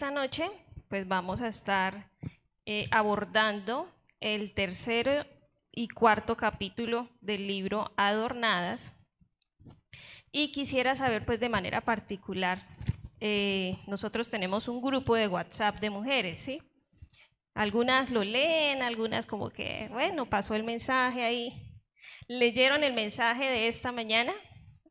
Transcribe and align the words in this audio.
Esta 0.00 0.12
noche, 0.12 0.50
pues 0.88 1.06
vamos 1.06 1.42
a 1.42 1.48
estar 1.48 2.10
eh, 2.64 2.86
abordando 2.90 3.86
el 4.18 4.54
tercero 4.54 5.26
y 5.70 5.88
cuarto 5.88 6.38
capítulo 6.38 7.10
del 7.20 7.46
libro 7.46 7.92
Adornadas. 7.98 8.94
Y 10.32 10.52
quisiera 10.52 10.96
saber, 10.96 11.26
pues 11.26 11.38
de 11.38 11.50
manera 11.50 11.82
particular, 11.82 12.66
eh, 13.20 13.76
nosotros 13.86 14.30
tenemos 14.30 14.68
un 14.68 14.80
grupo 14.80 15.16
de 15.16 15.28
WhatsApp 15.28 15.80
de 15.80 15.90
mujeres, 15.90 16.40
¿sí? 16.40 16.62
Algunas 17.52 18.10
lo 18.10 18.24
leen, 18.24 18.80
algunas 18.80 19.26
como 19.26 19.50
que, 19.50 19.88
bueno, 19.90 20.30
pasó 20.30 20.54
el 20.54 20.64
mensaje 20.64 21.24
ahí. 21.24 21.78
¿Leyeron 22.26 22.84
el 22.84 22.94
mensaje 22.94 23.44
de 23.44 23.68
esta 23.68 23.92
mañana? 23.92 24.32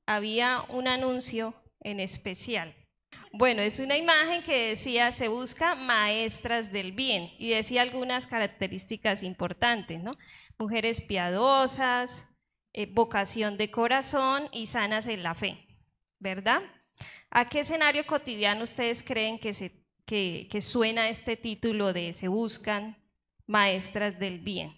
Había 0.05 0.65
un 0.69 0.87
anuncio 0.87 1.55
en 1.79 1.99
especial. 1.99 2.75
Bueno, 3.31 3.61
es 3.61 3.79
una 3.79 3.95
imagen 3.95 4.41
que 4.41 4.69
decía, 4.69 5.11
se 5.11 5.27
busca 5.27 5.75
maestras 5.75 6.71
del 6.71 6.93
bien 6.93 7.31
y 7.37 7.49
decía 7.51 7.83
algunas 7.83 8.25
características 8.25 9.21
importantes, 9.21 10.01
¿no? 10.01 10.17
Mujeres 10.57 11.01
piadosas, 11.01 12.27
eh, 12.73 12.87
vocación 12.87 13.57
de 13.57 13.69
corazón 13.69 14.49
y 14.51 14.65
sanas 14.65 15.05
en 15.05 15.21
la 15.21 15.35
fe, 15.35 15.67
¿verdad? 16.17 16.61
¿A 17.29 17.47
qué 17.49 17.59
escenario 17.59 18.05
cotidiano 18.07 18.63
ustedes 18.63 19.03
creen 19.03 19.37
que, 19.37 19.53
se, 19.53 19.85
que, 20.05 20.61
suena 20.61 21.09
este 21.09 21.37
título 21.37 21.93
de 21.93 22.13
Se 22.13 22.27
buscan 22.27 22.97
maestras 23.45 24.17
del 24.17 24.39
bien? 24.39 24.75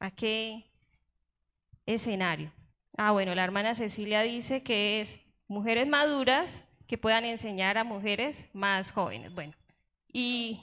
¿A 0.00 0.10
qué 0.10 0.68
escenario? 1.86 2.52
Ah, 2.96 3.12
bueno, 3.12 3.36
la 3.36 3.44
hermana 3.44 3.76
Cecilia 3.76 4.22
dice 4.22 4.64
que 4.64 5.00
es 5.00 5.20
mujeres 5.46 5.88
maduras 5.88 6.64
que 6.92 6.98
puedan 6.98 7.24
enseñar 7.24 7.78
a 7.78 7.84
mujeres 7.84 8.44
más 8.52 8.92
jóvenes. 8.92 9.34
Bueno, 9.34 9.54
y 10.12 10.60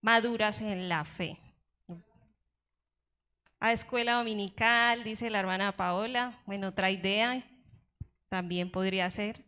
maduras 0.00 0.62
en 0.62 0.88
la 0.88 1.04
fe. 1.04 1.36
A 3.60 3.72
escuela 3.72 4.14
dominical, 4.14 5.04
dice 5.04 5.28
la 5.28 5.40
hermana 5.40 5.76
Paola. 5.76 6.40
Bueno, 6.46 6.68
otra 6.68 6.90
idea 6.90 7.44
también 8.30 8.72
podría 8.72 9.10
ser. 9.10 9.44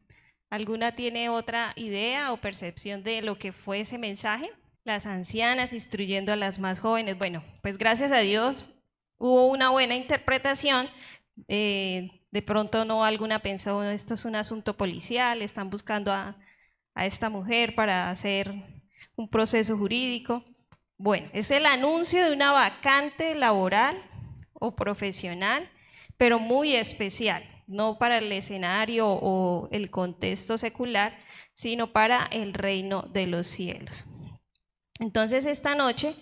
¿Alguna 0.50 0.96
tiene 0.96 1.30
otra 1.30 1.72
idea 1.76 2.30
o 2.34 2.36
percepción 2.36 3.02
de 3.02 3.22
lo 3.22 3.38
que 3.38 3.52
fue 3.52 3.80
ese 3.80 3.96
mensaje? 3.96 4.50
Las 4.84 5.06
ancianas 5.06 5.72
instruyendo 5.72 6.34
a 6.34 6.36
las 6.36 6.58
más 6.58 6.78
jóvenes. 6.78 7.16
Bueno, 7.16 7.42
pues 7.62 7.78
gracias 7.78 8.12
a 8.12 8.18
Dios 8.18 8.66
hubo 9.16 9.46
una 9.46 9.70
buena 9.70 9.96
interpretación. 9.96 10.90
Eh, 11.48 12.10
de 12.34 12.42
pronto 12.42 12.84
no 12.84 13.04
alguna 13.04 13.38
pensó, 13.38 13.84
esto 13.84 14.14
es 14.14 14.24
un 14.24 14.34
asunto 14.34 14.76
policial, 14.76 15.40
están 15.40 15.70
buscando 15.70 16.12
a, 16.12 16.36
a 16.92 17.06
esta 17.06 17.30
mujer 17.30 17.76
para 17.76 18.10
hacer 18.10 18.52
un 19.14 19.28
proceso 19.30 19.78
jurídico. 19.78 20.42
Bueno, 20.98 21.28
es 21.32 21.52
el 21.52 21.64
anuncio 21.64 22.24
de 22.24 22.32
una 22.32 22.50
vacante 22.50 23.36
laboral 23.36 24.02
o 24.52 24.74
profesional, 24.74 25.70
pero 26.16 26.40
muy 26.40 26.74
especial 26.74 27.44
no 27.68 27.98
para 27.98 28.18
el 28.18 28.32
escenario 28.32 29.06
o 29.08 29.68
el 29.70 29.92
contexto 29.92 30.58
secular, 30.58 31.16
sino 31.54 31.92
para 31.92 32.26
el 32.32 32.52
reino 32.52 33.02
de 33.12 33.28
los 33.28 33.46
cielos. 33.46 34.06
Entonces 34.98 35.46
esta 35.46 35.76
noche, 35.76 36.16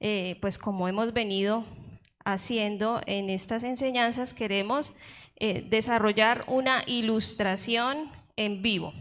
eh, 0.00 0.38
pues 0.40 0.58
como 0.58 0.88
hemos 0.88 1.12
venido 1.12 1.64
haciendo 2.24 3.00
en 3.06 3.30
estas 3.30 3.62
enseñanzas, 3.62 4.34
queremos 4.34 4.92
eh, 5.36 5.64
desarrollar 5.68 6.44
una 6.46 6.82
ilustración 6.86 8.10
en 8.36 8.62
vivo. 8.62 8.92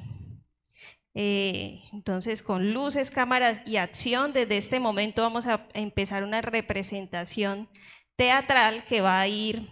Eh, 1.13 1.81
entonces, 1.91 2.41
con 2.41 2.73
luces, 2.73 3.11
cámaras 3.11 3.61
y 3.65 3.77
acción, 3.77 4.33
desde 4.33 4.57
este 4.57 4.79
momento 4.79 5.21
vamos 5.21 5.45
a 5.47 5.67
empezar 5.73 6.23
una 6.23 6.41
representación 6.41 7.69
teatral 8.15 8.85
que 8.85 9.01
va 9.01 9.19
a 9.19 9.27
ir 9.27 9.69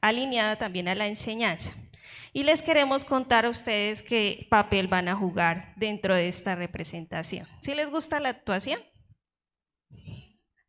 alineada 0.00 0.56
también 0.56 0.88
a 0.88 0.94
la 0.94 1.08
enseñanza. 1.08 1.72
Y 2.32 2.44
les 2.44 2.62
queremos 2.62 3.04
contar 3.04 3.46
a 3.46 3.50
ustedes 3.50 4.02
qué 4.02 4.46
papel 4.50 4.86
van 4.86 5.08
a 5.08 5.16
jugar 5.16 5.72
dentro 5.76 6.14
de 6.14 6.28
esta 6.28 6.54
representación. 6.54 7.48
¿Si 7.62 7.74
les 7.74 7.90
gusta 7.90 8.20
la 8.20 8.28
actuación? 8.28 8.80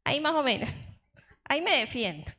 Ahí 0.04 0.20
más 0.20 0.34
o 0.34 0.42
menos. 0.42 0.70
Ahí 1.44 1.62
me 1.62 1.78
defiendo. 1.78 2.32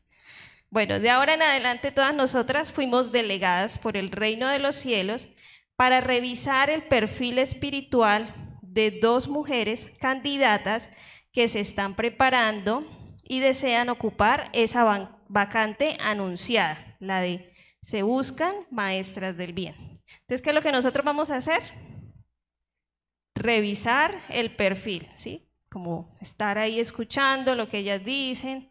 Bueno, 0.71 1.01
de 1.01 1.11
ahora 1.11 1.35
en 1.35 1.43
adelante 1.43 1.91
todas 1.91 2.15
nosotras 2.15 2.73
fuimos 2.73 3.11
delegadas 3.11 3.81
por 3.81 3.97
el 3.97 4.13
reino 4.13 4.49
de 4.49 4.61
los 4.61 4.77
cielos 4.77 5.29
para 5.75 6.01
revisar 6.01 6.71
el 6.71 6.85
perfil 6.85 7.41
espiritual 7.41 8.59
de 8.63 8.93
dos 8.93 9.27
mujeres 9.27 9.91
candidatas 10.01 10.89
que 11.33 11.49
se 11.49 11.59
están 11.59 11.97
preparando 11.97 12.87
y 13.25 13.41
desean 13.41 13.89
ocupar 13.89 14.49
esa 14.53 15.19
vacante 15.29 15.97
anunciada, 16.01 16.97
la 17.01 17.21
de 17.21 17.53
se 17.83 18.03
buscan 18.03 18.55
maestras 18.71 19.37
del 19.37 19.53
bien. 19.53 19.75
Entonces, 20.21 20.43
¿qué 20.43 20.51
es 20.51 20.55
lo 20.55 20.63
que 20.63 20.71
nosotros 20.71 21.05
vamos 21.05 21.31
a 21.31 21.37
hacer? 21.37 21.63
Revisar 23.35 24.23
el 24.29 24.55
perfil, 24.55 25.09
¿sí? 25.17 25.49
Como 25.69 26.17
estar 26.21 26.59
ahí 26.59 26.79
escuchando 26.79 27.55
lo 27.55 27.69
que 27.69 27.79
ellas 27.79 28.05
dicen, 28.05 28.70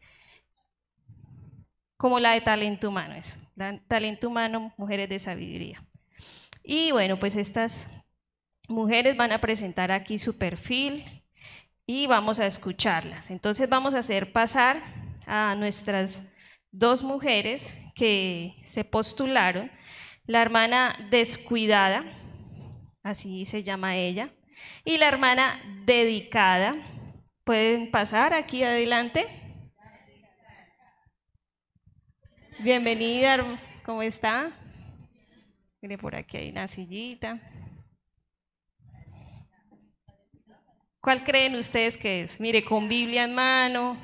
como 1.99 2.21
la 2.21 2.31
de 2.31 2.39
talento 2.39 2.87
humano 2.87 3.13
es, 3.13 3.37
talento 3.89 4.29
humano, 4.29 4.73
mujeres 4.77 5.09
de 5.09 5.19
sabiduría. 5.19 5.83
Y 6.63 6.91
bueno, 6.93 7.19
pues 7.19 7.35
estas 7.35 7.87
mujeres 8.69 9.17
van 9.17 9.33
a 9.33 9.41
presentar 9.41 9.91
aquí 9.91 10.17
su 10.17 10.38
perfil 10.38 11.03
y 11.85 12.07
vamos 12.07 12.39
a 12.39 12.47
escucharlas. 12.47 13.29
Entonces 13.29 13.67
vamos 13.67 13.95
a 13.95 13.99
hacer 13.99 14.31
pasar 14.31 14.81
a 15.27 15.55
nuestras 15.55 16.31
dos 16.71 17.03
mujeres 17.03 17.73
que 17.95 18.55
se 18.63 18.85
postularon, 18.85 19.69
la 20.25 20.41
hermana 20.41 20.95
descuidada, 21.11 22.05
así 23.03 23.45
se 23.45 23.61
llama 23.61 23.97
ella, 23.97 24.33
y 24.85 24.99
la 24.99 25.09
hermana 25.09 25.59
dedicada. 25.83 26.77
¿Pueden 27.43 27.91
pasar 27.91 28.33
aquí 28.33 28.63
adelante? 28.63 29.38
Bienvenida, 32.61 33.57
¿cómo 33.85 34.01
está? 34.01 34.51
Mire, 35.81 35.97
por 35.97 36.13
aquí 36.13 36.35
hay 36.35 36.49
una 36.49 36.67
sillita. 36.67 37.39
¿Cuál 40.99 41.23
creen 41.23 41.55
ustedes 41.55 41.95
que 41.95 42.23
es? 42.23 42.37
Mire, 42.37 42.65
con 42.65 42.89
Biblia 42.89 43.23
en 43.23 43.33
mano, 43.33 43.97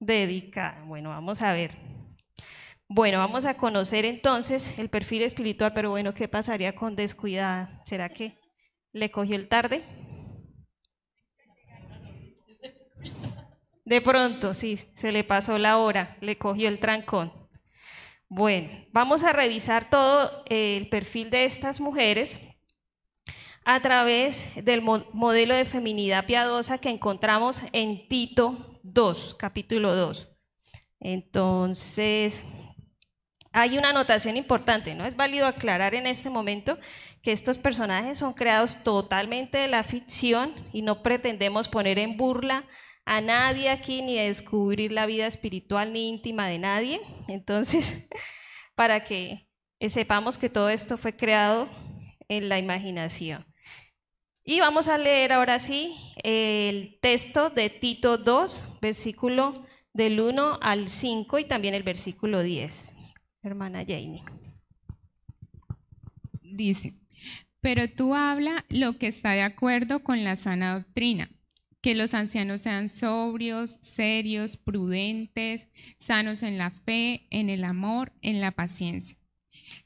dedicada. 0.00 0.82
Bueno, 0.86 1.10
vamos 1.10 1.42
a 1.42 1.52
ver. 1.52 1.76
Bueno, 2.88 3.18
vamos 3.18 3.44
a 3.44 3.54
conocer 3.54 4.06
entonces 4.06 4.78
el 4.78 4.88
perfil 4.88 5.20
espiritual, 5.20 5.74
pero 5.74 5.90
bueno, 5.90 6.14
¿qué 6.14 6.28
pasaría 6.28 6.74
con 6.74 6.96
descuidada? 6.96 7.82
¿Será 7.84 8.08
que 8.08 8.38
le 8.92 9.10
cogió 9.10 9.36
el 9.36 9.48
tarde? 9.48 9.84
De 13.92 14.00
pronto, 14.00 14.54
sí, 14.54 14.78
se 14.94 15.12
le 15.12 15.22
pasó 15.22 15.58
la 15.58 15.76
hora, 15.76 16.16
le 16.22 16.38
cogió 16.38 16.70
el 16.70 16.78
trancón. 16.78 17.30
Bueno, 18.26 18.70
vamos 18.90 19.22
a 19.22 19.34
revisar 19.34 19.90
todo 19.90 20.44
el 20.48 20.88
perfil 20.88 21.28
de 21.28 21.44
estas 21.44 21.78
mujeres 21.78 22.40
a 23.66 23.82
través 23.82 24.48
del 24.64 24.80
modelo 24.80 25.54
de 25.54 25.66
feminidad 25.66 26.24
piadosa 26.24 26.78
que 26.78 26.88
encontramos 26.88 27.64
en 27.72 28.08
Tito 28.08 28.80
2, 28.82 29.34
capítulo 29.34 29.94
2. 29.94 30.38
Entonces, 30.98 32.44
hay 33.52 33.76
una 33.76 33.90
anotación 33.90 34.38
importante, 34.38 34.94
¿no? 34.94 35.04
Es 35.04 35.16
válido 35.16 35.46
aclarar 35.46 35.94
en 35.94 36.06
este 36.06 36.30
momento 36.30 36.78
que 37.20 37.32
estos 37.32 37.58
personajes 37.58 38.16
son 38.16 38.32
creados 38.32 38.84
totalmente 38.84 39.58
de 39.58 39.68
la 39.68 39.84
ficción 39.84 40.54
y 40.72 40.80
no 40.80 41.02
pretendemos 41.02 41.68
poner 41.68 41.98
en 41.98 42.16
burla 42.16 42.66
a 43.04 43.20
nadie 43.20 43.68
aquí 43.68 44.02
ni 44.02 44.16
descubrir 44.16 44.92
la 44.92 45.06
vida 45.06 45.26
espiritual 45.26 45.92
ni 45.92 46.08
íntima 46.08 46.48
de 46.48 46.58
nadie. 46.58 47.00
Entonces, 47.28 48.08
para 48.74 49.04
que 49.04 49.48
sepamos 49.88 50.38
que 50.38 50.48
todo 50.48 50.68
esto 50.68 50.96
fue 50.96 51.16
creado 51.16 51.68
en 52.28 52.48
la 52.48 52.58
imaginación. 52.58 53.46
Y 54.44 54.58
vamos 54.60 54.88
a 54.88 54.98
leer 54.98 55.32
ahora 55.32 55.58
sí 55.58 55.96
el 56.24 56.98
texto 57.00 57.50
de 57.50 57.70
Tito 57.70 58.18
2, 58.18 58.78
versículo 58.80 59.66
del 59.92 60.20
1 60.20 60.58
al 60.60 60.88
5 60.88 61.38
y 61.38 61.44
también 61.44 61.74
el 61.74 61.84
versículo 61.84 62.42
10. 62.42 62.96
Hermana 63.42 63.80
Jamie. 63.86 64.24
Dice, 66.42 66.94
pero 67.60 67.88
tú 67.88 68.14
habla 68.14 68.64
lo 68.68 68.98
que 68.98 69.06
está 69.06 69.30
de 69.30 69.42
acuerdo 69.42 70.02
con 70.02 70.24
la 70.24 70.36
sana 70.36 70.74
doctrina, 70.74 71.30
que 71.82 71.94
los 71.94 72.14
ancianos 72.14 72.62
sean 72.62 72.88
sobrios, 72.88 73.78
serios, 73.82 74.56
prudentes, 74.56 75.68
sanos 75.98 76.42
en 76.42 76.56
la 76.56 76.70
fe, 76.70 77.26
en 77.30 77.50
el 77.50 77.64
amor, 77.64 78.12
en 78.22 78.40
la 78.40 78.52
paciencia. 78.52 79.18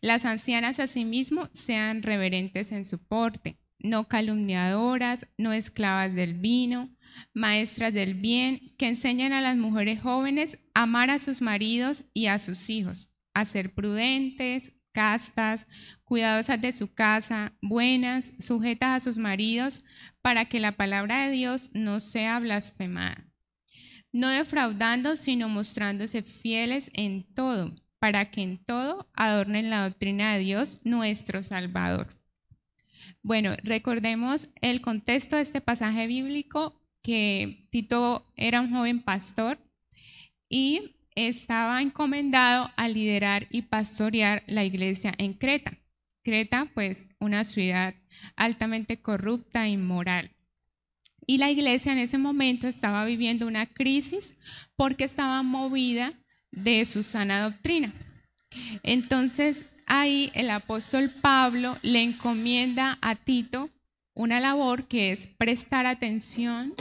Las 0.01 0.25
ancianas 0.25 0.79
asimismo 0.79 1.49
sean 1.53 2.03
reverentes 2.03 2.71
en 2.71 2.85
su 2.85 2.99
porte, 2.99 3.59
no 3.79 4.09
calumniadoras, 4.09 5.27
no 5.39 5.53
esclavas 5.53 6.15
del 6.15 6.35
vino, 6.35 6.91
maestras 7.33 7.95
del 7.95 8.15
bien, 8.15 8.75
que 8.77 8.89
enseñan 8.89 9.33
a 9.33 9.41
las 9.41 9.57
mujeres 9.57 10.03
jóvenes 10.03 10.59
a 10.75 10.83
amar 10.83 11.11
a 11.11 11.19
sus 11.19 11.41
maridos 11.41 12.05
y 12.13 12.27
a 12.27 12.39
sus 12.39 12.69
hijos, 12.69 13.11
a 13.33 13.47
ser 13.47 13.75
prudentes, 13.75 14.73
castas, 14.97 15.67
cuidadosas 16.05 16.59
de 16.59 16.73
su 16.73 16.95
casa, 16.95 17.53
buenas, 17.61 18.33
sujetas 18.39 18.97
a 18.97 19.01
sus 19.05 19.19
maridos, 19.19 19.85
para 20.23 20.47
que 20.47 20.59
la 20.59 20.73
palabra 20.73 21.27
de 21.27 21.33
Dios 21.33 21.69
no 21.75 22.01
sea 22.01 22.39
blasfemada. 22.39 23.27
No 24.11 24.31
defraudando, 24.31 25.17
sino 25.17 25.51
mostrándose 25.51 26.23
fieles 26.23 26.91
en 26.95 27.27
todo, 27.35 27.75
para 27.99 28.31
que 28.31 28.41
en 28.41 28.65
todo 28.65 29.11
adornen 29.13 29.69
la 29.69 29.87
doctrina 29.87 30.33
de 30.33 30.39
Dios, 30.39 30.81
nuestro 30.83 31.43
Salvador. 31.43 32.17
Bueno, 33.23 33.51
recordemos 33.63 34.49
el 34.63 34.81
contexto 34.81 35.37
de 35.37 35.43
este 35.43 35.61
pasaje 35.61 36.07
bíblico, 36.07 36.81
que 37.03 37.69
Tito 37.71 38.33
era 38.35 38.63
un 38.63 38.71
joven 38.71 39.03
pastor 39.03 39.59
y 40.49 40.96
estaba 41.17 41.83
encomendado 41.83 42.71
a 42.77 42.89
liderar 42.89 43.47
y 43.51 43.63
pastorear 43.63 44.45
la 44.47 44.65
iglesia 44.65 45.13
en 45.19 45.33
Creta. 45.33 45.73
Creta, 46.23 46.69
pues, 46.75 47.09
una 47.19 47.45
ciudad 47.45 47.95
altamente 48.37 49.01
corrupta 49.01 49.67
e 49.67 49.71
inmoral. 49.71 50.31
Y 51.27 51.39
la 51.39 51.51
iglesia 51.51 51.93
en 51.93 51.99
ese 51.99 52.19
momento 52.19 52.69
estaba 52.69 53.05
viviendo 53.05 53.47
una 53.47 53.67
crisis 53.67 54.39
porque 54.77 55.05
estaba 55.05 55.43
movida 55.43 56.13
de 56.53 56.85
su 56.85 57.03
sana 57.03 57.43
doctrina. 57.43 57.93
Entonces, 58.83 59.67
ahí 59.87 60.31
el 60.35 60.51
apóstol 60.51 61.11
Pablo 61.11 61.79
le 61.83 62.03
encomienda 62.03 62.99
a 63.01 63.17
Tito 63.17 63.71
una 64.15 64.39
labor 64.41 64.85
que 64.85 65.13
es 65.13 65.27
prestar 65.27 65.87
atención. 65.87 66.75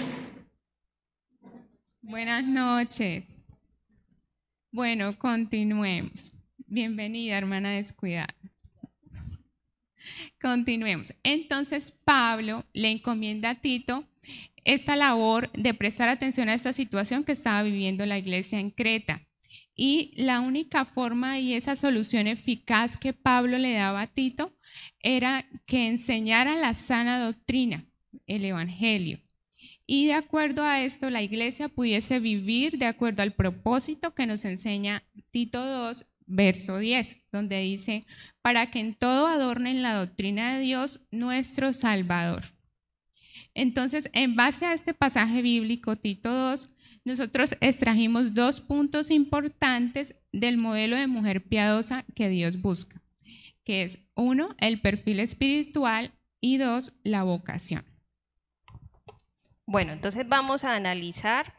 Buenas 2.01 2.43
noches. 2.43 3.34
Bueno, 4.75 5.17
continuemos. 5.17 6.33
Bienvenida, 6.67 7.37
hermana 7.37 7.71
descuidada. 7.71 8.35
Continuemos. 10.41 11.13
Entonces, 11.23 11.91
Pablo 11.91 12.65
le 12.73 12.91
encomienda 12.91 13.51
a 13.51 13.55
Tito 13.55 14.05
esta 14.65 14.97
labor 14.97 15.49
de 15.53 15.73
prestar 15.73 16.09
atención 16.09 16.49
a 16.49 16.53
esta 16.55 16.73
situación 16.73 17.23
que 17.23 17.31
estaba 17.31 17.63
viviendo 17.63 18.05
la 18.05 18.17
iglesia 18.17 18.59
en 18.59 18.69
Creta. 18.69 19.25
Y 19.77 20.11
la 20.17 20.41
única 20.41 20.83
forma 20.83 21.39
y 21.39 21.53
esa 21.53 21.77
solución 21.77 22.27
eficaz 22.27 22.97
que 22.97 23.13
Pablo 23.13 23.57
le 23.57 23.75
daba 23.75 24.01
a 24.01 24.07
Tito 24.07 24.57
era 24.99 25.45
que 25.67 25.87
enseñara 25.87 26.57
la 26.57 26.73
sana 26.73 27.23
doctrina, 27.23 27.85
el 28.27 28.43
Evangelio 28.43 29.24
y 29.87 30.07
de 30.07 30.13
acuerdo 30.13 30.63
a 30.63 30.81
esto 30.81 31.09
la 31.09 31.21
iglesia 31.21 31.69
pudiese 31.69 32.19
vivir 32.19 32.77
de 32.77 32.85
acuerdo 32.85 33.21
al 33.21 33.33
propósito 33.33 34.13
que 34.13 34.25
nos 34.25 34.45
enseña 34.45 35.03
Tito 35.31 35.63
2, 35.63 36.05
verso 36.25 36.79
10, 36.79 37.17
donde 37.31 37.59
dice, 37.61 38.05
para 38.41 38.71
que 38.71 38.79
en 38.79 38.95
todo 38.95 39.27
adornen 39.27 39.83
la 39.83 39.93
doctrina 39.93 40.55
de 40.55 40.61
Dios, 40.61 41.01
nuestro 41.11 41.73
Salvador. 41.73 42.45
Entonces, 43.53 44.09
en 44.13 44.35
base 44.35 44.65
a 44.65 44.73
este 44.73 44.93
pasaje 44.93 45.41
bíblico, 45.41 45.95
Tito 45.95 46.31
2, 46.31 46.69
nosotros 47.05 47.55
extrajimos 47.61 48.33
dos 48.33 48.59
puntos 48.59 49.11
importantes 49.11 50.15
del 50.33 50.57
modelo 50.57 50.97
de 50.97 51.07
mujer 51.07 51.43
piadosa 51.43 52.03
que 52.15 52.29
Dios 52.29 52.61
busca, 52.61 53.01
que 53.63 53.83
es 53.83 53.99
uno, 54.15 54.55
el 54.59 54.81
perfil 54.81 55.19
espiritual 55.19 56.11
y 56.41 56.57
dos, 56.57 56.93
la 57.03 57.23
vocación. 57.23 57.85
Bueno, 59.65 59.93
entonces 59.93 60.27
vamos 60.27 60.63
a 60.63 60.75
analizar 60.75 61.53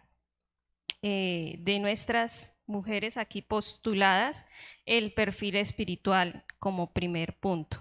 eh, 1.02 1.56
de 1.58 1.78
nuestras 1.78 2.54
mujeres 2.66 3.16
aquí 3.16 3.42
postuladas 3.42 4.46
el 4.86 5.12
perfil 5.12 5.56
espiritual 5.56 6.44
como 6.58 6.92
primer 6.92 7.36
punto. 7.38 7.80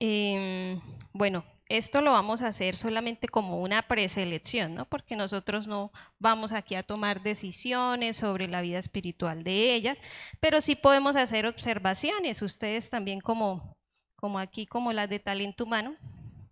Em, 0.00 0.80
bueno, 1.12 1.44
esto 1.68 2.00
lo 2.00 2.12
vamos 2.12 2.40
a 2.42 2.48
hacer 2.48 2.76
solamente 2.76 3.28
como 3.28 3.60
una 3.60 3.82
preselección, 3.82 4.74
¿no? 4.74 4.86
Porque 4.86 5.16
nosotros 5.16 5.66
no 5.66 5.90
vamos 6.18 6.52
aquí 6.52 6.74
a 6.74 6.82
tomar 6.82 7.22
decisiones 7.22 8.16
sobre 8.16 8.48
la 8.48 8.62
vida 8.62 8.78
espiritual 8.78 9.44
de 9.44 9.74
ellas, 9.74 9.98
pero 10.40 10.60
sí 10.60 10.76
podemos 10.76 11.16
hacer 11.16 11.46
observaciones. 11.46 12.40
Ustedes 12.42 12.88
también 12.90 13.20
como, 13.20 13.76
como 14.16 14.38
aquí, 14.38 14.66
como 14.66 14.92
las 14.92 15.10
de 15.10 15.18
talento 15.18 15.64
humano, 15.64 15.96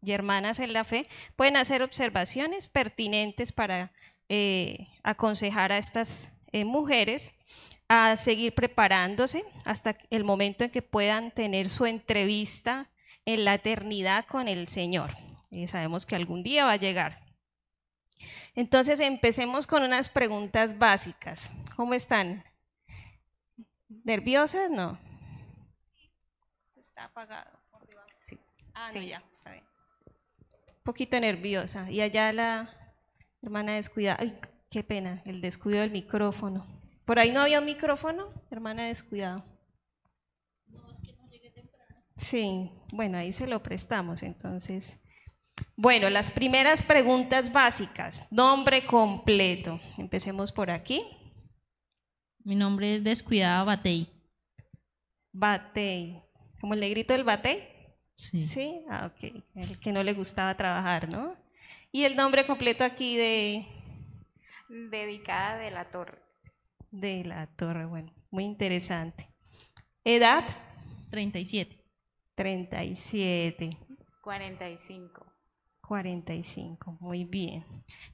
y 0.07 0.13
hermanas 0.13 0.61
en 0.61 0.73
la 0.73 0.85
fe 0.85 1.09
pueden 1.35 1.57
hacer 1.57 1.83
observaciones 1.83 2.69
pertinentes 2.69 3.51
para 3.51 3.91
eh, 4.29 4.87
aconsejar 5.03 5.73
a 5.73 5.79
estas 5.79 6.33
eh, 6.53 6.65
mujeres 6.65 7.33
a 7.89 8.17
seguir 8.17 8.55
preparándose 8.55 9.45
hasta 9.65 9.97
el 10.11 10.25
momento 10.25 10.65
en 10.65 10.71
que 10.71 10.83
puedan 10.83 11.33
tener 11.33 11.69
su 11.69 11.87
entrevista 11.87 12.89
en 13.25 13.45
la 13.45 13.55
eternidad 13.55 14.27
con 14.27 14.47
el 14.47 14.69
Señor. 14.69 15.11
Y 15.51 15.67
sabemos 15.67 16.07
que 16.07 16.15
algún 16.15 16.43
día 16.43 16.65
va 16.65 16.73
a 16.73 16.77
llegar. 16.77 17.25
Entonces 18.55 19.01
empecemos 19.01 19.67
con 19.67 19.83
unas 19.83 20.09
preguntas 20.09 20.79
básicas. 20.79 21.51
¿Cómo 21.75 21.95
están? 21.95 22.45
¿Nerviosas? 23.89 24.71
No. 24.71 24.99
Está 26.77 27.05
apagado. 27.05 27.51
Sí. 28.13 28.39
Ah, 28.75 28.91
no, 28.93 29.01
ya, 29.01 29.23
poquito 30.87 31.21
nerviosa. 31.21 31.91
Y 31.91 32.01
allá 32.01 32.33
la 32.33 32.95
hermana 33.43 33.75
descuidada. 33.75 34.19
Ay, 34.21 34.39
qué 34.71 34.83
pena, 34.83 35.23
el 35.27 35.43
descuido 35.43 35.81
del 35.81 35.91
micrófono. 35.91 36.67
¿Por 37.05 37.19
ahí 37.19 37.31
no 37.31 37.43
había 37.43 37.59
un 37.59 37.67
micrófono, 37.67 38.33
hermana 38.51 38.87
descuidado? 38.87 39.45
Sí, 42.17 42.71
bueno, 42.93 43.19
ahí 43.19 43.35
se 43.35 43.47
lo 43.47 43.63
prestamos 43.63 44.23
entonces. 44.23 44.99
Bueno, 45.77 46.09
las 46.09 46.31
primeras 46.31 46.83
preguntas 46.83 47.53
básicas. 47.53 48.27
Nombre 48.31 48.87
completo. 48.87 49.79
Empecemos 49.99 50.51
por 50.51 50.71
aquí. 50.71 51.03
Mi 52.43 52.55
nombre 52.55 52.97
es 52.97 53.05
Descuidada 53.05 53.65
Batey. 53.65 54.09
Batey. 55.33 56.23
¿Como 56.61 56.75
el 56.75 56.81
negrito 56.81 57.13
del 57.13 57.25
Batey? 57.25 57.76
Sí. 58.17 58.47
Sí, 58.47 58.81
ah, 58.89 59.13
ok. 59.13 59.43
El 59.55 59.79
que 59.79 59.93
no 59.93 60.03
le 60.03 60.15
gustaba 60.15 60.57
trabajar, 60.57 61.09
¿no? 61.09 61.37
¿Y 61.93 62.05
el 62.05 62.17
nombre 62.17 62.47
completo 62.47 62.85
aquí 62.85 63.17
de...? 63.17 63.67
Dedicada 64.69 65.59
de 65.59 65.71
la 65.71 65.91
torre. 65.91 66.19
De 66.91 67.25
la 67.25 67.47
torre, 67.47 67.87
bueno, 67.87 68.13
muy 68.31 68.45
interesante. 68.45 69.29
¿Edad? 70.05 70.45
37. 71.11 71.85
37. 72.35 73.79
45. 74.23 75.27
45, 75.87 76.99
muy 77.01 77.25
bien. 77.25 77.65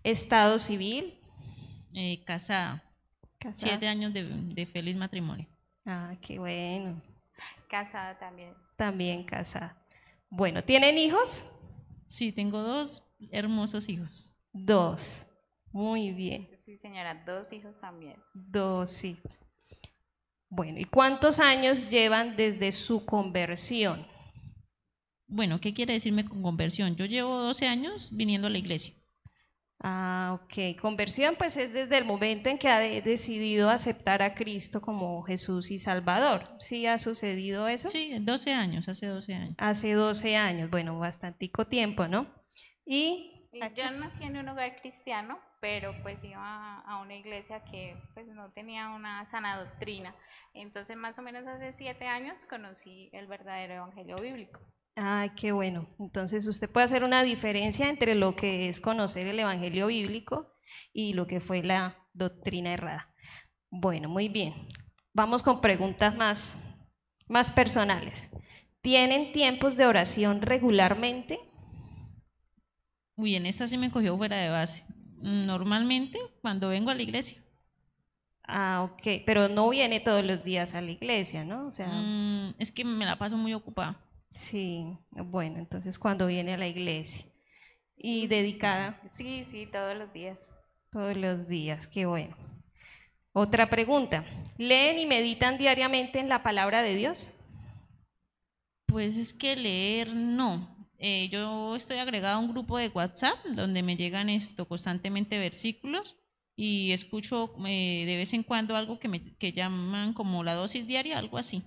¿Estado 0.05 0.59
civil? 0.59 1.19
Eh, 1.95 2.23
casada. 2.25 2.83
casada. 3.39 3.57
Siete 3.57 3.89
años 3.89 4.13
de, 4.13 4.25
de 4.25 4.67
feliz 4.67 4.97
matrimonio. 4.97 5.49
Ah, 5.87 6.15
qué 6.21 6.39
bueno. 6.39 7.01
Casada 7.69 8.19
también. 8.19 8.55
También 8.77 9.25
casada. 9.25 9.82
Bueno, 10.35 10.65
¿tienen 10.65 10.97
hijos? 10.97 11.45
Sí, 12.09 12.33
tengo 12.33 12.63
dos 12.63 13.07
hermosos 13.31 13.91
hijos. 13.91 14.33
Dos. 14.51 15.27
Muy 15.73 16.13
bien. 16.13 16.49
Sí, 16.59 16.79
señora, 16.79 17.23
dos 17.27 17.53
hijos 17.53 17.79
también. 17.79 18.17
Dos 18.33 19.05
hijos. 19.05 19.39
Bueno, 20.49 20.79
¿y 20.81 20.87
cuántos 20.87 21.39
años 21.39 21.91
llevan 21.91 22.35
desde 22.35 22.73
su 22.73 23.05
conversión? 23.05 24.07
Bueno, 25.27 25.61
¿qué 25.61 25.75
quiere 25.75 25.93
decirme 25.93 26.25
con 26.25 26.43
conversión? 26.43 26.97
Yo 26.97 27.05
llevo 27.05 27.37
12 27.37 27.67
años 27.67 28.09
viniendo 28.11 28.47
a 28.47 28.51
la 28.51 28.59
iglesia. 28.59 28.95
Ah, 29.85 30.39
ok. 30.41 30.81
Conversión 30.81 31.35
pues 31.37 31.57
es 31.57 31.73
desde 31.73 31.99
el 31.99 32.05
momento 32.05 32.49
en 32.49 32.57
que 32.57 32.69
ha 32.69 32.79
decidido 32.79 33.69
aceptar 33.69 34.23
a 34.23 34.33
Cristo 34.35 34.81
como 34.81 35.23
Jesús 35.25 35.73
y 35.73 35.79
Salvador. 35.79 36.49
¿Sí 36.61 36.87
ha 36.87 37.01
sucedido 37.01 37.67
eso? 37.67 37.91
Sí, 37.91 38.17
12 38.21 38.53
años, 38.53 38.89
hace 38.89 39.07
12 39.07 39.35
años. 39.35 39.55
Hace 39.59 39.93
12 39.95 40.37
años, 40.37 40.71
bueno, 40.71 40.99
bastantico 41.01 41.67
tiempo, 41.67 42.07
¿no? 42.07 42.33
Y... 42.87 43.29
Yo 43.53 43.91
nací 43.91 44.25
en 44.25 44.39
un 44.39 44.49
hogar 44.49 44.81
cristiano, 44.81 45.39
pero 45.61 45.95
pues 46.03 46.25
iba 46.25 46.81
a 46.81 47.03
una 47.03 47.17
iglesia 47.17 47.63
que 47.65 47.97
pues 48.15 48.27
no 48.29 48.51
tenía 48.53 48.91
una 48.91 49.27
sana 49.27 49.59
doctrina. 49.59 50.15
Entonces 50.55 50.97
más 50.97 51.19
o 51.19 51.23
menos 51.23 51.47
hace 51.47 51.73
siete 51.73 52.07
años 52.07 52.47
conocí 52.47 53.11
el 53.13 53.27
verdadero 53.27 53.75
evangelio 53.75 54.21
bíblico. 54.21 54.61
Ay, 54.95 55.31
qué 55.37 55.53
bueno. 55.53 55.89
Entonces 55.99 56.47
usted 56.47 56.71
puede 56.71 56.85
hacer 56.85 57.05
una 57.05 57.23
diferencia 57.23 57.89
entre 57.89 58.15
lo 58.15 58.37
que 58.37 58.69
es 58.69 58.81
conocer 58.81 59.27
el 59.27 59.39
Evangelio 59.41 59.87
bíblico 59.87 60.55
y 60.93 61.15
lo 61.15 61.27
que 61.27 61.41
fue 61.41 61.63
la 61.63 61.97
doctrina 62.13 62.73
errada. 62.73 63.15
Bueno, 63.71 64.09
muy 64.09 64.29
bien. 64.29 64.55
Vamos 65.15 65.43
con 65.43 65.61
preguntas 65.61 66.15
más, 66.17 66.59
más 67.27 67.51
personales. 67.51 68.29
¿Tienen 68.83 69.33
tiempos 69.33 69.77
de 69.77 69.87
oración 69.87 70.43
regularmente? 70.43 71.41
Uy, 73.17 73.37
en 73.37 73.47
esta 73.47 73.69
sí 73.69 73.79
me 73.79 73.91
cogió 73.91 74.17
fuera 74.17 74.37
de 74.39 74.51
base. 74.51 74.85
Normalmente 75.21 76.19
cuando 76.41 76.69
vengo 76.69 76.91
a 76.91 76.95
la 76.95 77.03
iglesia. 77.03 77.43
Ah, 78.45 78.83
ok, 78.83 79.23
pero 79.25 79.49
no 79.49 79.69
viene 79.71 80.01
todos 80.01 80.25
los 80.25 80.43
días 80.45 80.75
a 80.75 80.81
la 80.81 80.91
iglesia, 80.91 81.45
¿no? 81.45 81.67
O 81.67 81.73
sea, 81.73 81.89
Mm, 81.89 82.55
es 82.59 82.73
que 82.73 82.85
me 82.85 83.07
la 83.07 83.19
paso 83.19 83.37
muy 83.37 83.55
ocupada. 83.55 84.01
Sí, 84.33 84.99
bueno, 85.11 85.59
entonces 85.59 85.99
cuando 85.99 86.27
viene 86.27 86.55
a 86.55 86.59
la 86.59 86.67
iglesia. 86.69 87.27
Y 87.97 88.27
dedicada 88.27 89.01
Sí, 89.13 89.45
sí, 89.51 89.67
todos 89.67 89.97
los 89.97 90.13
días. 90.13 90.39
todos 90.91 91.17
los 91.17 91.49
días, 91.49 91.87
qué 91.87 92.07
bueno. 92.07 92.37
Otra 93.33 93.71
pregunta, 93.71 94.25
¿leen 94.59 94.99
y 94.99 95.07
meditan 95.07 95.57
diariamente 95.59 96.19
en 96.19 96.29
la 96.29 96.43
palabra 96.43 96.83
de 96.83 96.95
Dios? 96.97 97.35
Pues 98.87 99.17
es 99.17 99.33
que 99.33 99.57
leer 99.57 100.15
no. 100.15 100.77
Eh, 100.99 101.29
yo 101.31 101.75
estoy 101.75 101.99
agregada 101.99 102.35
a 102.35 102.39
un 102.39 102.51
grupo 102.53 102.79
de 102.79 102.89
WhatsApp 102.89 103.39
donde 103.47 103.83
me 103.83 103.97
llegan 103.97 104.29
esto 104.29 104.69
constantemente 104.69 105.39
versículos 105.39 106.17
y 106.55 106.93
escucho 106.93 107.55
eh, 107.67 108.05
de 108.07 108.17
vez 108.17 108.33
en 108.35 108.43
cuando 108.43 108.77
algo 108.77 108.99
que 108.99 109.09
me 109.09 109.37
que 109.37 109.53
llaman 109.53 110.13
como 110.13 110.45
la 110.45 110.55
dosis 110.55 110.87
diaria, 110.87 111.19
algo 111.19 111.39
así. 111.39 111.63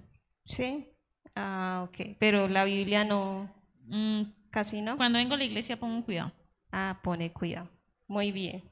Sí. 0.46 0.95
Ah, 1.36 1.86
ok, 1.88 2.18
pero 2.20 2.48
la 2.48 2.64
Biblia 2.66 3.04
no, 3.04 3.50
Mm, 3.88 4.24
casi 4.52 4.82
no. 4.82 4.98
cuando 4.98 5.18
vengo 5.20 5.34
a 5.36 5.38
la 5.38 5.44
iglesia 5.46 5.80
pongo 5.80 6.04
cuidado. 6.06 6.32
Ah, 6.72 7.00
pone 7.04 7.34
cuidado. 7.34 7.70
Muy 8.08 8.32
bien. 8.32 8.64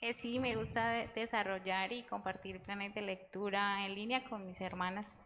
Eh, 0.00 0.12
sí, 0.12 0.40
me 0.40 0.56
gusta 0.56 0.90
de- 0.90 1.06
desarrollar 1.14 1.92
y 1.92 2.02
compartir 2.02 2.60
planes 2.60 2.94
de 2.96 3.02
lectura 3.02 3.86
en 3.86 3.94
línea 3.94 4.24
con 4.24 4.44
mis 4.44 4.60
hermanas. 4.60 5.20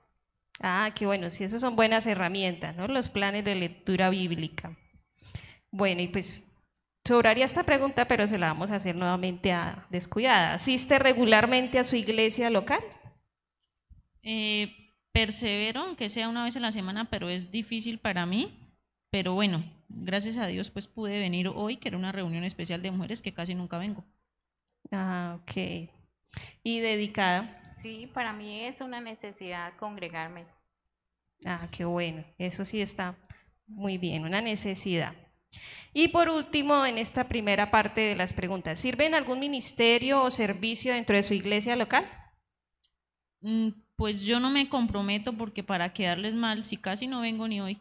Ah, 0.61 0.93
qué 0.95 1.07
bueno, 1.07 1.31
sí, 1.31 1.45
esos 1.45 1.61
son 1.61 1.77
buenas 1.77 2.07
herramientas, 2.07 2.75
¿no? 2.77 2.87
Los 2.87 3.09
planes 3.09 3.45
de 3.45 3.55
lectura 3.55 4.11
bíblica. 4.11 4.77
Bueno, 5.71 6.03
y 6.03 6.09
pues 6.09 6.43
sobraría 7.07 7.45
esta 7.45 7.65
pregunta, 7.65 8.09
pero 8.09 8.27
se 8.27 8.39
la 8.39 8.49
vamos 8.49 8.71
a 8.71 8.77
hacer 8.77 8.97
nuevamente 8.97 9.53
a 9.53 9.87
Descuidada. 9.91 10.55
¿Asiste 10.55 10.99
regularmente 10.99 11.79
a 11.79 11.85
su 11.85 11.97
iglesia 11.97 12.51
local? 12.51 12.81
Eh, 14.23 14.82
persevero, 15.13 15.81
aunque 15.81 16.09
sea 16.09 16.29
una 16.29 16.45
vez 16.45 16.57
a 16.57 16.61
la 16.61 16.73
semana, 16.73 17.09
pero 17.11 17.29
es 17.29 17.51
difícil 17.51 17.99
para 17.99 18.27
mí. 18.27 18.53
Pero 19.11 19.35
bueno, 19.35 19.63
gracias 19.89 20.39
a 20.39 20.47
Dios 20.47 20.71
pues 20.71 20.87
pude 20.87 21.21
venir 21.21 21.49
hoy, 21.49 21.77
que 21.77 21.89
era 21.89 21.99
una 21.99 22.13
reunión 22.13 22.45
especial 22.45 22.83
de 22.83 22.91
mujeres 22.91 23.21
que 23.23 23.35
casi 23.35 23.55
nunca 23.55 23.79
vengo. 23.79 24.05
Ah, 24.91 25.39
ok. 25.41 25.89
¿Y 26.63 26.81
dedicada? 26.81 27.61
Sí, 27.77 28.11
para 28.13 28.33
mí 28.33 28.61
es 28.61 28.81
una 28.81 29.01
necesidad 29.01 29.75
congregarme. 29.77 30.47
Ah, 31.45 31.69
qué 31.71 31.85
bueno. 31.85 32.25
Eso 32.39 32.65
sí 32.65 32.81
está 32.81 33.17
muy 33.67 33.99
bien, 33.99 34.25
una 34.25 34.41
necesidad. 34.41 35.15
Y 35.93 36.09
por 36.09 36.29
último, 36.29 36.87
en 36.87 36.97
esta 36.97 37.29
primera 37.29 37.71
parte 37.71 38.01
de 38.01 38.17
las 38.17 38.33
preguntas, 38.33 38.79
¿sirve 38.79 39.07
en 39.07 39.15
algún 39.15 39.41
ministerio 39.41 40.23
o 40.23 40.31
servicio 40.31 40.95
dentro 40.95 41.17
de 41.17 41.23
su 41.23 41.35
iglesia 41.35 41.77
local? 41.77 42.09
Pues 44.03 44.21
yo 44.23 44.41
no 44.41 44.51
me 44.51 44.69
comprometo 44.69 45.33
porque 45.33 45.63
para 45.63 45.93
quedarles 45.93 46.35
mal, 46.35 46.65
si 46.65 46.77
casi 46.77 47.07
no 47.07 47.21
vengo 47.21 47.47
ni 47.47 47.61
hoy. 47.61 47.81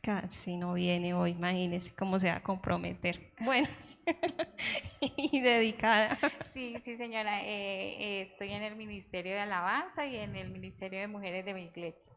Casi 0.00 0.56
no 0.56 0.72
viene 0.72 1.12
hoy, 1.12 1.32
imagínese 1.32 1.94
cómo 1.94 2.18
se 2.18 2.30
va 2.30 2.36
a 2.36 2.42
comprometer. 2.42 3.34
Bueno, 3.40 3.68
y 5.18 5.42
dedicada. 5.42 6.18
Sí, 6.54 6.76
sí, 6.82 6.96
señora. 6.96 7.42
eh, 7.42 7.96
eh, 8.00 8.22
estoy 8.22 8.52
en 8.52 8.62
el 8.62 8.76
Ministerio 8.76 9.34
de 9.34 9.40
Alabanza 9.40 10.06
y 10.06 10.16
en 10.16 10.36
el 10.36 10.50
Ministerio 10.50 11.00
de 11.00 11.06
Mujeres 11.06 11.44
de 11.44 11.52
mi 11.52 11.64
iglesia. 11.64 12.14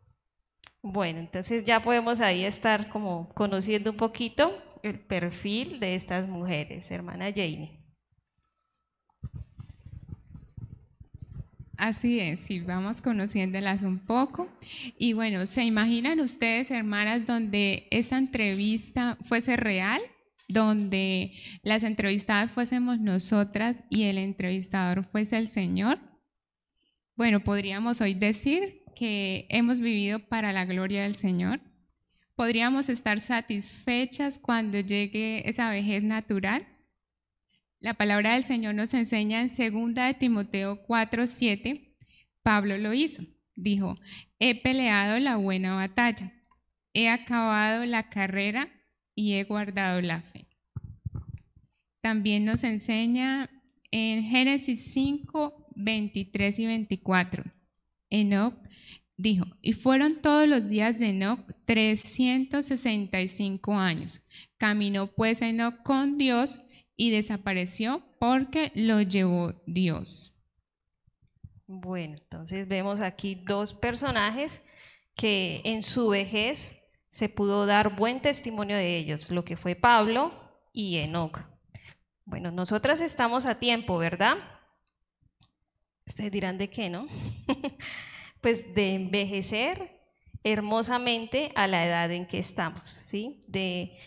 Bueno, 0.82 1.20
entonces 1.20 1.66
ya 1.66 1.84
podemos 1.84 2.22
ahí 2.22 2.46
estar 2.46 2.88
como 2.88 3.28
conociendo 3.34 3.92
un 3.92 3.98
poquito 3.98 4.64
el 4.82 4.98
perfil 4.98 5.82
de 5.82 5.96
estas 5.96 6.26
mujeres, 6.30 6.90
hermana 6.90 7.34
Jamie. 7.36 7.79
Así 11.80 12.20
es, 12.20 12.42
sí, 12.42 12.60
vamos 12.60 13.02
conociéndolas 13.02 13.84
un 13.84 14.00
poco. 14.00 14.50
Y 14.98 15.14
bueno, 15.14 15.46
¿se 15.46 15.64
imaginan 15.64 16.20
ustedes, 16.20 16.72
hermanas, 16.72 17.26
donde 17.26 17.88
esa 17.90 18.18
entrevista 18.18 19.18
fuese 19.22 19.56
real? 19.56 20.02
Donde 20.50 21.32
las 21.64 21.84
entrevistadas 21.84 22.52
fuésemos 22.52 23.00
nosotras 23.00 23.82
y 23.90 24.04
el 24.04 24.18
entrevistador 24.18 25.06
fuese 25.06 25.38
el 25.38 25.48
Señor. 25.48 26.00
Bueno, 27.16 27.40
podríamos 27.40 28.02
hoy 28.02 28.14
decir 28.14 28.84
que 28.94 29.46
hemos 29.48 29.80
vivido 29.80 30.20
para 30.20 30.52
la 30.52 30.66
gloria 30.66 31.04
del 31.04 31.16
Señor. 31.16 31.62
Podríamos 32.36 32.90
estar 32.90 33.22
satisfechas 33.22 34.38
cuando 34.38 34.82
llegue 34.82 35.48
esa 35.48 35.70
vejez 35.70 36.04
natural. 36.04 36.68
La 37.82 37.94
palabra 37.94 38.34
del 38.34 38.44
Señor 38.44 38.76
nos 38.76 38.94
enseña 38.94 39.42
en 39.42 39.48
2 39.48 39.96
de 39.96 40.14
Timoteo 40.14 40.86
4:7, 40.86 41.96
Pablo 42.44 42.78
lo 42.78 42.94
hizo. 42.94 43.24
Dijo, 43.56 43.98
he 44.38 44.62
peleado 44.62 45.18
la 45.20 45.38
buena 45.38 45.76
batalla, 45.76 46.34
he 46.94 47.08
acabado 47.08 47.86
la 47.86 48.10
carrera 48.10 48.68
y 49.16 49.34
he 49.34 49.46
guardado 49.46 50.02
la 50.02 50.22
fe. 50.22 50.50
También 52.02 52.46
nos 52.46 52.64
enseña 52.64 53.50
en 53.92 54.24
Génesis 54.24 54.94
5, 54.94 55.68
23 55.76 56.60
y 56.60 56.66
24. 56.66 57.44
Enoc 58.10 58.58
dijo, 59.18 59.46
y 59.62 59.74
fueron 59.74 60.22
todos 60.22 60.48
los 60.48 60.70
días 60.70 60.98
de 61.00 61.10
Enoc 61.10 61.52
365 61.66 63.74
años. 63.74 64.22
Caminó 64.58 65.08
pues 65.08 65.42
Enoc 65.42 65.84
con 65.84 66.18
Dios 66.18 66.64
y 67.00 67.12
desapareció 67.12 68.04
porque 68.20 68.74
lo 68.76 69.02
llevó 69.02 69.54
Dios. 69.66 70.36
Bueno, 71.66 72.18
entonces 72.18 72.68
vemos 72.68 73.00
aquí 73.00 73.36
dos 73.36 73.72
personajes 73.72 74.62
que 75.16 75.62
en 75.64 75.82
su 75.82 76.10
vejez 76.10 76.78
se 77.10 77.30
pudo 77.30 77.66
dar 77.66 77.96
buen 77.96 78.22
testimonio 78.22 78.76
de 78.76 78.98
ellos, 78.98 79.32
lo 79.32 79.46
que 79.46 79.56
fue 79.56 79.76
Pablo 79.76 80.34
y 80.74 80.98
Enoc. 80.98 81.42
Bueno, 82.26 82.52
nosotras 82.52 83.00
estamos 83.00 83.46
a 83.46 83.60
tiempo, 83.60 83.98
¿verdad? 83.98 84.36
Ustedes 86.06 86.34
dirán 86.34 86.58
de 86.58 86.70
qué, 86.70 86.90
¿no? 86.90 87.08
pues 88.42 88.76
de 88.76 88.96
envejecer 88.96 90.02
hermosamente 90.44 91.54
a 91.56 91.66
la 91.68 91.86
edad 91.86 92.12
en 92.12 92.28
que 92.28 92.40
estamos, 92.40 92.90
¿sí? 93.08 93.46
De, 93.48 93.98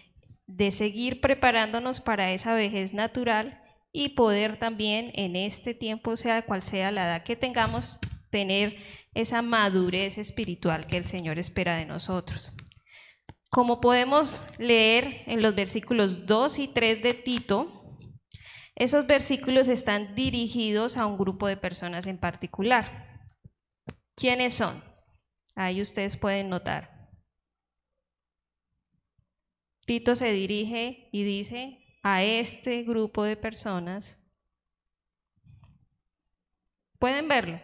de 0.56 0.70
seguir 0.70 1.20
preparándonos 1.20 2.00
para 2.00 2.32
esa 2.32 2.54
vejez 2.54 2.92
natural 2.92 3.62
y 3.90 4.10
poder 4.10 4.58
también 4.58 5.10
en 5.14 5.36
este 5.36 5.74
tiempo, 5.74 6.16
sea 6.16 6.42
cual 6.42 6.62
sea 6.62 6.90
la 6.90 7.04
edad 7.04 7.22
que 7.22 7.36
tengamos, 7.36 7.98
tener 8.30 8.76
esa 9.14 9.42
madurez 9.42 10.18
espiritual 10.18 10.86
que 10.86 10.96
el 10.96 11.06
Señor 11.06 11.38
espera 11.38 11.76
de 11.76 11.86
nosotros. 11.86 12.54
Como 13.50 13.80
podemos 13.80 14.46
leer 14.58 15.22
en 15.26 15.42
los 15.42 15.54
versículos 15.54 16.26
2 16.26 16.58
y 16.58 16.68
3 16.68 17.02
de 17.02 17.14
Tito, 17.14 17.98
esos 18.74 19.06
versículos 19.06 19.68
están 19.68 20.14
dirigidos 20.14 20.96
a 20.96 21.06
un 21.06 21.18
grupo 21.18 21.46
de 21.46 21.58
personas 21.58 22.06
en 22.06 22.18
particular. 22.18 23.28
¿Quiénes 24.14 24.54
son? 24.54 24.82
Ahí 25.54 25.82
ustedes 25.82 26.16
pueden 26.16 26.48
notar. 26.48 26.91
Tito 29.84 30.14
se 30.14 30.32
dirige 30.32 31.08
y 31.12 31.24
dice 31.24 31.78
a 32.02 32.22
este 32.22 32.82
grupo 32.82 33.24
de 33.24 33.36
personas. 33.36 34.18
¿Pueden 36.98 37.28
verlo? 37.28 37.60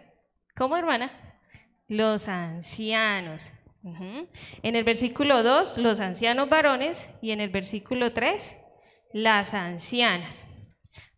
¿Cómo, 0.57 0.77
hermana? 0.77 1.41
Los 1.87 2.29
ancianos. 2.29 3.53
En 4.63 4.77
el 4.77 4.85
versículo 4.85 5.43
2, 5.43 5.79
los 5.79 6.01
ancianos 6.01 6.49
varones, 6.49 7.09
y 7.23 7.31
en 7.31 7.41
el 7.41 7.49
versículo 7.49 8.13
3, 8.13 8.57
las 9.13 9.55
ancianas. 9.55 10.45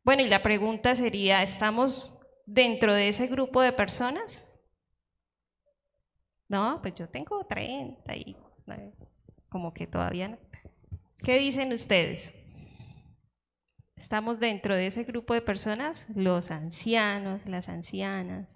Bueno, 0.04 0.23
y 0.23 0.28
la 0.28 0.42
pregunta 0.42 0.95
sería, 0.95 1.42
¿estamos 1.42 2.21
dentro 2.47 2.95
de 2.95 3.09
ese 3.09 3.26
grupo 3.26 3.62
de 3.62 3.73
personas? 3.73 4.61
No, 6.49 6.80
pues 6.83 6.95
yo 6.95 7.09
tengo 7.09 7.45
30 7.47 8.16
y 8.16 8.37
como 9.49 9.73
que 9.73 9.87
todavía 9.87 10.28
no. 10.28 10.50
¿Qué 11.23 11.39
dicen 11.39 11.73
ustedes? 11.73 12.33
¿Estamos 13.95 14.41
dentro 14.41 14.75
de 14.75 14.87
ese 14.87 15.05
grupo 15.05 15.35
de 15.35 15.43
personas? 15.43 16.07
Los 16.15 16.50
ancianos, 16.50 17.47
las 17.47 17.69
ancianas. 17.69 18.55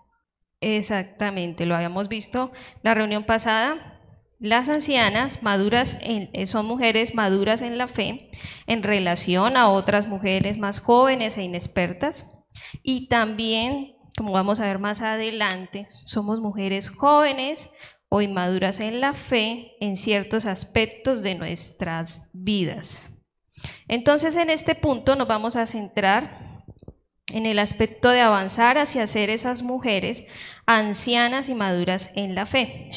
Exactamente, 0.62 1.66
lo 1.66 1.74
habíamos 1.74 2.08
visto 2.08 2.52
la 2.82 2.94
reunión 2.94 3.24
pasada. 3.24 4.00
Las 4.38 4.70
ancianas 4.70 5.42
maduras 5.42 5.98
eh, 6.00 6.46
son 6.46 6.64
mujeres 6.64 7.14
maduras 7.14 7.60
en 7.60 7.76
la 7.76 7.86
fe 7.86 8.30
en 8.66 8.82
relación 8.82 9.58
a 9.58 9.68
otras 9.68 10.08
mujeres 10.08 10.56
más 10.56 10.80
jóvenes 10.80 11.36
e 11.36 11.42
inexpertas. 11.42 12.24
Y 12.82 13.08
también, 13.08 13.94
como 14.16 14.32
vamos 14.32 14.60
a 14.60 14.66
ver 14.66 14.78
más 14.78 15.02
adelante, 15.02 15.86
somos 16.04 16.40
mujeres 16.40 16.88
jóvenes 16.88 17.68
o 18.08 18.20
inmaduras 18.20 18.80
en 18.80 19.00
la 19.00 19.14
fe 19.14 19.72
en 19.80 19.96
ciertos 19.96 20.46
aspectos 20.46 21.22
de 21.22 21.34
nuestras 21.34 22.30
vidas. 22.32 23.10
Entonces 23.88 24.36
en 24.36 24.50
este 24.50 24.74
punto 24.74 25.16
nos 25.16 25.28
vamos 25.28 25.56
a 25.56 25.66
centrar 25.66 26.64
en 27.28 27.46
el 27.46 27.58
aspecto 27.58 28.10
de 28.10 28.20
avanzar 28.20 28.78
hacia 28.78 29.06
ser 29.06 29.30
esas 29.30 29.62
mujeres 29.62 30.26
ancianas 30.66 31.48
y 31.48 31.54
maduras 31.54 32.10
en 32.14 32.34
la 32.34 32.46
fe. 32.46 32.90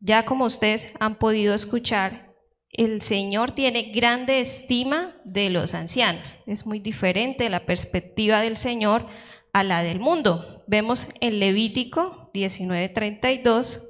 Ya 0.00 0.24
como 0.24 0.44
ustedes 0.44 0.94
han 1.00 1.18
podido 1.18 1.54
escuchar, 1.54 2.34
el 2.70 3.02
Señor 3.02 3.52
tiene 3.52 3.90
grande 3.92 4.40
estima 4.40 5.16
de 5.24 5.50
los 5.50 5.74
ancianos. 5.74 6.38
Es 6.46 6.66
muy 6.66 6.80
diferente 6.80 7.48
la 7.48 7.66
perspectiva 7.66 8.40
del 8.40 8.56
Señor 8.56 9.06
a 9.52 9.64
la 9.64 9.82
del 9.82 9.98
mundo. 9.98 10.64
Vemos 10.68 11.08
en 11.20 11.40
Levítico 11.40 12.30
19:32 12.34 13.87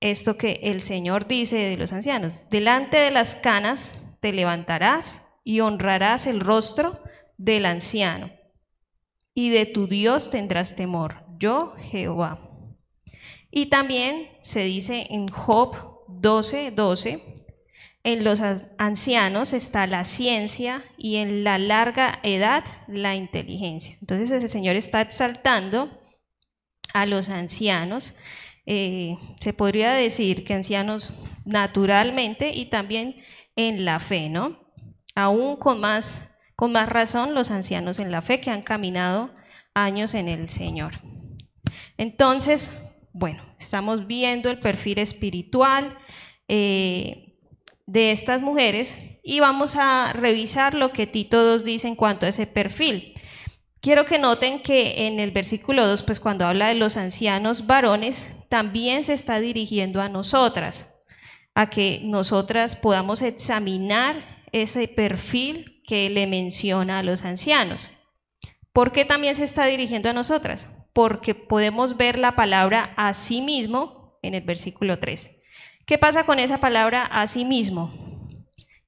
esto 0.00 0.36
que 0.36 0.60
el 0.62 0.82
Señor 0.82 1.26
dice 1.26 1.56
de 1.56 1.76
los 1.76 1.92
ancianos. 1.92 2.46
Delante 2.50 2.96
de 2.96 3.10
las 3.10 3.34
canas 3.34 3.94
te 4.20 4.32
levantarás 4.32 5.22
y 5.44 5.60
honrarás 5.60 6.26
el 6.26 6.40
rostro 6.40 7.00
del 7.36 7.66
anciano. 7.66 8.30
Y 9.34 9.50
de 9.50 9.66
tu 9.66 9.86
Dios 9.86 10.30
tendrás 10.30 10.76
temor, 10.76 11.24
yo 11.38 11.74
Jehová. 11.76 12.48
Y 13.50 13.66
también 13.66 14.28
se 14.42 14.64
dice 14.64 15.06
en 15.10 15.28
Job 15.28 15.74
12:12, 16.08 16.70
12, 16.74 17.34
en 18.04 18.24
los 18.24 18.40
ancianos 18.78 19.52
está 19.52 19.86
la 19.86 20.04
ciencia 20.04 20.84
y 20.96 21.16
en 21.16 21.44
la 21.44 21.58
larga 21.58 22.20
edad 22.22 22.64
la 22.86 23.14
inteligencia. 23.14 23.96
Entonces 24.00 24.30
el 24.42 24.48
Señor 24.48 24.76
está 24.76 25.00
exaltando 25.00 26.00
a 26.94 27.06
los 27.06 27.28
ancianos. 27.28 28.14
Eh, 28.70 29.16
se 29.40 29.54
podría 29.54 29.94
decir 29.94 30.44
que 30.44 30.52
ancianos 30.52 31.14
naturalmente 31.46 32.50
y 32.54 32.66
también 32.66 33.16
en 33.56 33.86
la 33.86 33.98
fe, 33.98 34.28
¿no? 34.28 34.60
Aún 35.14 35.56
con 35.56 35.80
más, 35.80 36.36
con 36.54 36.72
más 36.72 36.86
razón 36.86 37.32
los 37.32 37.50
ancianos 37.50 37.98
en 37.98 38.12
la 38.12 38.20
fe 38.20 38.42
que 38.42 38.50
han 38.50 38.60
caminado 38.60 39.34
años 39.72 40.12
en 40.12 40.28
el 40.28 40.50
Señor. 40.50 41.00
Entonces, 41.96 42.74
bueno, 43.14 43.42
estamos 43.58 44.06
viendo 44.06 44.50
el 44.50 44.60
perfil 44.60 44.98
espiritual 44.98 45.96
eh, 46.46 47.38
de 47.86 48.12
estas 48.12 48.42
mujeres 48.42 48.98
y 49.22 49.40
vamos 49.40 49.76
a 49.76 50.12
revisar 50.12 50.74
lo 50.74 50.92
que 50.92 51.06
Tito 51.06 51.42
2 51.42 51.64
dice 51.64 51.88
en 51.88 51.96
cuanto 51.96 52.26
a 52.26 52.28
ese 52.28 52.46
perfil. 52.46 53.14
Quiero 53.80 54.04
que 54.04 54.18
noten 54.18 54.60
que 54.60 55.06
en 55.06 55.20
el 55.20 55.30
versículo 55.30 55.86
2, 55.86 56.02
pues 56.02 56.20
cuando 56.20 56.46
habla 56.46 56.68
de 56.68 56.74
los 56.74 56.98
ancianos 56.98 57.66
varones, 57.66 58.28
también 58.48 59.04
se 59.04 59.14
está 59.14 59.40
dirigiendo 59.40 60.00
a 60.00 60.08
nosotras, 60.08 60.88
a 61.54 61.70
que 61.70 62.00
nosotras 62.04 62.76
podamos 62.76 63.22
examinar 63.22 64.44
ese 64.52 64.88
perfil 64.88 65.82
que 65.86 66.10
le 66.10 66.26
menciona 66.26 66.98
a 66.98 67.02
los 67.02 67.24
ancianos. 67.24 67.90
¿Por 68.72 68.92
qué 68.92 69.04
también 69.04 69.34
se 69.34 69.44
está 69.44 69.66
dirigiendo 69.66 70.08
a 70.10 70.12
nosotras? 70.12 70.68
porque 70.98 71.36
podemos 71.36 71.96
ver 71.96 72.18
la 72.18 72.34
palabra 72.34 72.92
a 72.96 73.14
sí 73.14 73.40
mismo 73.40 74.18
en 74.20 74.34
el 74.34 74.42
versículo 74.42 74.98
3. 74.98 75.30
¿Qué 75.86 75.96
pasa 75.96 76.26
con 76.26 76.40
esa 76.40 76.58
palabra 76.58 77.04
a 77.04 77.28
sí 77.28 77.44
mismo? 77.44 77.94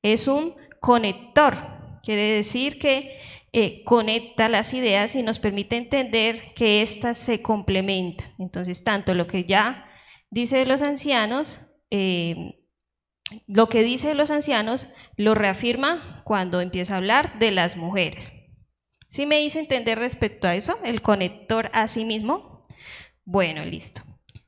Es 0.03 0.27
un 0.27 0.57
conector, 0.81 1.57
quiere 2.03 2.25
decir 2.25 2.81
que 2.81 3.17
eh, 3.53 3.83
conecta 3.85 4.49
las 4.49 4.75
ideas 4.75 5.17
y 5.17 5.23
nos 5.23 5.39
permite 5.39 5.77
entender 5.77 6.55
que 6.55 6.83
éstas 6.83 7.19
se 7.19 7.43
complementan. 7.43 8.33
Entonces, 8.39 8.85
tanto 8.85 9.15
lo 9.15 9.27
que 9.27 9.45
ya 9.45 9.87
dice 10.31 10.59
de 10.59 10.67
los 10.67 10.83
ancianos, 10.83 11.61
eh, 11.91 12.61
lo 13.47 13.69
que 13.69 13.83
dice 13.83 14.09
de 14.09 14.15
los 14.15 14.31
ancianos 14.31 14.89
lo 15.17 15.35
reafirma 15.35 16.23
cuando 16.25 16.61
empieza 16.61 16.95
a 16.95 16.99
hablar 16.99 17.39
de 17.39 17.51
las 17.51 17.77
mujeres. 17.77 18.33
¿Sí 19.09 19.27
me 19.27 19.43
hice 19.43 19.59
entender 19.59 19.99
respecto 19.99 20.47
a 20.47 20.55
eso? 20.55 20.77
El 20.85 21.03
conector 21.03 21.71
a 21.73 21.89
sí 21.89 22.05
mismo. 22.05 22.63
Bueno, 23.25 23.65
listo. 23.65 24.03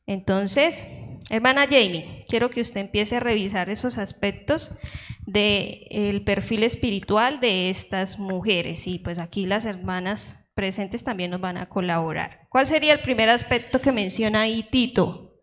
Entonces, 0.06 0.88
hermana 1.30 1.66
Jamie, 1.68 2.24
quiero 2.28 2.50
que 2.50 2.60
usted 2.60 2.80
empiece 2.80 3.16
a 3.16 3.20
revisar 3.20 3.70
esos 3.70 3.98
aspectos 3.98 4.78
del 5.26 6.22
perfil 6.24 6.64
espiritual 6.64 7.40
de 7.40 7.70
estas 7.70 8.18
mujeres. 8.18 8.86
Y 8.86 8.98
pues 8.98 9.18
aquí 9.18 9.46
las 9.46 9.64
hermanas 9.64 10.44
presentes 10.54 11.04
también 11.04 11.30
nos 11.30 11.40
van 11.40 11.56
a 11.56 11.68
colaborar. 11.68 12.46
¿Cuál 12.48 12.66
sería 12.66 12.94
el 12.94 13.00
primer 13.00 13.30
aspecto 13.30 13.80
que 13.80 13.92
menciona 13.92 14.42
ahí 14.42 14.66
Tito? 14.70 15.40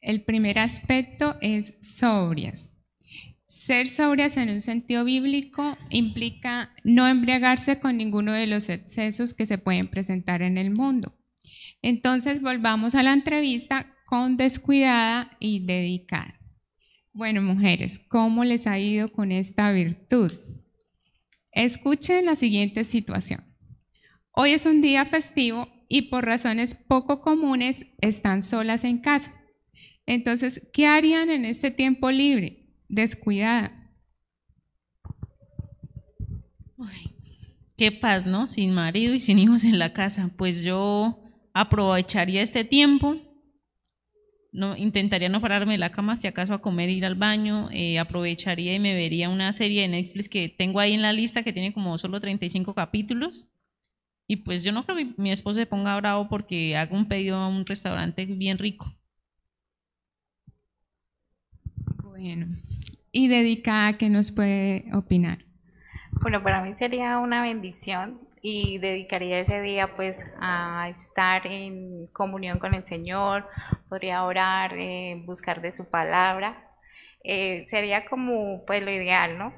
El 0.00 0.22
primer 0.22 0.58
aspecto 0.58 1.36
es 1.40 1.74
sobrias. 1.80 2.70
Ser 3.46 3.88
sobrias 3.88 4.36
en 4.36 4.50
un 4.50 4.60
sentido 4.60 5.04
bíblico 5.04 5.76
implica 5.90 6.74
no 6.84 7.08
embriagarse 7.08 7.80
con 7.80 7.96
ninguno 7.96 8.32
de 8.32 8.46
los 8.46 8.68
excesos 8.68 9.34
que 9.34 9.46
se 9.46 9.58
pueden 9.58 9.88
presentar 9.88 10.42
en 10.42 10.58
el 10.58 10.70
mundo. 10.70 11.16
Entonces 11.82 12.42
volvamos 12.42 12.94
a 12.94 13.02
la 13.02 13.12
entrevista 13.12 13.94
con 14.06 14.36
descuidada 14.36 15.36
y 15.40 15.66
dedicada. 15.66 16.35
Bueno, 17.16 17.40
mujeres, 17.40 17.98
¿cómo 17.98 18.44
les 18.44 18.66
ha 18.66 18.78
ido 18.78 19.10
con 19.10 19.32
esta 19.32 19.72
virtud? 19.72 20.30
Escuchen 21.50 22.26
la 22.26 22.36
siguiente 22.36 22.84
situación. 22.84 23.42
Hoy 24.32 24.50
es 24.50 24.66
un 24.66 24.82
día 24.82 25.06
festivo 25.06 25.66
y 25.88 26.10
por 26.10 26.26
razones 26.26 26.74
poco 26.74 27.22
comunes 27.22 27.86
están 28.02 28.42
solas 28.42 28.84
en 28.84 28.98
casa. 28.98 29.32
Entonces, 30.04 30.68
¿qué 30.74 30.88
harían 30.88 31.30
en 31.30 31.46
este 31.46 31.70
tiempo 31.70 32.10
libre? 32.10 32.66
descuidada. 32.86 33.72
qué 37.78 37.92
paz, 37.92 38.26
¿no? 38.26 38.50
Sin 38.50 38.74
marido 38.74 39.14
y 39.14 39.20
sin 39.20 39.38
hijos 39.38 39.64
en 39.64 39.78
la 39.78 39.94
casa. 39.94 40.30
Pues 40.36 40.62
yo 40.62 41.22
aprovecharía 41.54 42.42
este 42.42 42.64
tiempo, 42.64 43.16
no, 44.56 44.74
intentaría 44.76 45.28
no 45.28 45.40
pararme 45.40 45.72
de 45.74 45.78
la 45.78 45.92
cama 45.92 46.16
si 46.16 46.26
acaso 46.26 46.54
a 46.54 46.62
comer, 46.62 46.88
ir 46.88 47.04
al 47.04 47.14
baño, 47.14 47.68
eh, 47.72 47.98
aprovecharía 47.98 48.74
y 48.74 48.80
me 48.80 48.94
vería 48.94 49.28
una 49.28 49.52
serie 49.52 49.82
de 49.82 49.88
Netflix 49.88 50.28
que 50.28 50.48
tengo 50.48 50.80
ahí 50.80 50.94
en 50.94 51.02
la 51.02 51.12
lista 51.12 51.42
que 51.42 51.52
tiene 51.52 51.74
como 51.74 51.98
solo 51.98 52.20
35 52.20 52.74
capítulos. 52.74 53.48
Y 54.26 54.36
pues 54.36 54.64
yo 54.64 54.72
no 54.72 54.84
creo 54.84 54.96
que 54.96 55.12
mi 55.18 55.30
esposo 55.30 55.58
se 55.58 55.66
ponga 55.66 55.96
bravo 55.98 56.28
porque 56.28 56.76
haga 56.76 56.96
un 56.96 57.06
pedido 57.06 57.36
a 57.36 57.48
un 57.48 57.66
restaurante 57.66 58.24
bien 58.24 58.58
rico. 58.58 58.92
Bueno, 62.02 62.46
y 63.12 63.28
dedicada, 63.28 63.98
¿qué 63.98 64.08
nos 64.08 64.32
puede 64.32 64.86
opinar? 64.94 65.44
Bueno, 66.22 66.42
para 66.42 66.62
mí 66.62 66.74
sería 66.74 67.18
una 67.18 67.42
bendición 67.42 68.25
y 68.42 68.78
dedicaría 68.78 69.40
ese 69.40 69.60
día 69.60 69.96
pues 69.96 70.24
a 70.40 70.88
estar 70.88 71.46
en 71.46 72.06
comunión 72.08 72.58
con 72.58 72.74
el 72.74 72.84
Señor, 72.84 73.48
podría 73.88 74.24
orar, 74.24 74.74
eh, 74.76 75.22
buscar 75.26 75.62
de 75.62 75.72
su 75.72 75.88
palabra, 75.90 76.70
eh, 77.24 77.66
sería 77.68 78.06
como 78.06 78.64
pues 78.66 78.84
lo 78.84 78.90
ideal, 78.90 79.38
¿no? 79.38 79.52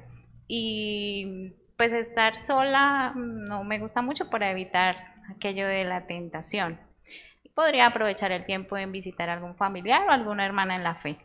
Y 0.47 1.53
pues 1.77 1.93
estar 1.93 2.39
sola 2.39 3.13
no 3.15 3.63
me 3.63 3.79
gusta 3.79 4.01
mucho 4.01 4.29
para 4.29 4.51
evitar 4.51 4.95
aquello 5.35 5.67
de 5.67 5.83
la 5.83 6.07
tentación. 6.07 6.79
Podría 7.53 7.87
aprovechar 7.87 8.31
el 8.31 8.45
tiempo 8.45 8.77
en 8.77 8.91
visitar 8.91 9.29
a 9.29 9.33
algún 9.33 9.55
familiar 9.55 10.07
o 10.07 10.11
alguna 10.11 10.45
hermana 10.45 10.75
en 10.75 10.83
la 10.83 10.95
fe. 10.95 11.17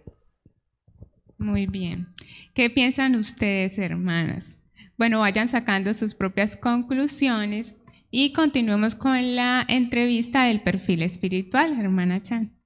Muy 1.38 1.66
bien. 1.66 2.08
¿Qué 2.54 2.70
piensan 2.70 3.14
ustedes, 3.14 3.78
hermanas? 3.78 4.58
Bueno, 4.96 5.20
vayan 5.20 5.48
sacando 5.48 5.92
sus 5.92 6.14
propias 6.14 6.56
conclusiones 6.56 7.76
y 8.10 8.32
continuemos 8.32 8.94
con 8.94 9.34
la 9.34 9.64
entrevista 9.68 10.44
del 10.44 10.62
perfil 10.62 11.02
espiritual, 11.02 11.80
hermana 11.80 12.22
Chan. 12.22 12.56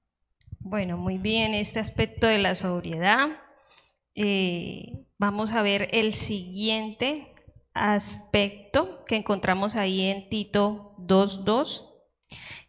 Bueno, 0.59 0.97
muy 0.97 1.17
bien, 1.17 1.55
este 1.55 1.79
aspecto 1.79 2.27
de 2.27 2.37
la 2.37 2.53
sobriedad. 2.53 3.29
Eh, 4.13 5.07
vamos 5.17 5.53
a 5.53 5.63
ver 5.63 5.89
el 5.91 6.13
siguiente 6.13 7.33
aspecto 7.73 9.03
que 9.07 9.15
encontramos 9.15 9.75
ahí 9.75 10.01
en 10.01 10.29
Tito 10.29 10.93
2.2. 10.99 11.85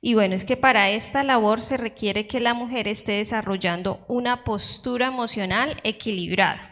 Y 0.01 0.15
bueno, 0.15 0.35
es 0.35 0.47
que 0.47 0.57
para 0.57 0.89
esta 0.89 1.23
labor 1.23 1.61
se 1.61 1.77
requiere 1.77 2.27
que 2.27 2.41
la 2.41 2.55
mujer 2.55 2.89
esté 2.89 3.13
desarrollando 3.13 4.07
una 4.09 4.45
postura 4.45 5.09
emocional 5.09 5.81
equilibrada. 5.85 6.70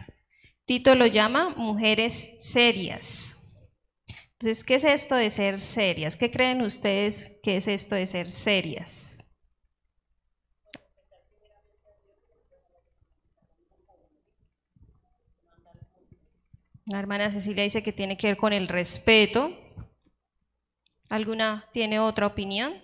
Tito 0.69 0.95
lo 0.95 1.07
llama 1.07 1.55
mujeres 1.57 2.37
serias. 2.41 3.51
Entonces, 4.33 4.63
¿qué 4.63 4.75
es 4.75 4.85
esto 4.85 5.15
de 5.15 5.31
ser 5.31 5.59
serias? 5.59 6.15
¿Qué 6.15 6.31
creen 6.31 6.61
ustedes 6.61 7.33
que 7.43 7.57
es 7.57 7.67
esto 7.67 7.95
de 7.95 8.07
ser 8.07 8.31
serias? 8.31 9.17
La 16.85 16.99
hermana 16.99 17.31
Cecilia 17.31 17.63
dice 17.63 17.83
que 17.83 17.95
tiene 17.95 18.19
que 18.19 18.27
ver 18.27 18.37
con 18.37 18.53
el 18.53 18.69
respeto. 18.69 19.51
¿Alguna 21.09 21.67
tiene 21.73 21.99
otra 21.99 22.27
opinión? 22.27 22.75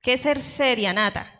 ¿Qué 0.00 0.14
es 0.14 0.22
ser 0.22 0.40
seria, 0.40 0.94
Nata? 0.94 1.33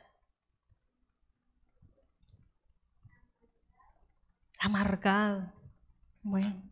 Amargado. 4.65 5.53
Bueno, 6.23 6.63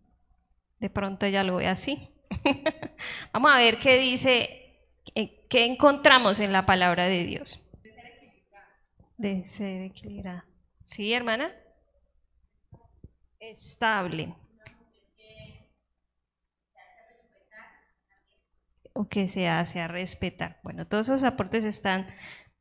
de 0.78 0.90
pronto 0.90 1.26
ya 1.26 1.44
lo 1.44 1.57
ve 1.57 1.68
así. 1.68 2.09
Vamos 3.33 3.52
a 3.52 3.59
ver 3.59 3.78
qué 3.81 3.98
dice, 3.98 4.88
qué 5.48 5.64
encontramos 5.66 6.40
en 6.40 6.52
la 6.52 6.64
palabra 6.64 7.05
de 7.05 7.24
Dios. 7.24 7.68
De 9.18 9.44
ser 9.46 9.83
equilibrada. 9.83 10.46
¿Sí, 10.83 11.12
hermana? 11.12 11.55
Estable. 13.38 14.35
O 18.94 19.09
que 19.09 19.28
se 19.28 19.48
hace 19.48 19.81
a 19.81 19.88
respetar. 19.88 20.61
Bueno, 20.62 20.87
todos 20.87 21.09
esos 21.09 21.24
aportes 21.24 21.64
están 21.64 22.09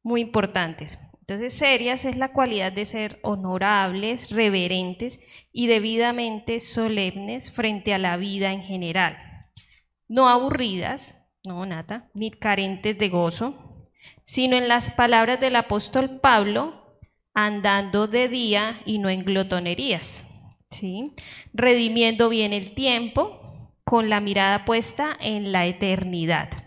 muy 0.04 0.22
importantes. 0.22 1.00
Entonces, 1.32 1.58
serias 1.58 2.04
es 2.04 2.17
la 2.17 2.34
cualidad 2.34 2.74
de 2.74 2.86
ser 2.86 3.17
honorables, 3.24 4.32
reverentes 4.32 5.22
y 5.54 5.67
debidamente 5.67 6.60
solemnes 6.60 7.54
frente 7.54 7.94
a 7.94 7.98
la 7.98 8.17
vida 8.17 8.52
en 8.52 8.62
general. 8.62 9.17
No 10.10 10.28
aburridas, 10.28 11.32
no 11.46 11.65
nada, 11.65 12.12
ni 12.13 12.32
carentes 12.32 12.98
de 12.98 13.08
gozo, 13.08 13.88
sino 14.26 14.58
en 14.58 14.67
las 14.67 14.91
palabras 14.91 15.39
del 15.39 15.56
apóstol 15.56 16.20
Pablo, 16.20 17.00
andando 17.34 18.08
de 18.08 18.28
día 18.28 18.82
y 18.86 19.00
no 19.00 19.10
en 19.10 19.24
glotonerías, 19.24 20.26
¿sí? 20.70 21.13
redimiendo 21.54 22.28
bien 22.28 22.52
el 22.52 22.74
tiempo 22.76 23.72
con 23.86 24.10
la 24.10 24.20
mirada 24.20 24.65
puesta 24.65 25.15
en 25.22 25.54
la 25.54 25.65
eternidad. 25.65 26.61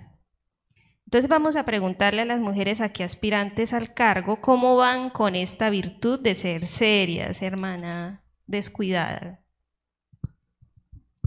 Entonces 1.15 1.31
vamos 1.31 1.55
a 1.55 1.65
preguntarle 1.65 2.23
a 2.23 2.25
las 2.25 2.41
mujeres 2.41 2.81
aquí 2.81 3.05
aspirantes 3.05 3.73
al 3.73 3.95
cargo 3.95 4.41
cómo 4.41 4.75
van 4.75 5.11
con 5.11 5.37
esta 5.37 5.71
virtud 5.71 6.19
de 6.19 6.35
ser 6.35 6.67
serias, 6.67 7.41
hermana, 7.41 8.25
descuidada. 8.49 9.41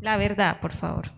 La 0.02 0.17
verdad, 0.17 0.60
por 0.60 0.73
favor. 0.73 1.13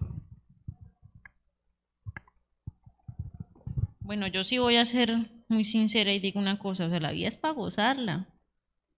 Bueno, 4.01 4.27
yo 4.27 4.43
sí 4.43 4.59
voy 4.59 4.75
a 4.75 4.85
ser 4.85 5.17
muy 5.47 5.65
sincera 5.65 6.13
y 6.13 6.19
digo 6.19 6.39
una 6.39 6.59
cosa, 6.59 6.85
o 6.85 6.89
sea, 6.91 6.99
la 6.99 7.11
vida 7.11 7.27
es 7.27 7.37
para 7.37 7.55
gozarla. 7.55 8.27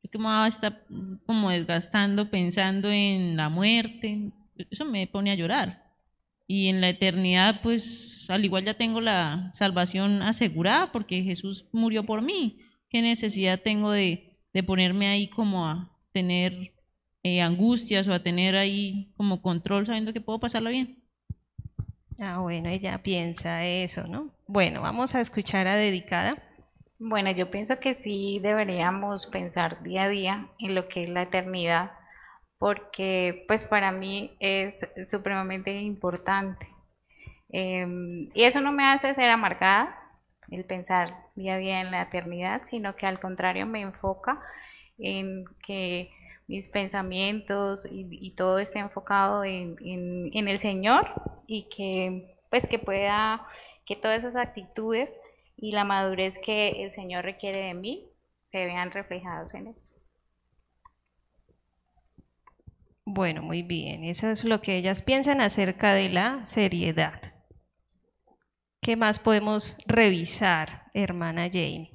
Yo 0.03 0.11
que 0.11 0.17
me 0.17 0.25
voy 0.25 0.33
a 0.33 0.47
estar 0.47 0.83
como 1.25 1.49
desgastando 1.49 2.29
pensando 2.29 2.91
en 2.91 3.37
la 3.37 3.47
muerte, 3.47 4.33
eso 4.69 4.83
me 4.83 5.07
pone 5.07 5.31
a 5.31 5.35
llorar 5.35 5.90
y 6.51 6.67
en 6.67 6.81
la 6.81 6.89
eternidad, 6.89 7.61
pues 7.63 8.29
al 8.29 8.43
igual 8.43 8.65
ya 8.65 8.73
tengo 8.73 8.99
la 8.99 9.51
salvación 9.53 10.21
asegurada 10.21 10.91
porque 10.91 11.23
Jesús 11.23 11.69
murió 11.71 12.05
por 12.05 12.21
mí. 12.21 12.59
¿Qué 12.89 13.01
necesidad 13.01 13.61
tengo 13.61 13.89
de, 13.91 14.37
ponerme 14.67 15.07
ahí 15.07 15.29
como 15.29 15.65
a 15.65 15.97
tener 16.11 16.73
eh, 17.23 17.41
angustias 17.41 18.05
o 18.09 18.13
a 18.13 18.21
tener 18.21 18.57
ahí 18.57 19.13
como 19.15 19.41
control 19.41 19.85
sabiendo 19.85 20.11
que 20.11 20.19
puedo 20.19 20.41
pasarlo 20.41 20.71
bien? 20.71 21.01
Ah, 22.19 22.39
bueno, 22.39 22.67
ella 22.67 23.01
piensa 23.01 23.65
eso, 23.65 24.05
¿no? 24.07 24.29
Bueno, 24.45 24.81
vamos 24.81 25.15
a 25.15 25.21
escuchar 25.21 25.69
a 25.69 25.77
Dedicada. 25.77 26.35
Bueno, 26.99 27.31
yo 27.31 27.49
pienso 27.49 27.79
que 27.79 27.93
sí 27.93 28.41
deberíamos 28.43 29.27
pensar 29.27 29.81
día 29.83 30.03
a 30.03 30.09
día 30.09 30.49
en 30.59 30.75
lo 30.75 30.89
que 30.89 31.05
es 31.05 31.09
la 31.09 31.21
eternidad 31.21 31.91
porque 32.61 33.43
pues 33.47 33.65
para 33.65 33.91
mí 33.91 34.37
es 34.39 34.87
supremamente 35.09 35.81
importante. 35.81 36.67
Em, 37.49 38.29
y 38.35 38.43
eso 38.43 38.61
no 38.61 38.71
me 38.71 38.83
hace 38.83 39.15
ser 39.15 39.31
amargada, 39.31 39.97
el 40.51 40.63
pensar 40.65 41.25
día 41.33 41.55
a 41.55 41.57
día 41.57 41.81
en 41.81 41.89
la 41.89 42.03
eternidad, 42.03 42.61
sino 42.63 42.95
que 42.95 43.07
al 43.07 43.19
contrario 43.19 43.65
me 43.65 43.81
enfoca 43.81 44.39
en 44.99 45.45
que 45.65 46.11
mis 46.45 46.69
pensamientos 46.69 47.87
y, 47.89 48.29
todo 48.35 48.59
esté 48.59 48.77
enfocado 48.77 49.43
en, 49.43 49.75
en, 49.83 50.47
el 50.47 50.59
Señor 50.59 51.09
y 51.47 51.63
que 51.63 52.37
pues 52.51 52.67
que 52.67 52.77
pueda, 52.77 53.43
que 53.87 53.95
todas 53.95 54.19
esas 54.19 54.35
actitudes 54.35 55.19
y 55.57 55.71
la 55.71 55.83
madurez 55.83 56.37
que 56.37 56.83
el 56.83 56.91
Señor 56.91 57.25
requiere 57.25 57.61
de 57.65 57.73
mí 57.73 58.07
se 58.45 58.65
vean 58.67 58.91
reflejados 58.91 59.55
en 59.55 59.65
eso. 59.65 59.91
Bueno, 63.05 63.41
muy 63.41 63.63
bien. 63.63 64.03
Eso 64.03 64.29
es 64.29 64.43
lo 64.43 64.61
que 64.61 64.77
ellas 64.77 65.01
piensan 65.01 65.41
acerca 65.41 65.93
de 65.93 66.09
la 66.09 66.45
seriedad. 66.45 67.33
¿Qué 68.81 68.95
más 68.95 69.19
podemos 69.19 69.77
revisar, 69.87 70.89
hermana 70.93 71.49
Jane? 71.51 71.91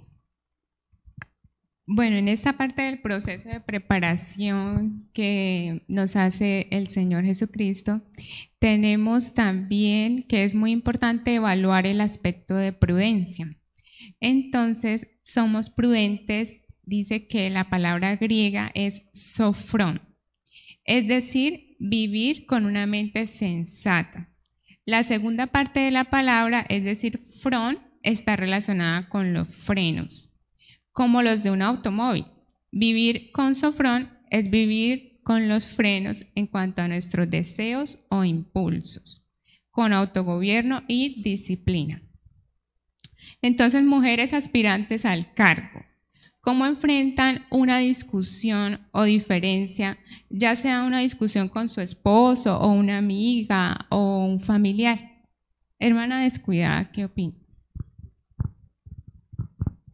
Bueno, 1.88 2.16
en 2.16 2.26
esta 2.26 2.54
parte 2.54 2.82
del 2.82 3.00
proceso 3.00 3.48
de 3.48 3.60
preparación 3.60 5.08
que 5.12 5.84
nos 5.86 6.16
hace 6.16 6.66
el 6.72 6.88
Señor 6.88 7.24
Jesucristo, 7.24 8.02
tenemos 8.58 9.34
también 9.34 10.24
que 10.24 10.42
es 10.42 10.56
muy 10.56 10.72
importante 10.72 11.34
evaluar 11.34 11.86
el 11.86 12.00
aspecto 12.00 12.56
de 12.56 12.72
prudencia. 12.72 13.56
Entonces, 14.18 15.06
somos 15.22 15.70
prudentes, 15.70 16.58
dice 16.82 17.28
que 17.28 17.50
la 17.50 17.70
palabra 17.70 18.16
griega 18.16 18.72
es 18.74 19.04
sofrón 19.12 20.05
es 20.86 21.06
decir, 21.08 21.76
vivir 21.78 22.46
con 22.46 22.64
una 22.64 22.86
mente 22.86 23.26
sensata. 23.26 24.30
La 24.84 25.02
segunda 25.02 25.48
parte 25.48 25.80
de 25.80 25.90
la 25.90 26.04
palabra, 26.04 26.64
es 26.68 26.84
decir, 26.84 27.18
front, 27.40 27.80
está 28.02 28.36
relacionada 28.36 29.08
con 29.08 29.34
los 29.34 29.48
frenos, 29.48 30.30
como 30.92 31.22
los 31.22 31.42
de 31.42 31.50
un 31.50 31.62
automóvil. 31.62 32.26
Vivir 32.70 33.32
con 33.32 33.54
sofrón 33.54 34.10
es 34.30 34.48
vivir 34.50 35.20
con 35.24 35.48
los 35.48 35.66
frenos 35.66 36.24
en 36.36 36.46
cuanto 36.46 36.82
a 36.82 36.88
nuestros 36.88 37.28
deseos 37.28 37.98
o 38.10 38.22
impulsos, 38.22 39.26
con 39.70 39.92
autogobierno 39.92 40.84
y 40.86 41.20
disciplina. 41.22 42.02
Entonces, 43.42 43.82
mujeres 43.82 44.32
aspirantes 44.32 45.04
al 45.04 45.32
cargo, 45.34 45.84
cómo 46.46 46.64
enfrentan 46.64 47.44
una 47.50 47.78
discusión 47.78 48.78
o 48.92 49.02
diferencia, 49.02 49.98
ya 50.30 50.54
sea 50.54 50.84
una 50.84 51.00
discusión 51.00 51.48
con 51.48 51.68
su 51.68 51.80
esposo 51.80 52.56
o 52.60 52.70
una 52.70 52.98
amiga 52.98 53.86
o 53.88 54.24
un 54.24 54.38
familiar. 54.38 55.24
Hermana 55.80 56.22
descuidada, 56.22 56.92
¿qué 56.92 57.06
opina? 57.06 57.34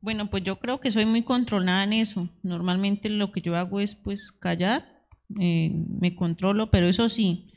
Bueno, 0.02 0.28
pues 0.28 0.44
yo 0.44 0.60
creo 0.60 0.78
que 0.78 0.90
soy 0.90 1.06
muy 1.06 1.22
controlada 1.22 1.84
en 1.84 1.94
eso. 1.94 2.28
Normalmente 2.42 3.08
lo 3.08 3.32
que 3.32 3.40
yo 3.40 3.56
hago 3.56 3.80
es 3.80 3.94
pues 3.94 4.30
callar, 4.30 5.06
eh, 5.40 5.70
me 5.72 6.14
controlo, 6.14 6.70
pero 6.70 6.86
eso 6.86 7.08
sí, 7.08 7.50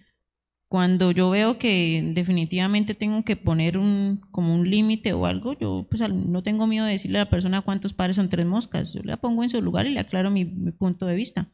cuando 0.67 1.11
yo 1.11 1.29
veo 1.29 1.57
que 1.57 2.01
definitivamente 2.13 2.95
tengo 2.95 3.23
que 3.23 3.35
poner 3.35 3.77
un, 3.77 4.21
como 4.31 4.55
un 4.55 4.69
límite 4.69 5.13
o 5.13 5.25
algo, 5.25 5.53
yo 5.53 5.85
pues 5.89 6.01
no 6.09 6.43
tengo 6.43 6.67
miedo 6.67 6.85
de 6.85 6.93
decirle 6.93 7.19
a 7.19 7.25
la 7.25 7.29
persona 7.29 7.61
cuántos 7.61 7.93
pares 7.93 8.15
son 8.15 8.29
tres 8.29 8.45
moscas. 8.45 8.93
Yo 8.93 9.01
la 9.03 9.17
pongo 9.17 9.43
en 9.43 9.49
su 9.49 9.61
lugar 9.61 9.85
y 9.85 9.91
le 9.91 9.99
aclaro 9.99 10.31
mi, 10.31 10.45
punto 10.45 11.05
de 11.05 11.15
vista. 11.15 11.47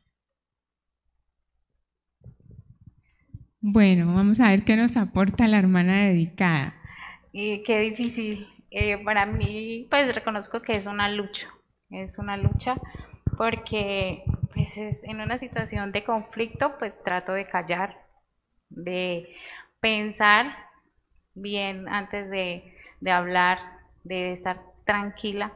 Bueno, 3.60 4.15
vamos 4.15 4.39
a 4.39 4.50
ver 4.50 4.63
qué 4.63 4.76
nos 4.76 4.97
aporta 4.97 5.47
la 5.47 5.60
hermana 5.60 6.06
dedicada. 6.06 6.76
Y 7.32 7.63
qué 7.63 7.80
difícil. 7.80 8.47
Eh, 8.71 9.04
para 9.04 9.26
mí, 9.26 9.88
pues 9.89 10.15
reconozco 10.15 10.62
que 10.62 10.74
es 10.74 10.86
una 10.86 11.12
lucha. 11.12 11.47
Es 11.89 12.17
una 12.17 12.38
lucha 12.38 12.76
porque 13.38 14.24
pues 14.54 14.78
es 14.78 15.04
en 15.04 15.21
una 15.21 15.38
situación 15.38 15.91
de 15.91 16.04
conflicto, 16.04 16.78
pues 16.80 17.04
trato 17.04 17.34
de 17.34 17.45
callar, 17.45 17.97
de 18.72 19.36
pensar 19.80 20.56
bien 21.34 21.88
antes 21.88 22.30
de, 22.30 22.74
hablar, 23.12 23.60
de 24.04 24.32
estar 24.32 24.62
tranquila, 24.86 25.52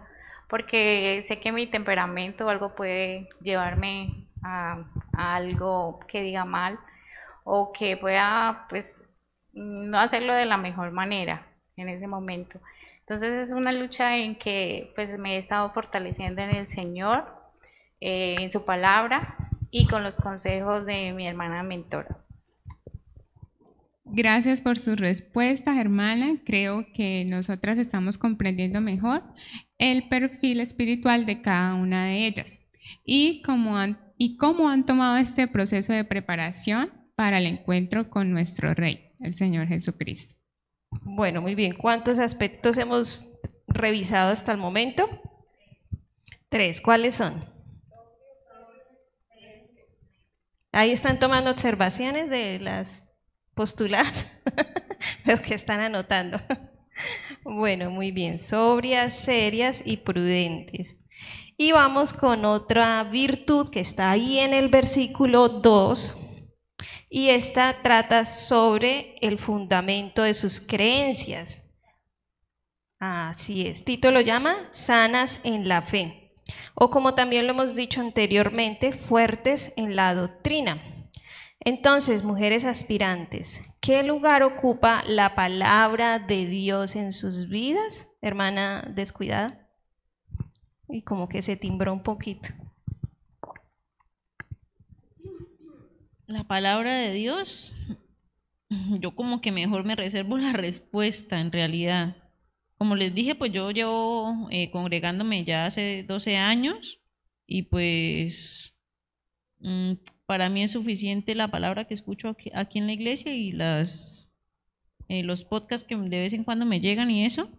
porque 0.49 1.21
sé 1.23 1.39
que 1.39 1.51
mi 1.51 1.67
temperamento 1.67 2.45
o 2.45 2.49
algo 2.49 2.75
puede 2.75 3.29
llevarme 3.41 4.27
a, 4.43 4.83
algo 5.13 5.99
que 6.07 6.21
diga 6.21 6.45
mal 6.45 6.79
o 7.43 7.71
que 7.71 7.97
pueda 7.97 8.65
pues 8.69 9.07
no 9.53 9.97
hacerlo 9.99 10.35
de 10.35 10.45
la 10.45 10.57
mejor 10.57 10.91
manera 10.91 11.47
en 11.77 11.89
ese 11.89 12.07
momento. 12.07 12.59
Entonces 12.99 13.49
es 13.49 13.55
una 13.55 13.71
lucha 13.71 14.17
en 14.17 14.35
que 14.35 14.91
pues 14.95 15.17
me 15.17 15.35
he 15.35 15.37
estado 15.37 15.69
fortaleciendo 15.71 16.41
en 16.41 16.49
el 16.55 16.67
Señor, 16.67 17.25
eh, 18.01 18.35
en 18.39 18.49
su 18.51 18.65
palabra 18.65 19.35
y 19.69 19.87
con 19.87 20.03
los 20.03 20.17
consejos 20.17 20.85
de 20.85 21.13
mi 21.13 21.27
hermana 21.27 21.61
mentora. 21.63 22.24
Gracias 24.05 24.61
por 24.61 24.77
sus 24.77 24.99
respuestas, 24.99 25.77
hermana. 25.77 26.39
Creo 26.45 26.85
que 26.93 27.25
nosotras 27.25 27.79
estamos 27.79 28.17
comprendiendo 28.19 28.79
mejor 28.79 29.23
el 29.79 30.07
perfil 30.07 30.59
espiritual 30.59 31.25
de 31.25 31.41
cada 31.41 31.73
una 31.73 32.05
de 32.05 32.27
ellas 32.27 32.59
y 33.03 33.41
cómo 33.41 33.77
han, 33.77 34.13
y 34.17 34.37
cómo 34.37 34.69
han 34.69 34.85
tomado 34.85 35.17
este 35.17 35.47
proceso 35.47 35.91
de 35.91 36.05
preparación 36.05 36.93
para 37.15 37.39
el 37.39 37.47
encuentro 37.47 38.09
con 38.09 38.31
nuestro 38.31 38.75
Rey, 38.75 39.11
el 39.19 39.33
Señor 39.33 39.67
Jesucristo. 39.67 40.35
Bueno, 41.01 41.41
muy 41.41 41.55
bien. 41.55 41.73
¿Cuántos 41.73 42.19
aspectos 42.19 42.77
hemos 42.77 43.39
revisado 43.67 44.31
hasta 44.31 44.51
el 44.51 44.59
momento? 44.59 45.09
Tres. 46.49 46.79
¿Cuáles 46.79 47.15
son? 47.15 47.43
Ahí 50.71 50.91
están 50.91 51.19
tomando 51.19 51.51
observaciones 51.51 52.29
de 52.29 52.59
las 52.59 53.04
postuladas. 53.55 54.41
Veo 55.25 55.41
que 55.41 55.55
están 55.55 55.79
anotando. 55.79 56.39
Bueno, 57.43 57.91
muy 57.91 58.11
bien. 58.11 58.39
Sobrias, 58.39 59.19
serias 59.19 59.83
y 59.85 59.97
prudentes. 59.97 60.95
Y 61.57 61.73
vamos 61.73 62.11
con 62.11 62.43
otra 62.43 63.03
virtud 63.03 63.69
que 63.69 63.81
está 63.81 64.11
ahí 64.11 64.39
en 64.39 64.53
el 64.53 64.69
versículo 64.69 65.49
2. 65.49 66.17
Y 67.09 67.29
esta 67.29 67.81
trata 67.83 68.25
sobre 68.25 69.15
el 69.21 69.37
fundamento 69.39 70.23
de 70.23 70.33
sus 70.33 70.59
creencias. 70.59 71.63
Así 72.99 73.67
es. 73.67 73.85
Tito 73.85 74.09
lo 74.09 74.21
llama 74.21 74.67
sanas 74.71 75.39
en 75.43 75.67
la 75.67 75.81
fe. 75.81 76.33
O 76.73 76.89
como 76.89 77.13
también 77.13 77.45
lo 77.45 77.53
hemos 77.53 77.75
dicho 77.75 78.01
anteriormente, 78.01 78.91
fuertes 78.91 79.73
en 79.77 79.95
la 79.95 80.15
doctrina. 80.15 80.94
Entonces, 81.67 82.23
mujeres 82.23 82.63
aspirantes, 82.63 83.59
¿qué 83.81 84.03
lugar 84.03 84.43
ocupa 84.43 85.03
la 85.07 85.33
palabra 85.33 86.19
de 86.19 86.45
Dios 86.45 86.95
en 86.95 87.11
sus 87.11 87.49
vidas? 87.49 88.07
Hermana 88.21 88.87
descuidada 88.95 89.67
y 90.87 91.01
como 91.01 91.27
que 91.27 91.41
se 91.41 91.57
timbró 91.57 91.91
un 91.91 92.03
poquito. 92.03 92.49
La 96.27 96.43
palabra 96.43 96.97
de 96.97 97.13
Dios, 97.13 97.75
yo 98.99 99.15
como 99.15 99.41
que 99.41 99.51
mejor 99.51 99.83
me 99.85 99.95
reservo 99.95 100.37
la 100.37 100.53
respuesta 100.53 101.39
en 101.39 101.51
realidad. 101.51 102.15
Como 102.77 102.95
les 102.95 103.15
dije, 103.15 103.33
pues 103.33 103.51
yo 103.51 103.71
llevo 103.71 104.47
eh, 104.51 104.69
congregándome 104.69 105.45
ya 105.45 105.65
hace 105.65 106.03
12 106.03 106.37
años 106.37 106.99
y 107.47 107.63
pues 107.63 108.75
mm, 109.61 109.93
para 110.25 110.49
mí 110.49 110.63
es 110.63 110.71
suficiente 110.71 111.35
la 111.35 111.49
palabra 111.49 111.85
que 111.85 111.93
escucho 111.93 112.35
aquí, 112.53 112.79
en 112.79 112.87
la 112.87 112.93
iglesia 112.93 113.33
y 113.33 113.55
eh, 115.07 115.23
los 115.23 115.43
podcasts 115.43 115.87
que 115.87 115.95
de 115.95 116.19
vez 116.19 116.33
en 116.33 116.43
cuando 116.43 116.65
me 116.65 116.79
llegan 116.79 117.11
y 117.11 117.25
eso. 117.25 117.49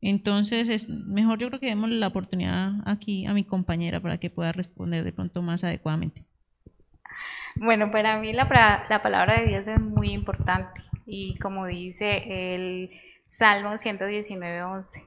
Entonces, 0.00 0.68
es 0.68 0.88
mejor 0.88 1.38
yo 1.38 1.48
creo 1.48 1.60
que 1.60 1.68
demos 1.68 1.88
la 1.88 2.08
oportunidad 2.08 2.72
aquí 2.84 3.24
a 3.24 3.32
mi 3.32 3.44
compañera 3.44 4.00
para 4.00 4.18
que 4.18 4.28
pueda 4.28 4.52
responder 4.52 5.02
de 5.02 5.12
pronto 5.12 5.40
más 5.40 5.64
adecuadamente. 5.64 6.22
Bueno, 7.56 7.90
para 7.90 8.18
mí 8.18 8.32
la, 8.32 8.84
la 8.90 9.02
palabra 9.02 9.40
de 9.40 9.46
Dios 9.46 9.66
es 9.66 9.80
muy 9.80 10.10
importante 10.10 10.82
y 11.06 11.38
como 11.38 11.66
dice 11.66 12.54
el 12.54 12.90
Salmo 13.24 13.78
119, 13.78 14.62
11, 14.62 15.04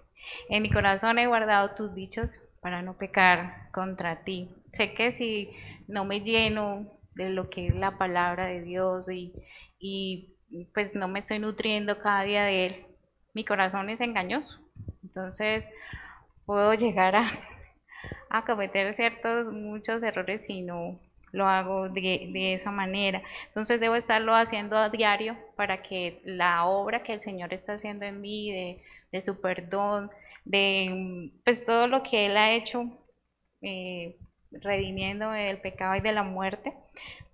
en 0.49 0.63
mi 0.63 0.71
corazón 0.71 1.19
he 1.19 1.27
guardado 1.27 1.75
tus 1.75 1.93
dichos 1.93 2.31
para 2.61 2.81
no 2.81 2.97
pecar 2.97 3.69
contra 3.71 4.23
ti. 4.23 4.49
Sé 4.73 4.93
que 4.93 5.11
si 5.11 5.49
no 5.87 6.05
me 6.05 6.21
lleno 6.21 6.91
de 7.15 7.29
lo 7.29 7.49
que 7.49 7.67
es 7.67 7.75
la 7.75 7.97
palabra 7.97 8.47
de 8.47 8.61
Dios 8.61 9.09
y, 9.09 9.33
y 9.79 10.35
pues 10.73 10.95
no 10.95 11.07
me 11.07 11.19
estoy 11.19 11.39
nutriendo 11.39 11.99
cada 11.99 12.23
día 12.23 12.43
de 12.43 12.65
él, 12.65 12.85
mi 13.33 13.43
corazón 13.43 13.89
es 13.89 14.01
engañoso 14.01 14.59
entonces, 15.07 15.71
puedo 16.45 16.73
llegar 16.73 17.15
a, 17.15 18.45
cometer 18.45 18.93
ciertos, 18.93 19.51
muchos 19.51 20.03
errores 20.03 20.45
si 20.45 20.61
no 20.61 20.99
lo 21.31 21.47
hago 21.47 21.89
de, 21.89 22.53
esa 22.53 22.71
manera. 22.71 23.23
Entonces 23.47 23.79
debo 23.79 23.95
estarlo 23.95 24.35
haciendo 24.35 24.77
a 24.77 24.89
diario 24.89 25.37
para 25.55 25.81
que 25.81 26.21
la 26.23 26.65
obra 26.65 27.03
que 27.03 27.13
el 27.13 27.19
Señor 27.21 27.53
está 27.53 27.73
haciendo 27.73 28.05
en 28.05 28.21
mí, 28.21 28.79
de, 29.11 29.21
su 29.21 29.41
perdón, 29.41 30.11
de 30.45 31.31
pues 31.43 31.65
todo 31.65 31.87
lo 31.87 32.03
que 32.03 32.27
Él 32.27 32.37
ha 32.37 32.51
hecho, 32.51 32.85
eh, 33.61 34.17
redimiéndome 34.51 35.45
del 35.45 35.59
pecado 35.59 35.95
y 35.95 36.01
de 36.01 36.11
la 36.11 36.23
muerte, 36.23 36.73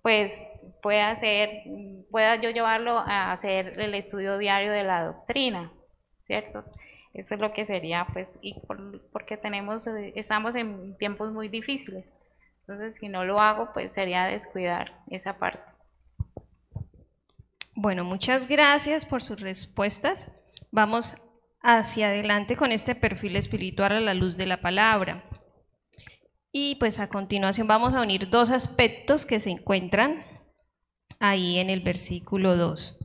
pues 0.02 0.46
pueda, 0.82 1.10
hacer, 1.10 1.62
pueda 2.10 2.36
yo 2.36 2.50
llevarlo 2.50 2.98
a 2.98 3.32
hacer 3.32 3.80
el 3.80 3.94
estudio 3.94 4.38
diario 4.38 4.70
de 4.70 4.84
la 4.84 5.04
doctrina, 5.04 5.72
¿cierto? 6.26 6.64
Eso 7.14 7.36
es 7.36 7.40
lo 7.40 7.52
que 7.52 7.64
sería, 7.64 8.06
pues, 8.12 8.38
y 8.42 8.60
porque 9.12 9.36
tenemos, 9.36 9.86
estamos 9.86 10.56
en 10.56 10.96
tiempos 10.98 11.32
muy 11.32 11.48
difíciles. 11.48 12.14
Entonces, 12.60 12.96
si 12.96 13.08
no 13.08 13.24
lo 13.24 13.40
hago, 13.40 13.72
pues 13.72 13.92
sería 13.92 14.24
descuidar 14.24 15.00
esa 15.08 15.38
parte. 15.38 15.62
Bueno, 17.76 18.04
muchas 18.04 18.48
gracias 18.48 19.04
por 19.04 19.22
sus 19.22 19.40
respuestas. 19.40 20.30
Vamos 20.70 21.16
hacia 21.62 22.08
adelante 22.08 22.56
con 22.56 22.72
este 22.72 22.94
perfil 22.94 23.36
espiritual 23.36 23.92
a 23.92 24.00
la 24.00 24.14
luz 24.14 24.36
de 24.36 24.46
la 24.46 24.60
palabra. 24.60 25.24
Y 26.56 26.76
pues 26.76 27.00
a 27.00 27.08
continuación 27.08 27.66
vamos 27.66 27.94
a 27.94 28.00
unir 28.00 28.30
dos 28.30 28.52
aspectos 28.52 29.26
que 29.26 29.40
se 29.40 29.50
encuentran 29.50 30.22
ahí 31.18 31.58
en 31.58 31.68
el 31.68 31.80
versículo 31.80 32.56
2. 32.56 32.96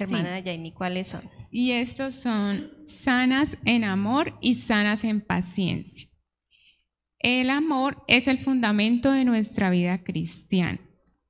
Hermana 0.00 0.42
sí. 0.42 0.72
¿cuáles 0.72 1.06
son? 1.06 1.22
y 1.52 1.70
estos 1.70 2.16
son 2.16 2.72
sanas 2.86 3.56
en 3.64 3.84
amor 3.84 4.36
y 4.40 4.56
sanas 4.56 5.04
en 5.04 5.20
paciencia. 5.20 6.08
El 7.20 7.50
amor 7.50 8.02
es 8.08 8.26
el 8.26 8.38
fundamento 8.38 9.12
de 9.12 9.24
nuestra 9.24 9.70
vida 9.70 10.02
cristiana 10.02 10.80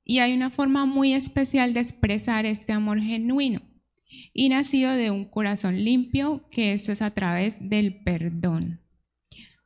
y 0.05 0.21
hay 0.21 0.33
una 0.33 0.49
forma 0.49 0.87
muy 0.87 1.13
especial 1.13 1.75
de 1.75 1.81
expresar 1.81 2.47
este 2.47 2.73
amor 2.73 3.03
genuino 3.03 3.61
y 4.33 4.49
nacido 4.49 4.93
de 4.93 5.11
un 5.11 5.27
corazón 5.27 5.85
limpio, 5.85 6.49
que 6.51 6.73
esto 6.73 6.93
es 6.93 7.03
a 7.03 7.11
través 7.11 7.59
del 7.61 8.03
perdón. 8.03 8.81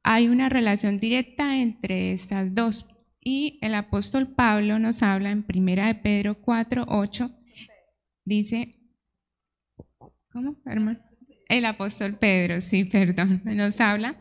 Hay 0.05 0.29
una 0.29 0.51
relación 0.51 0.99
directa 0.99 1.57
entre 1.57 2.13
estas 2.13 2.55
dos 2.55 2.87
y 3.23 3.59
el 3.63 3.75
apóstol 3.75 4.29
Pablo 4.29 4.79
nos 4.79 5.03
habla 5.03 5.31
en 5.31 5.47
1 5.49 5.87
de 5.87 5.95
Pedro 5.95 6.41
4, 6.43 6.85
8, 6.87 7.31
dice, 8.27 8.77
¿Cómo, 10.31 10.57
hermano? 10.67 11.01
El 11.49 11.65
apóstol 11.65 12.19
Pedro, 12.19 12.61
sí, 12.61 12.85
perdón, 12.85 13.41
nos 13.45 13.81
habla. 13.81 14.19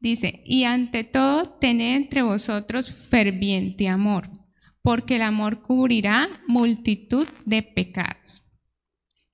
Dice, 0.00 0.42
y 0.44 0.64
ante 0.64 1.04
todo, 1.04 1.44
tened 1.60 1.96
entre 1.96 2.22
vosotros 2.22 2.90
ferviente 2.90 3.88
amor, 3.88 4.28
porque 4.82 5.16
el 5.16 5.22
amor 5.22 5.62
cubrirá 5.62 6.26
multitud 6.48 7.28
de 7.44 7.62
pecados. 7.62 8.42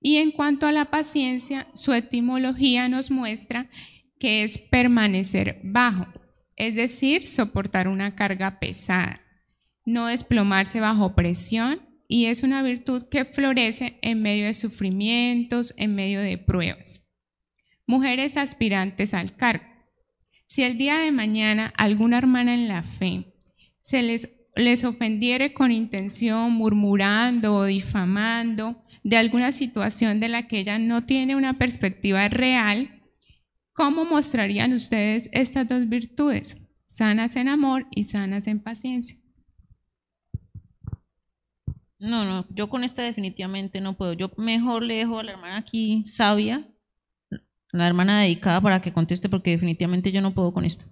Y 0.00 0.16
en 0.16 0.32
cuanto 0.32 0.66
a 0.66 0.72
la 0.72 0.90
paciencia, 0.90 1.66
su 1.74 1.94
etimología 1.94 2.88
nos 2.88 3.10
muestra 3.10 3.70
que 4.18 4.44
es 4.44 4.58
permanecer 4.58 5.60
bajo, 5.62 6.06
es 6.56 6.74
decir, 6.74 7.22
soportar 7.22 7.88
una 7.88 8.16
carga 8.16 8.58
pesada, 8.58 9.20
no 9.84 10.06
desplomarse 10.06 10.80
bajo 10.80 11.14
presión 11.14 11.80
y 12.08 12.26
es 12.26 12.42
una 12.42 12.62
virtud 12.62 13.08
que 13.10 13.24
florece 13.24 13.98
en 14.02 14.22
medio 14.22 14.46
de 14.46 14.54
sufrimientos, 14.54 15.74
en 15.76 15.94
medio 15.94 16.20
de 16.20 16.38
pruebas. 16.38 17.04
Mujeres 17.86 18.36
aspirantes 18.36 19.14
al 19.14 19.36
cargo. 19.36 19.64
Si 20.46 20.62
el 20.62 20.78
día 20.78 20.98
de 20.98 21.12
mañana 21.12 21.72
alguna 21.76 22.18
hermana 22.18 22.54
en 22.54 22.68
la 22.68 22.82
fe 22.82 23.34
se 23.82 24.02
les, 24.02 24.30
les 24.56 24.84
ofendiere 24.84 25.52
con 25.52 25.70
intención, 25.70 26.52
murmurando 26.52 27.54
o 27.54 27.64
difamando 27.64 28.82
de 29.04 29.16
alguna 29.16 29.52
situación 29.52 30.20
de 30.20 30.28
la 30.28 30.48
que 30.48 30.58
ella 30.58 30.78
no 30.78 31.04
tiene 31.04 31.36
una 31.36 31.58
perspectiva 31.58 32.28
real, 32.28 32.97
¿cómo 33.78 34.04
mostrarían 34.04 34.72
ustedes 34.72 35.30
estas 35.32 35.68
dos 35.68 35.88
virtudes? 35.88 36.56
Sanas 36.88 37.36
en 37.36 37.46
amor 37.46 37.86
y 37.92 38.04
sanas 38.04 38.48
en 38.48 38.60
paciencia. 38.60 39.16
No, 42.00 42.24
no, 42.24 42.44
yo 42.50 42.68
con 42.68 42.82
esta 42.82 43.02
definitivamente 43.02 43.80
no 43.80 43.96
puedo. 43.96 44.14
Yo 44.14 44.32
mejor 44.36 44.82
le 44.82 44.96
dejo 44.96 45.20
a 45.20 45.22
la 45.22 45.30
hermana 45.30 45.58
aquí 45.58 46.04
sabia, 46.06 46.68
la 47.70 47.86
hermana 47.86 48.20
dedicada 48.20 48.60
para 48.60 48.82
que 48.82 48.92
conteste 48.92 49.28
porque 49.28 49.52
definitivamente 49.52 50.10
yo 50.10 50.22
no 50.22 50.34
puedo 50.34 50.52
con 50.52 50.64
esto. 50.64 50.84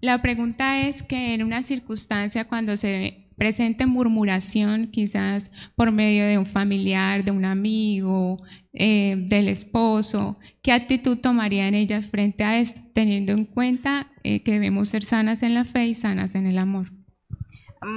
La 0.00 0.22
pregunta 0.22 0.86
es 0.86 1.02
que 1.02 1.34
en 1.34 1.42
una 1.42 1.64
circunstancia 1.64 2.46
cuando 2.46 2.76
se 2.76 3.23
presente 3.36 3.86
murmuración, 3.86 4.88
quizás 4.88 5.50
por 5.74 5.92
medio 5.92 6.24
de 6.26 6.38
un 6.38 6.46
familiar, 6.46 7.24
de 7.24 7.30
un 7.30 7.44
amigo, 7.44 8.42
eh, 8.72 9.14
del 9.16 9.48
esposo, 9.48 10.38
¿qué 10.62 10.72
actitud 10.72 11.18
tomarían 11.18 11.74
ellas 11.74 12.08
frente 12.08 12.44
a 12.44 12.58
esto, 12.58 12.80
teniendo 12.92 13.32
en 13.32 13.44
cuenta 13.44 14.08
eh, 14.22 14.42
que 14.42 14.52
debemos 14.52 14.88
ser 14.88 15.04
sanas 15.04 15.42
en 15.42 15.54
la 15.54 15.64
fe 15.64 15.86
y 15.86 15.94
sanas 15.94 16.34
en 16.34 16.46
el 16.46 16.58
amor? 16.58 16.90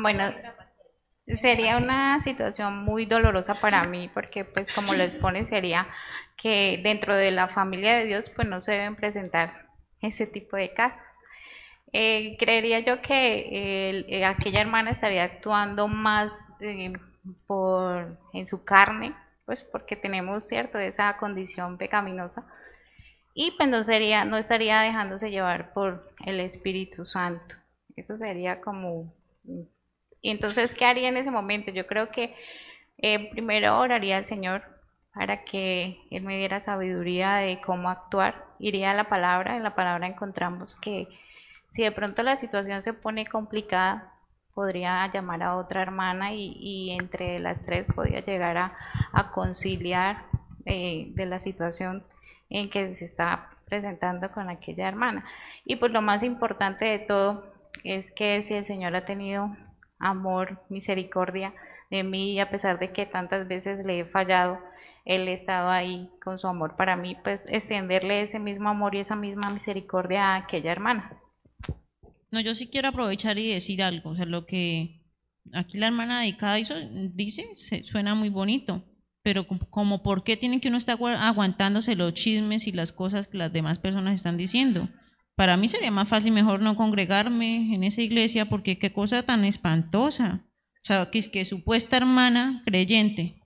Bueno, 0.01 0.23
sería 1.35 1.77
una 1.77 2.19
situación 2.19 2.85
muy 2.85 3.05
dolorosa 3.05 3.55
para 3.55 3.83
mí, 3.85 4.09
porque 4.13 4.45
pues 4.45 4.71
como 4.71 4.93
lo 4.93 5.03
expone 5.03 5.45
sería 5.45 5.87
que 6.35 6.79
dentro 6.83 7.15
de 7.15 7.31
la 7.31 7.47
familia 7.47 7.97
de 7.97 8.05
Dios 8.05 8.29
pues 8.29 8.47
no 8.47 8.61
se 8.61 8.73
deben 8.73 8.95
presentar 8.95 9.67
ese 10.01 10.27
tipo 10.27 10.57
de 10.57 10.73
casos. 10.73 11.19
Eh, 11.93 12.35
creería 12.37 12.79
yo 12.81 13.01
que 13.01 14.03
eh, 14.07 14.25
aquella 14.25 14.61
hermana 14.61 14.91
estaría 14.91 15.23
actuando 15.23 15.87
más 15.87 16.37
eh, 16.59 16.93
por, 17.45 18.17
en 18.33 18.45
su 18.45 18.63
carne, 18.63 19.15
pues 19.45 19.63
porque 19.63 19.95
tenemos, 19.95 20.45
¿cierto?, 20.45 20.77
esa 20.77 21.17
condición 21.17 21.77
pecaminosa. 21.77 22.45
y 23.33 23.51
pues 23.57 23.69
no, 23.69 23.83
sería, 23.83 24.25
no 24.25 24.37
estaría 24.37 24.81
dejándose 24.81 25.31
llevar 25.31 25.73
por 25.73 26.11
el 26.25 26.39
Espíritu 26.39 27.05
Santo. 27.05 27.55
Eso 27.95 28.17
sería 28.17 28.61
como... 28.61 29.13
Y 30.21 30.31
entonces, 30.31 30.73
¿qué 30.75 30.85
haría 30.85 31.09
en 31.09 31.17
ese 31.17 31.31
momento? 31.31 31.71
Yo 31.71 31.87
creo 31.87 32.09
que 32.09 32.35
primero 33.31 33.79
oraría 33.79 34.17
al 34.17 34.25
Señor 34.25 34.63
para 35.13 35.43
que 35.43 35.99
Él 36.11 36.23
me 36.23 36.37
diera 36.37 36.59
sabiduría 36.59 37.35
de 37.35 37.61
cómo 37.61 37.89
actuar. 37.89 38.45
Iría 38.59 38.91
a 38.91 38.95
la 38.95 39.09
palabra, 39.09 39.55
en 39.55 39.63
la 39.63 39.75
palabra 39.75 40.07
encontramos 40.07 40.75
que 40.75 41.07
si 41.67 41.83
de 41.83 41.91
pronto 41.91 42.23
la 42.23 42.37
situación 42.37 42.81
se 42.81 42.93
pone 42.93 43.25
complicada, 43.25 44.13
podría 44.53 45.07
llamar 45.11 45.43
a 45.43 45.55
otra 45.55 45.83
hermana 45.83 46.33
y, 46.33 46.97
entre 46.99 47.39
las 47.39 47.65
tres 47.65 47.87
podía 47.93 48.21
llegar 48.21 48.57
a, 48.57 49.31
conciliar 49.31 50.23
eh, 50.65 51.11
de 51.13 51.25
la 51.27 51.39
situación 51.39 52.03
en 52.49 52.69
que 52.69 52.95
se 52.95 53.05
está 53.05 53.49
presentando 53.65 54.31
con 54.31 54.49
aquella 54.49 54.87
hermana. 54.87 55.25
Y 55.63 55.75
pues 55.75 55.91
lo 55.91 56.01
más 56.01 56.23
importante 56.23 56.85
de 56.85 56.99
todo 56.99 57.45
es 57.83 58.11
que 58.11 58.41
si 58.41 58.55
el 58.55 58.65
Señor 58.65 58.95
ha 58.95 59.05
tenido 59.05 59.55
amor, 59.99 60.59
misericordia 60.69 61.53
de 61.89 62.03
mí 62.03 62.39
a 62.39 62.49
pesar 62.49 62.79
de 62.79 62.91
que 62.91 63.05
tantas 63.05 63.47
veces 63.47 63.85
le 63.85 63.99
he 63.99 64.05
fallado, 64.05 64.59
Él 65.05 65.27
ha 65.27 65.31
estado 65.31 65.69
ahí 65.69 66.11
con 66.23 66.39
su 66.39 66.47
amor 66.47 66.75
para 66.75 66.95
mí, 66.95 67.15
pues 67.23 67.45
extenderle 67.47 68.23
ese 68.23 68.39
mismo 68.39 68.69
amor 68.69 68.95
y 68.95 68.99
esa 68.99 69.15
misma 69.15 69.49
misericordia 69.49 70.33
a 70.33 70.35
aquella 70.37 70.71
hermana. 70.71 71.11
No, 72.37 72.41
yo 72.41 72.53
sí 72.53 72.67
quiero 72.67 72.89
aprovechar 72.89 73.39
y 73.39 73.51
decir 73.51 73.81
algo, 73.81 74.11
o 74.11 74.15
sea, 74.15 74.27
lo 74.27 74.45
que 74.45 75.01
aquí 75.53 75.79
la 75.79 75.87
hermana 75.87 76.21
dedicada 76.21 76.59
hizo, 76.59 76.75
dice, 77.15 77.47
suena 77.83 78.13
muy 78.13 78.29
bonito, 78.29 78.85
pero 79.23 79.47
como, 79.47 80.03
por 80.03 80.23
qué 80.23 80.37
tienen 80.37 80.59
que 80.59 80.67
uno 80.67 80.77
estar 80.77 80.99
aguantándose 81.01 81.95
los 81.95 82.13
chismes 82.13 82.67
y 82.67 82.73
las 82.73 82.91
cosas 82.91 83.27
que 83.27 83.39
las 83.39 83.51
demás 83.51 83.79
personas 83.79 84.13
están 84.13 84.37
diciendo. 84.37 84.87
Para 85.33 85.57
mí 85.57 85.67
sería 85.67 85.89
más 85.89 86.07
fácil 86.09 86.31
mejor 86.31 86.61
no 86.61 86.75
congregarme 86.75 87.73
en 87.73 87.83
esa 87.83 88.03
iglesia 88.03 88.45
porque 88.45 88.77
qué 88.77 88.93
cosa 88.93 89.23
tan 89.23 89.43
espantosa. 89.43 90.45
O 90.83 90.85
sea, 90.85 91.09
que 91.09 91.17
es 91.17 91.29
que 91.29 91.43
supuesta 91.43 91.97
hermana 91.97 92.61
creyente. 92.67 93.41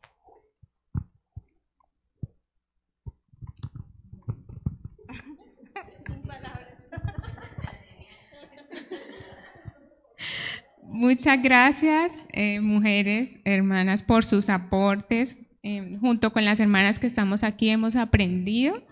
Muchas 10.91 11.41
gracias, 11.41 12.13
eh, 12.31 12.59
mujeres, 12.59 13.31
hermanas, 13.45 14.03
por 14.03 14.23
sus 14.23 14.49
aportes, 14.49 15.37
Em, 15.63 15.99
junto 15.99 16.33
con 16.33 16.43
las 16.43 16.59
hermanas 16.59 16.97
que 16.97 17.07
estamos 17.07 17.43
aquí, 17.43 17.69
hemos 17.69 17.95
aprendido 17.95 18.83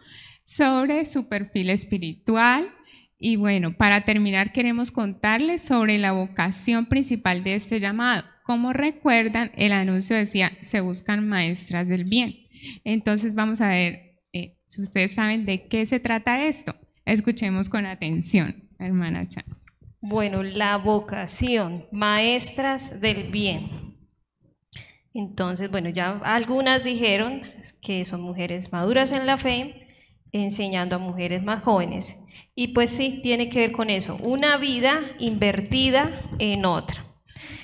sobre 0.44 1.06
su 1.06 1.28
perfil 1.28 1.70
espiritual. 1.70 2.70
Y 3.18 3.36
bueno, 3.36 3.74
para 3.74 4.02
terminar, 4.02 4.52
queremos 4.54 4.92
contarles 4.92 5.62
sobre 5.64 5.98
la 5.98 6.12
vocación 6.12 6.86
principal 6.86 7.44
de 7.44 7.56
este 7.56 7.80
llamado. 7.80 8.24
Como 8.44 8.72
recuerdan, 8.72 9.52
el 9.56 9.74
anuncio 9.74 10.16
decía, 10.16 10.52
se 10.62 10.82
buscan 10.82 11.28
maestras 11.28 11.88
del 11.88 12.04
bien. 12.04 12.36
Entonces 12.84 13.36
vamos 13.36 13.62
a 13.62 13.70
ver 13.70 14.20
eh, 14.34 14.58
si 14.68 14.82
ustedes 14.82 15.14
saben 15.14 15.46
de 15.46 15.68
qué 15.68 15.86
se 15.86 16.00
trata 16.00 16.46
esto. 16.46 16.76
Escuchemos 17.06 17.70
con 17.70 17.86
atención, 17.86 18.70
hermana 18.78 19.28
Chan. 19.28 19.46
Bueno, 20.02 20.44
la 20.44 20.78
vocación, 20.78 21.86
maestras 21.92 23.02
del 23.02 23.30
bien. 23.30 23.98
Entonces, 25.14 25.70
bueno, 25.70 25.90
ya 25.90 26.22
algunas 26.24 26.86
dijeron 26.86 27.42
que 27.82 28.06
son 28.06 28.22
mujeres 28.22 28.72
maduras 28.72 29.12
en 29.12 29.26
la 29.26 29.38
fe, 29.38 29.88
enseñando 30.32 30.96
a 30.96 31.00
mujeres 31.00 31.44
más 31.44 31.64
jóvenes. 31.64 32.18
Y 32.56 32.70
pues 32.70 32.92
sí, 32.92 33.20
tiene 33.22 33.50
que 33.50 33.60
ver 33.60 33.72
con 33.74 33.90
eso, 33.90 34.16
una 34.22 34.56
vida 34.56 35.02
invertida 35.20 36.22
en 36.40 36.64
otra. 36.64 37.06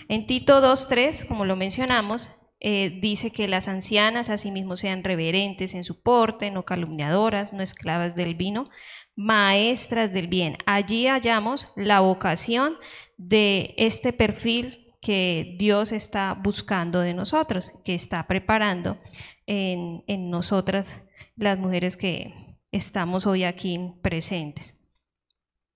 En 0.10 0.28
Tito 0.28 0.62
2.3, 0.62 1.28
como 1.28 1.45
lo 1.45 1.56
mencionamos, 1.56 2.32
eh, 2.60 3.00
dice 3.02 3.32
que 3.32 3.48
las 3.48 3.68
ancianas 3.68 4.30
asimismo 4.30 4.78
sean 4.78 5.04
reverentes 5.04 5.76
en 5.76 5.84
su 5.84 6.02
porte, 6.02 6.52
no 6.52 6.63
calumniadoras, 6.63 7.54
no 7.54 7.62
esclavas 7.62 8.15
del 8.15 8.36
vino, 8.36 8.63
maestras 9.15 10.13
del 10.13 10.28
bien. 10.28 10.58
Allí 10.65 11.08
hallamos 11.08 11.68
la 11.76 12.00
vocación 12.00 12.78
de 13.18 13.74
este 13.78 14.13
perfil 14.13 14.94
que 15.02 15.56
Dios 15.60 15.91
está 15.91 16.34
buscando 16.34 17.00
de 17.00 17.13
nosotros, 17.13 17.74
que 17.84 17.94
está 17.94 18.26
preparando 18.26 18.98
en, 19.46 20.04
nosotras 20.32 21.00
las 21.36 21.60
mujeres 21.60 21.96
que 21.96 22.58
estamos 22.72 23.28
hoy 23.28 23.44
aquí 23.44 23.80
presentes. 24.02 24.76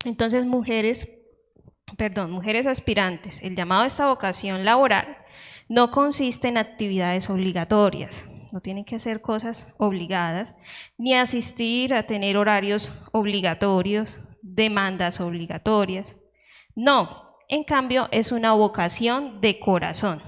Entonces, 0.03 0.45
mujeres, 0.45 1.11
perdón, 1.97 2.31
mujeres 2.31 2.65
aspirantes, 2.65 3.43
el 3.43 3.55
llamado 3.55 3.83
a 3.83 3.87
esta 3.87 4.07
vocación 4.07 4.65
laboral 4.65 5.18
no 5.69 5.91
consiste 5.91 6.47
en 6.47 6.57
actividades 6.57 7.29
obligatorias, 7.29 8.25
no 8.51 8.59
tienen 8.59 8.83
que 8.83 8.95
hacer 8.95 9.21
cosas 9.21 9.67
obligadas, 9.77 10.55
ni 10.97 11.13
asistir 11.13 11.93
a 11.93 12.03
tener 12.03 12.37
horarios 12.37 12.91
obligatorios, 13.13 14.19
demandas 14.41 15.21
obligatorias. 15.21 16.15
No, 16.75 17.35
en 17.47 17.63
cambio, 17.63 18.07
es 18.11 18.31
una 18.31 18.53
vocación 18.53 19.41
de 19.41 19.59
corazón, 19.59 20.21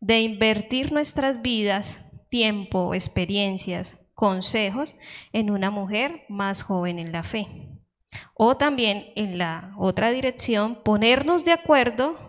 de 0.00 0.20
invertir 0.20 0.92
nuestras 0.92 1.40
vidas, 1.40 2.00
tiempo, 2.28 2.94
experiencias, 2.94 3.98
consejos 4.14 4.96
en 5.32 5.50
una 5.50 5.70
mujer 5.70 6.24
más 6.28 6.62
joven 6.62 6.98
en 6.98 7.12
la 7.12 7.22
fe. 7.22 7.68
O 8.34 8.56
también 8.56 9.06
en 9.14 9.38
la 9.38 9.74
otra 9.78 10.10
dirección, 10.10 10.82
ponernos 10.82 11.44
de 11.44 11.52
acuerdo 11.52 12.23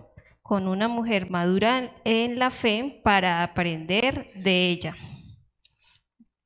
con 0.45 0.67
una 0.67 0.87
mujer 0.87 1.31
madura 1.31 1.91
en 2.05 2.37
la 2.37 2.51
fe 2.51 3.01
para 3.03 3.41
aprender 3.41 4.31
de 4.35 4.69
ella. 4.69 4.95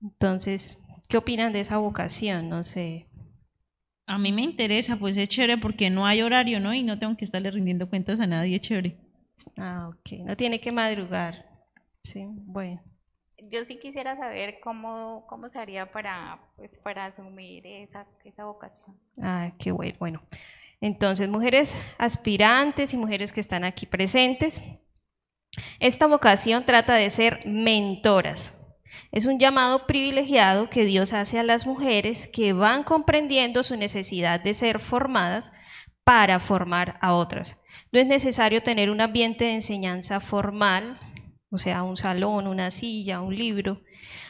Entonces, 0.01 0.81
¿qué 1.09 1.17
opinan 1.17 1.51
de 1.51 1.59
esa 1.59 1.79
vocación? 1.79 2.47
No 2.47 2.63
sé, 2.63 3.09
a 4.07 4.17
mí 4.17 4.31
me 4.31 4.41
interesa, 4.41 4.95
pues 4.95 5.17
es 5.17 5.27
chévere 5.27 5.57
porque 5.57 5.89
no 5.89 6.05
hay 6.05 6.21
horario, 6.21 6.61
¿no? 6.61 6.73
Y 6.73 6.81
no 6.81 6.97
tengo 6.97 7.17
que 7.17 7.25
estarle 7.25 7.51
rindiendo 7.51 7.89
cuentas 7.89 8.21
a 8.21 8.25
nadie, 8.25 8.55
es 8.55 8.61
chévere. 8.61 8.95
Ah, 9.57 9.89
ok. 9.89 10.19
No 10.25 10.37
tiene 10.37 10.61
que 10.61 10.71
madrugar. 10.71 11.45
Sí, 12.05 12.25
bueno. 12.25 12.81
Yo 13.49 13.65
sí 13.65 13.81
quisiera 13.81 14.15
saber 14.15 14.61
cómo, 14.61 15.25
cómo 15.27 15.49
se 15.49 15.59
haría 15.59 15.91
para, 15.91 16.39
pues, 16.55 16.77
para 16.77 17.07
asumir 17.07 17.67
esa, 17.67 18.07
esa 18.23 18.45
vocación. 18.45 18.97
Ah, 19.21 19.51
qué 19.59 19.73
bueno. 19.73 19.97
Bueno, 19.99 20.21
entonces, 20.81 21.29
mujeres 21.29 21.75
aspirantes 21.97 22.93
y 22.93 22.97
mujeres 22.97 23.33
que 23.33 23.41
están 23.41 23.63
aquí 23.63 23.85
presentes, 23.85 24.61
esta 25.79 26.07
vocación 26.07 26.65
trata 26.65 26.95
de 26.95 27.09
ser 27.09 27.41
mentoras, 27.45 28.53
es 29.11 29.25
un 29.25 29.39
llamado 29.39 29.87
privilegiado 29.87 30.69
que 30.69 30.85
Dios 30.85 31.13
hace 31.13 31.39
a 31.39 31.43
las 31.43 31.65
mujeres 31.65 32.27
que 32.27 32.53
van 32.53 32.83
comprendiendo 32.83 33.63
su 33.63 33.75
necesidad 33.75 34.39
de 34.39 34.53
ser 34.53 34.79
formadas 34.79 35.51
para 36.03 36.39
formar 36.39 36.97
a 37.01 37.13
otras. 37.13 37.61
No 37.91 37.99
es 37.99 38.07
necesario 38.07 38.61
tener 38.61 38.89
un 38.89 39.01
ambiente 39.01 39.45
de 39.45 39.55
enseñanza 39.55 40.19
formal, 40.19 40.99
o 41.51 41.57
sea, 41.57 41.83
un 41.83 41.97
salón, 41.97 42.47
una 42.47 42.71
silla, 42.71 43.21
un 43.21 43.35
libro, 43.35 43.81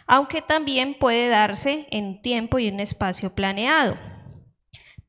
aunque 0.07 0.41
también 0.41 0.95
puede 0.97 1.27
darse 1.27 1.87
en 1.91 2.21
tiempo 2.21 2.59
y 2.59 2.69
un 2.69 2.79
espacio 2.79 3.35
planeado. 3.35 3.97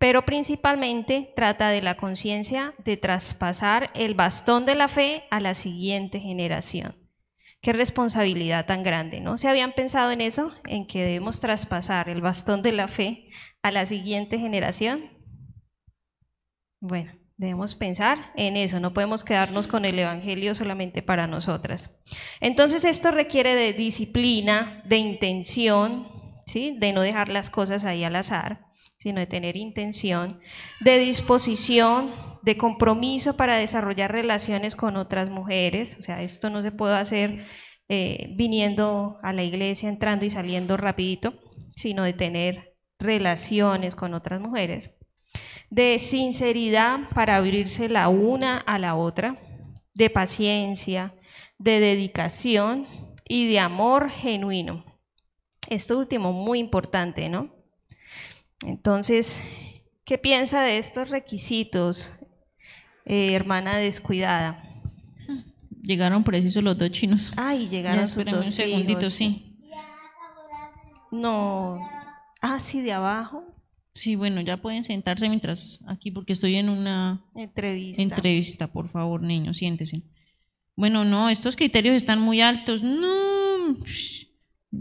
Pero 0.00 0.24
principalmente 0.24 1.30
trata 1.36 1.68
de 1.68 1.82
la 1.82 1.98
conciencia 1.98 2.72
de 2.78 2.96
traspasar 2.96 3.90
el 3.94 4.14
bastón 4.14 4.64
de 4.64 4.74
la 4.74 4.88
fe 4.88 5.24
a 5.30 5.40
la 5.40 5.52
siguiente 5.52 6.20
generación. 6.20 6.96
Qué 7.60 7.74
responsabilidad 7.74 8.64
tan 8.64 8.82
grande, 8.82 9.20
¿no? 9.20 9.36
¿Se 9.36 9.46
habían 9.46 9.72
pensado 9.72 10.10
en 10.10 10.22
eso? 10.22 10.52
En 10.66 10.86
que 10.86 11.04
debemos 11.04 11.40
traspasar 11.40 12.08
el 12.08 12.22
bastón 12.22 12.62
de 12.62 12.72
la 12.72 12.88
fe 12.88 13.28
a 13.62 13.70
la 13.70 13.84
siguiente 13.84 14.38
generación. 14.38 15.10
Bueno, 16.80 17.12
debemos 17.36 17.74
pensar 17.74 18.32
en 18.36 18.56
eso, 18.56 18.80
no 18.80 18.94
podemos 18.94 19.22
quedarnos 19.22 19.68
con 19.68 19.84
el 19.84 19.98
Evangelio 19.98 20.54
solamente 20.54 21.02
para 21.02 21.26
nosotras. 21.26 21.90
Entonces 22.40 22.84
esto 22.84 23.10
requiere 23.10 23.54
de 23.54 23.74
disciplina, 23.74 24.82
de 24.86 24.96
intención, 24.96 26.08
¿sí? 26.46 26.74
de 26.78 26.94
no 26.94 27.02
dejar 27.02 27.28
las 27.28 27.50
cosas 27.50 27.84
ahí 27.84 28.02
al 28.02 28.16
azar, 28.16 28.69
sino 29.00 29.18
de 29.18 29.26
tener 29.26 29.56
intención, 29.56 30.40
de 30.80 30.98
disposición, 30.98 32.12
de 32.42 32.58
compromiso 32.58 33.36
para 33.36 33.56
desarrollar 33.56 34.12
relaciones 34.12 34.76
con 34.76 34.96
otras 34.96 35.30
mujeres. 35.30 35.96
O 35.98 36.02
sea, 36.02 36.22
esto 36.22 36.50
no 36.50 36.62
se 36.62 36.70
puede 36.70 36.96
hacer 36.96 37.46
eh, 37.88 38.28
viniendo 38.36 39.18
a 39.22 39.32
la 39.32 39.42
iglesia, 39.42 39.88
entrando 39.88 40.26
y 40.26 40.30
saliendo 40.30 40.76
rapidito, 40.76 41.34
sino 41.74 42.04
de 42.04 42.12
tener 42.12 42.76
relaciones 42.98 43.96
con 43.96 44.12
otras 44.12 44.38
mujeres. 44.38 44.90
De 45.70 45.98
sinceridad 45.98 47.08
para 47.14 47.36
abrirse 47.36 47.88
la 47.88 48.08
una 48.08 48.58
a 48.58 48.78
la 48.78 48.96
otra, 48.96 49.40
de 49.94 50.10
paciencia, 50.10 51.14
de 51.58 51.80
dedicación 51.80 52.86
y 53.26 53.50
de 53.50 53.60
amor 53.60 54.10
genuino. 54.10 54.84
Esto 55.68 55.98
último 55.98 56.32
muy 56.32 56.58
importante, 56.58 57.30
¿no? 57.30 57.59
Entonces, 58.66 59.42
¿qué 60.04 60.18
piensa 60.18 60.62
de 60.62 60.78
estos 60.78 61.10
requisitos, 61.10 62.12
eh, 63.06 63.32
hermana 63.34 63.78
descuidada? 63.78 64.64
Llegaron 65.82 66.22
precisos 66.24 66.62
los 66.62 66.76
dos 66.76 66.90
chinos. 66.90 67.32
Ay, 67.36 67.68
llegaron 67.68 68.00
Ya, 68.00 68.06
sus 68.06 68.24
dos 68.24 68.46
un 68.46 68.52
segundito, 68.52 69.00
hijos. 69.00 69.12
sí. 69.12 69.46
No. 71.10 71.76
Ah, 72.40 72.60
sí, 72.60 72.80
de 72.82 72.92
abajo. 72.92 73.44
Sí, 73.92 74.14
bueno, 74.14 74.40
ya 74.40 74.56
pueden 74.58 74.84
sentarse 74.84 75.28
mientras 75.28 75.80
aquí, 75.86 76.10
porque 76.12 76.32
estoy 76.32 76.54
en 76.56 76.68
una 76.68 77.24
Entrevista. 77.34 78.02
entrevista, 78.02 78.66
por 78.72 78.88
favor, 78.88 79.22
niños, 79.22 79.56
siéntese. 79.56 80.02
Bueno, 80.76 81.04
no, 81.04 81.28
estos 81.28 81.56
criterios 81.56 81.96
están 81.96 82.20
muy 82.20 82.40
altos. 82.40 82.82
No, 82.82 83.76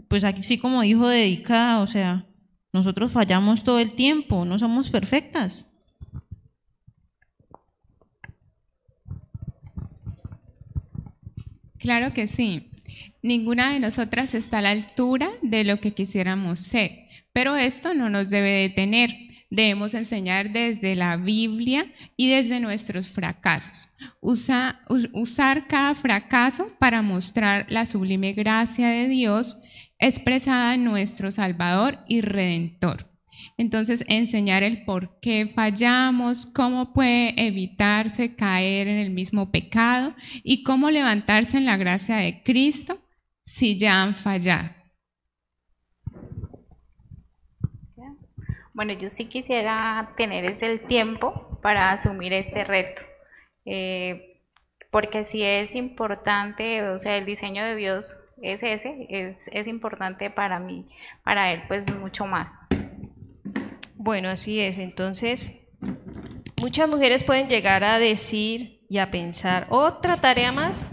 pues 0.08 0.24
aquí 0.24 0.44
sí 0.44 0.60
como 0.60 0.84
hijo 0.84 1.08
dedicada, 1.08 1.80
o 1.82 1.88
sea, 1.88 2.28
nosotros 2.72 3.12
fallamos 3.12 3.64
todo 3.64 3.80
el 3.80 3.92
tiempo, 3.92 4.46
no 4.46 4.60
somos 4.60 4.90
perfectas. 4.90 5.66
Claro 11.80 12.14
que 12.14 12.28
sí. 12.28 12.70
Ninguna 13.22 13.74
de 13.74 13.80
nosotras 13.80 14.34
está 14.34 14.60
a 14.60 14.62
la 14.62 14.72
altura 14.72 15.30
de 15.42 15.64
lo 15.64 15.80
que 15.80 15.94
quisiéramos 15.94 16.60
ser, 16.60 17.08
pero 17.34 17.56
esto 17.56 17.94
no 17.94 18.10
nos 18.10 18.30
debe 18.30 18.68
detener. 18.68 19.10
Debemos 19.50 19.96
enseñar 19.96 20.52
desde 20.52 20.96
la 20.96 21.18
Biblia 21.18 21.92
y 22.16 22.30
desde 22.30 22.60
nuestros 22.60 23.08
fracasos. 23.08 23.90
Usar 24.22 25.68
cada 25.68 25.96
fracaso 25.96 26.72
para 26.80 27.02
mostrar 27.02 27.66
la 27.70 27.86
sublime 27.88 28.34
gracia 28.34 28.90
de 28.90 29.08
Dios 29.08 29.60
expresada 30.00 30.74
en 30.74 30.86
nuestro 30.86 31.32
Salvador 31.32 32.00
y 32.08 32.22
Redentor. 32.22 33.10
Entonces, 33.58 34.04
enseñar 34.08 34.64
el 34.64 34.86
por 34.86 35.20
qué 35.20 35.52
fallamos, 35.54 36.46
cómo 36.46 36.94
puede 36.94 37.34
evitarse 37.46 38.36
caer 38.36 38.88
en 38.88 38.98
el 38.98 39.12
mismo 39.12 39.52
pecado 39.52 40.16
y 40.44 40.64
cómo 40.64 40.90
levantarse 40.90 41.58
en 41.58 41.66
la 41.66 41.78
gracia 41.78 42.18
de 42.18 42.42
Cristo 42.44 42.98
si 43.44 43.78
ya 43.78 44.02
han 44.02 44.16
fallado. 44.16 44.70
Bueno, 48.74 48.94
yo 48.94 49.10
sí 49.10 49.28
quisiera 49.28 50.14
tener 50.16 50.46
ese 50.46 50.72
el 50.72 50.80
tiempo 50.82 51.60
para 51.62 51.92
asumir 51.92 52.32
este 52.32 52.64
reto, 52.64 53.02
eh, 53.66 54.42
porque 54.90 55.26
si 55.26 55.44
es 55.44 55.76
importante, 55.76 56.84
o 56.84 56.98
sea, 56.98 57.18
el 57.18 57.26
diseño 57.26 57.62
de 57.62 57.76
Dios 57.76 58.16
es 58.42 58.64
ese, 58.64 59.08
es, 59.10 59.50
es 59.54 59.68
importante 59.68 60.30
para 60.30 60.60
mí, 60.60 60.88
para 61.24 61.52
Él 61.52 61.64
pues 61.68 61.94
mucho 61.96 62.26
más. 62.26 62.54
Bueno, 63.96 64.30
así 64.30 64.60
es. 64.60 64.78
Entonces, 64.78 65.68
muchas 66.62 66.90
mujeres 66.90 67.24
pueden 67.24 67.50
llegar 67.50 67.84
a 67.84 68.00
decir 68.00 68.86
y 68.90 68.98
a 68.98 69.12
pensar, 69.12 69.68
otra 69.70 70.22
tarea 70.22 70.52
más. 70.52 70.88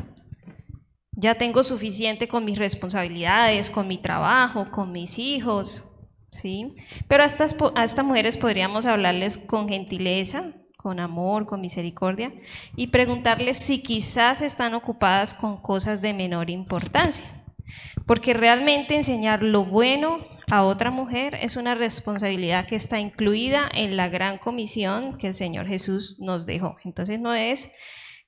Ya 1.12 1.36
tengo 1.36 1.64
suficiente 1.64 2.28
con 2.28 2.44
mis 2.44 2.58
responsabilidades, 2.58 3.70
con 3.70 3.88
mi 3.88 3.96
trabajo, 3.96 4.70
con 4.70 4.92
mis 4.92 5.18
hijos, 5.18 6.10
¿sí? 6.30 6.74
Pero 7.08 7.22
a 7.22 7.26
estas, 7.26 7.56
a 7.74 7.84
estas 7.84 8.04
mujeres 8.04 8.36
podríamos 8.36 8.84
hablarles 8.84 9.38
con 9.38 9.66
gentileza, 9.66 10.52
con 10.76 11.00
amor, 11.00 11.46
con 11.46 11.60
misericordia 11.60 12.32
y 12.76 12.88
preguntarles 12.88 13.58
si 13.58 13.82
quizás 13.82 14.42
están 14.42 14.74
ocupadas 14.74 15.32
con 15.32 15.56
cosas 15.56 16.02
de 16.02 16.12
menor 16.12 16.50
importancia. 16.50 17.24
Porque 18.06 18.34
realmente 18.34 18.94
enseñar 18.94 19.42
lo 19.42 19.64
bueno 19.64 20.26
a 20.50 20.62
otra 20.62 20.90
mujer 20.90 21.36
es 21.40 21.56
una 21.56 21.74
responsabilidad 21.74 22.66
que 22.66 22.76
está 22.76 23.00
incluida 23.00 23.68
en 23.74 23.96
la 23.96 24.08
gran 24.08 24.38
comisión 24.38 25.18
que 25.18 25.28
el 25.28 25.34
Señor 25.34 25.66
Jesús 25.66 26.16
nos 26.20 26.46
dejó. 26.46 26.76
Entonces 26.84 27.20
no 27.20 27.34
es 27.34 27.72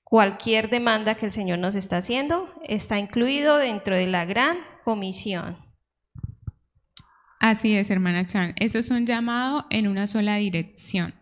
cualquier 0.03 0.71
demanda 0.71 1.15
que 1.15 1.27
el 1.27 1.33
Señor 1.33 1.59
nos 1.59 1.75
está 1.75 1.99
haciendo, 1.99 2.49
está 2.67 2.99
incluido 2.99 3.59
dentro 3.59 3.95
de 3.97 4.07
la 4.07 4.25
gran 4.25 4.59
comisión. 4.83 5.59
Así 7.41 7.77
es, 7.77 7.89
hermana 7.91 8.27
Chan. 8.27 8.55
Eso 8.59 8.79
es 8.79 8.91
un 8.91 9.07
llamado 9.07 9.67
en 9.71 9.87
una 9.87 10.07
sola 10.07 10.37
dirección. 10.37 11.15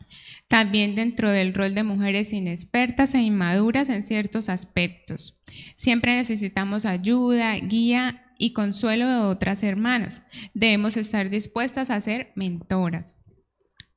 También 0.48 0.94
dentro 0.94 1.30
del 1.30 1.54
rol 1.54 1.74
de 1.74 1.82
mujeres 1.82 2.32
inexpertas 2.32 3.14
e 3.14 3.20
inmaduras 3.20 3.88
en 3.88 4.02
ciertos 4.02 4.48
aspectos. 4.48 5.42
Siempre 5.74 6.14
necesitamos 6.14 6.84
ayuda, 6.84 7.56
guía 7.56 8.22
y 8.38 8.52
consuelo 8.52 9.08
de 9.08 9.16
otras 9.16 9.62
hermanas. 9.62 10.22
Debemos 10.54 10.96
estar 10.96 11.30
dispuestas 11.30 11.90
a 11.90 12.00
ser 12.00 12.32
mentoras 12.36 13.16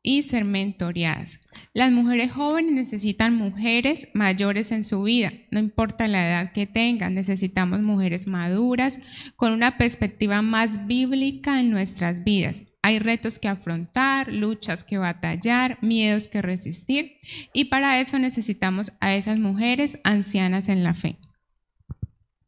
y 0.01 0.23
ser 0.23 0.45
mentoreadas. 0.45 1.41
Las 1.73 1.91
mujeres 1.91 2.31
jóvenes 2.31 2.71
necesitan 2.71 3.35
mujeres 3.35 4.07
mayores 4.13 4.71
en 4.71 4.83
su 4.83 5.03
vida, 5.03 5.33
no 5.51 5.59
importa 5.59 6.07
la 6.07 6.25
edad 6.27 6.51
que 6.53 6.65
tengan, 6.67 7.15
necesitamos 7.15 7.81
mujeres 7.81 8.25
maduras 8.25 9.01
con 9.35 9.51
una 9.51 9.77
perspectiva 9.77 10.41
más 10.41 10.87
bíblica 10.87 11.59
en 11.59 11.69
nuestras 11.69 12.23
vidas. 12.23 12.63
Hay 12.81 12.99
retos 12.99 13.39
que 13.39 13.47
afrontar, 13.47 14.31
luchas 14.31 14.83
que 14.83 14.97
batallar, 14.97 15.77
miedos 15.81 16.27
que 16.27 16.41
resistir 16.41 17.17
y 17.53 17.65
para 17.65 17.99
eso 17.99 18.17
necesitamos 18.19 18.91
a 19.01 19.15
esas 19.15 19.37
mujeres 19.37 19.99
ancianas 20.03 20.69
en 20.69 20.83
la 20.83 20.93
fe. 20.93 21.17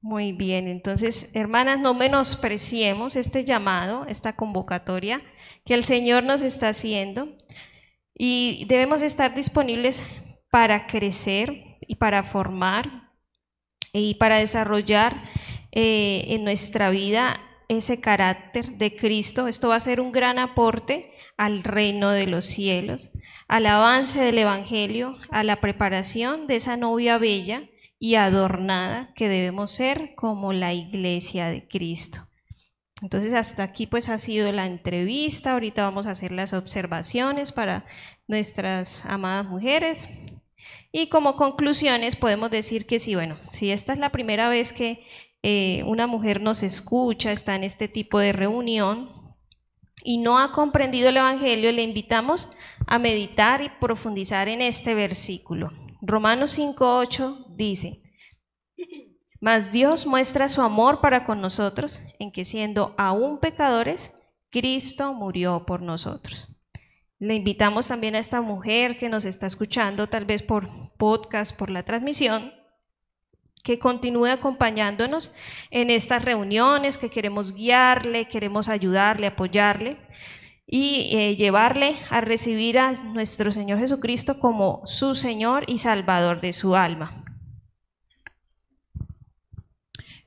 Muy 0.04 0.32
bien, 0.32 0.68
entonces, 0.68 1.30
hermanas, 1.36 1.80
no 1.80 1.94
menospreciemos 1.94 3.16
este 3.16 3.46
llamado, 3.46 4.08
esta 4.08 4.36
convocatoria 4.36 5.22
que 5.64 5.76
el 5.76 5.84
Señor 5.84 6.24
nos 6.24 6.42
está 6.42 6.70
haciendo 6.70 7.38
y 8.16 8.66
debemos 8.68 9.04
estar 9.04 9.36
disponibles 9.36 10.04
para 10.50 10.88
crecer 10.88 11.78
y 11.82 11.96
para 11.96 12.24
formar 12.24 13.12
y 13.94 14.16
para 14.16 14.38
desarrollar 14.38 15.24
eh, 15.72 16.26
en 16.30 16.46
nuestra 16.46 16.90
vida 16.90 17.40
ese 17.78 18.02
carácter 18.02 18.78
de 18.78 18.96
Cristo. 18.96 19.48
Esto 19.48 19.70
va 19.70 19.78
a 19.78 19.80
ser 19.80 20.02
un 20.02 20.12
gran 20.12 20.40
aporte 20.40 21.14
al 21.38 21.64
reino 21.64 22.12
de 22.12 22.28
los 22.28 22.46
cielos, 22.46 23.12
al 23.48 23.66
avance 23.66 24.22
del 24.22 24.38
Evangelio, 24.40 25.18
a 25.30 25.44
la 25.44 25.62
preparación 25.62 26.48
de 26.48 26.58
esa 26.58 26.76
novia 26.76 27.18
bella 27.18 27.70
y 27.98 28.16
adornada 28.16 29.14
que 29.16 29.30
debemos 29.30 29.72
ser 29.72 30.16
como 30.16 30.52
la 30.52 30.74
iglesia 30.74 31.48
de 31.48 31.68
Cristo. 31.68 32.20
Entonces 33.02 33.34
hasta 33.34 33.64
aquí 33.64 33.88
pues 33.88 34.10
ha 34.10 34.20
sido 34.20 34.52
la 34.52 34.66
entrevista, 34.66 35.54
ahorita 35.54 35.84
vamos 35.84 36.08
a 36.08 36.12
hacer 36.12 36.32
las 36.32 36.54
observaciones 36.54 37.52
para 37.52 37.86
nuestras 38.28 39.06
amadas 39.06 39.48
mujeres 39.48 40.10
y 40.92 41.08
como 41.08 41.36
conclusiones 41.36 42.16
podemos 42.16 42.52
decir 42.52 42.86
que 42.86 43.00
sí, 43.00 43.16
bueno, 43.16 43.38
si 43.48 43.72
esta 43.72 43.94
es 43.94 44.00
la 44.00 44.12
primera 44.12 44.50
vez 44.50 44.74
que 44.74 45.04
eh, 45.44 45.84
una 45.86 46.08
mujer 46.08 46.42
nos 46.42 46.64
escucha, 46.64 47.32
está 47.32 47.56
en 47.56 47.64
este 47.64 47.88
tipo 47.88 48.20
de 48.20 48.32
reunión 48.32 49.36
y 50.04 50.18
no 50.18 50.40
ha 50.40 50.52
comprendido 50.52 51.10
el 51.10 51.18
Evangelio, 51.18 51.72
le 51.72 51.84
invitamos 51.84 52.52
a 52.88 53.00
meditar 53.00 53.64
y 53.64 53.70
profundizar 53.80 54.48
en 54.50 54.62
este 54.62 54.94
versículo. 54.94 55.72
Romanos 56.02 56.58
5.8 56.58 57.46
dice, 57.56 58.02
mas 59.40 59.72
Dios 59.72 60.06
muestra 60.06 60.50
su 60.50 60.62
amor 60.62 61.02
para 61.02 61.24
con 61.24 61.42
nosotros 61.42 62.04
en 62.20 62.32
que 62.32 62.46
siendo 62.46 62.94
aún 62.98 63.40
pecadores, 63.40 64.14
Cristo 64.52 65.14
murió 65.14 65.66
por 65.66 65.82
nosotros. 65.82 66.50
Le 67.18 67.36
invitamos 67.36 67.88
también 67.88 68.16
a 68.16 68.20
esta 68.20 68.42
mujer 68.42 68.98
que 68.98 69.10
nos 69.10 69.26
está 69.26 69.48
escuchando, 69.48 70.08
tal 70.08 70.26
vez 70.26 70.44
por 70.44 70.70
podcast, 70.98 71.58
por 71.58 71.70
la 71.70 71.84
transmisión, 71.84 72.52
que 73.64 73.80
continúe 73.80 74.28
acompañándonos 74.28 75.34
en 75.70 75.90
estas 75.90 76.24
reuniones, 76.24 76.98
que 76.98 77.10
queremos 77.10 77.54
guiarle, 77.54 78.28
queremos 78.28 78.70
ayudarle, 78.70 79.28
apoyarle 79.28 79.98
y 80.66 81.10
eh, 81.12 81.36
llevarle 81.36 81.96
a 82.10 82.22
recibir 82.22 82.80
a 82.80 82.94
nuestro 82.94 83.52
Señor 83.52 83.80
Jesucristo 83.80 84.40
como 84.40 84.82
su 84.86 85.16
Señor 85.16 85.66
y 85.68 85.80
Salvador 85.80 86.42
de 86.42 86.54
su 86.54 86.76
alma. 86.76 87.26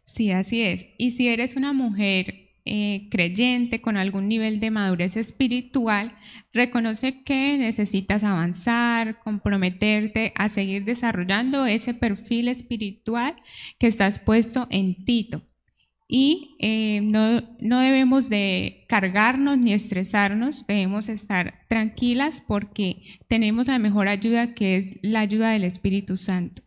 Sí, 0.04 0.30
así 0.30 0.62
es. 0.62 0.86
Y 0.96 1.12
si 1.12 1.28
eres 1.28 1.56
una 1.56 1.72
mujer 1.72 2.43
eh, 2.66 3.08
creyente 3.10 3.82
con 3.82 3.96
algún 3.96 4.28
nivel 4.28 4.60
de 4.60 4.70
madurez 4.70 5.16
espiritual, 5.16 6.16
reconoce 6.52 7.22
que 7.22 7.58
necesitas 7.58 8.24
avanzar, 8.24 9.18
comprometerte 9.20 10.32
a 10.36 10.48
seguir 10.48 10.84
desarrollando 10.84 11.66
ese 11.66 11.94
perfil 11.94 12.48
espiritual 12.48 13.36
que 13.78 13.86
estás 13.86 14.18
puesto 14.18 14.66
en 14.70 15.04
Tito. 15.04 15.42
Y 16.06 16.56
eh, 16.60 17.00
no, 17.02 17.40
no 17.60 17.80
debemos 17.80 18.28
de 18.28 18.84
cargarnos 18.88 19.58
ni 19.58 19.72
estresarnos, 19.72 20.66
debemos 20.66 21.08
estar 21.08 21.66
tranquilas 21.68 22.42
porque 22.46 23.02
tenemos 23.26 23.66
la 23.66 23.78
mejor 23.78 24.08
ayuda 24.08 24.54
que 24.54 24.76
es 24.76 24.98
la 25.02 25.20
ayuda 25.20 25.50
del 25.50 25.64
Espíritu 25.64 26.16
Santo. 26.16 26.62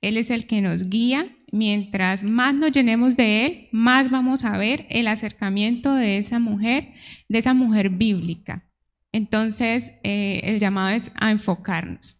Él 0.00 0.16
es 0.16 0.30
el 0.30 0.46
que 0.46 0.60
nos 0.60 0.88
guía. 0.88 1.26
Mientras 1.54 2.24
más 2.24 2.54
nos 2.54 2.72
llenemos 2.72 3.14
de 3.14 3.44
Él, 3.44 3.68
más 3.72 4.10
vamos 4.10 4.46
a 4.46 4.56
ver 4.56 4.86
el 4.88 5.06
acercamiento 5.06 5.94
de 5.94 6.16
esa 6.16 6.38
mujer, 6.38 6.94
de 7.28 7.38
esa 7.38 7.52
mujer 7.52 7.90
bíblica. 7.90 8.66
Entonces, 9.12 10.00
eh, 10.02 10.40
el 10.44 10.58
llamado 10.58 10.88
es 10.88 11.12
a 11.14 11.30
enfocarnos. 11.30 12.18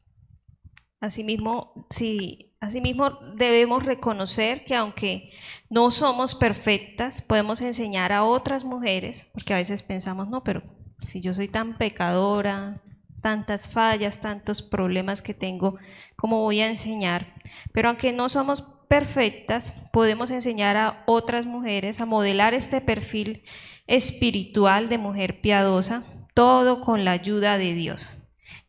Asimismo, 1.01 1.87
sí, 1.89 2.55
asimismo 2.61 3.19
debemos 3.35 3.87
reconocer 3.87 4.67
que 4.67 4.75
aunque 4.75 5.31
no 5.71 5.91
somos 5.91 6.35
perfectas, 6.35 7.23
podemos 7.23 7.63
enseñar 7.63 8.13
a 8.13 8.25
otras 8.25 8.65
mujeres, 8.65 9.27
porque 9.33 9.55
a 9.55 9.57
veces 9.57 9.83
pensamos, 9.83 10.29
no, 10.29 10.45
pero 10.45 10.63
si 10.99 11.23
yo 11.23 11.33
soy 11.33 11.49
tan 11.49 11.79
pecadora, 11.79 12.83
tantas 13.23 13.69
fallas, 13.69 14.21
tantos 14.21 14.61
problemas 14.61 15.23
que 15.23 15.33
tengo, 15.33 15.79
¿cómo 16.17 16.43
voy 16.43 16.61
a 16.61 16.69
enseñar? 16.69 17.35
Pero 17.73 17.89
aunque 17.89 18.13
no 18.13 18.29
somos 18.29 18.61
perfectas, 18.89 19.73
podemos 19.93 20.31
enseñar 20.31 20.77
a 20.77 21.03
otras 21.07 21.47
mujeres 21.47 22.01
a 22.01 22.07
modelar 22.07 22.53
este 22.53 22.83
perfil 22.83 23.45
espiritual 23.87 24.91
de 24.91 24.99
mujer 24.99 25.41
piadosa, 25.41 26.03
todo 26.35 26.83
con 26.83 27.07
la 27.07 27.13
ayuda 27.13 27.57
de 27.57 27.73
Dios 27.73 28.19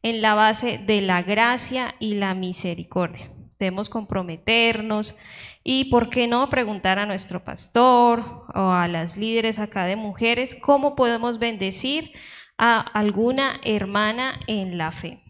en 0.04 0.22
la 0.22 0.36
base 0.36 0.78
de 0.78 1.02
la 1.02 1.24
gracia 1.24 1.96
y 2.00 2.16
la 2.16 2.34
misericordia. 2.34 3.32
Debemos 3.58 3.90
comprometernos 3.90 5.18
y, 5.64 5.86
¿por 5.86 6.10
qué 6.10 6.28
no?, 6.28 6.50
preguntar 6.50 7.00
a 7.00 7.06
nuestro 7.06 7.44
pastor 7.44 8.46
o 8.54 8.72
a 8.72 8.88
las 8.90 9.16
líderes 9.16 9.60
acá 9.60 9.86
de 9.86 9.96
mujeres 9.96 10.56
cómo 10.56 10.96
podemos 10.96 11.40
bendecir 11.40 12.12
a 12.66 12.80
alguna 12.80 13.60
hermana 13.66 14.40
en 14.48 14.78
la 14.78 14.94
fe. 14.94 15.22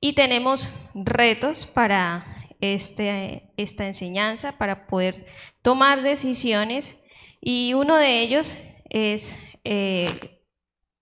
Y 0.00 0.14
tenemos 0.14 0.72
retos 0.96 1.64
para 1.64 2.48
este, 2.60 3.52
esta 3.56 3.86
enseñanza, 3.86 4.58
para 4.58 4.88
poder 4.88 5.26
tomar 5.62 6.02
decisiones 6.02 6.98
y 7.40 7.74
uno 7.74 7.94
de 7.98 8.20
ellos 8.20 8.58
es 8.90 9.38
eh, 9.62 10.10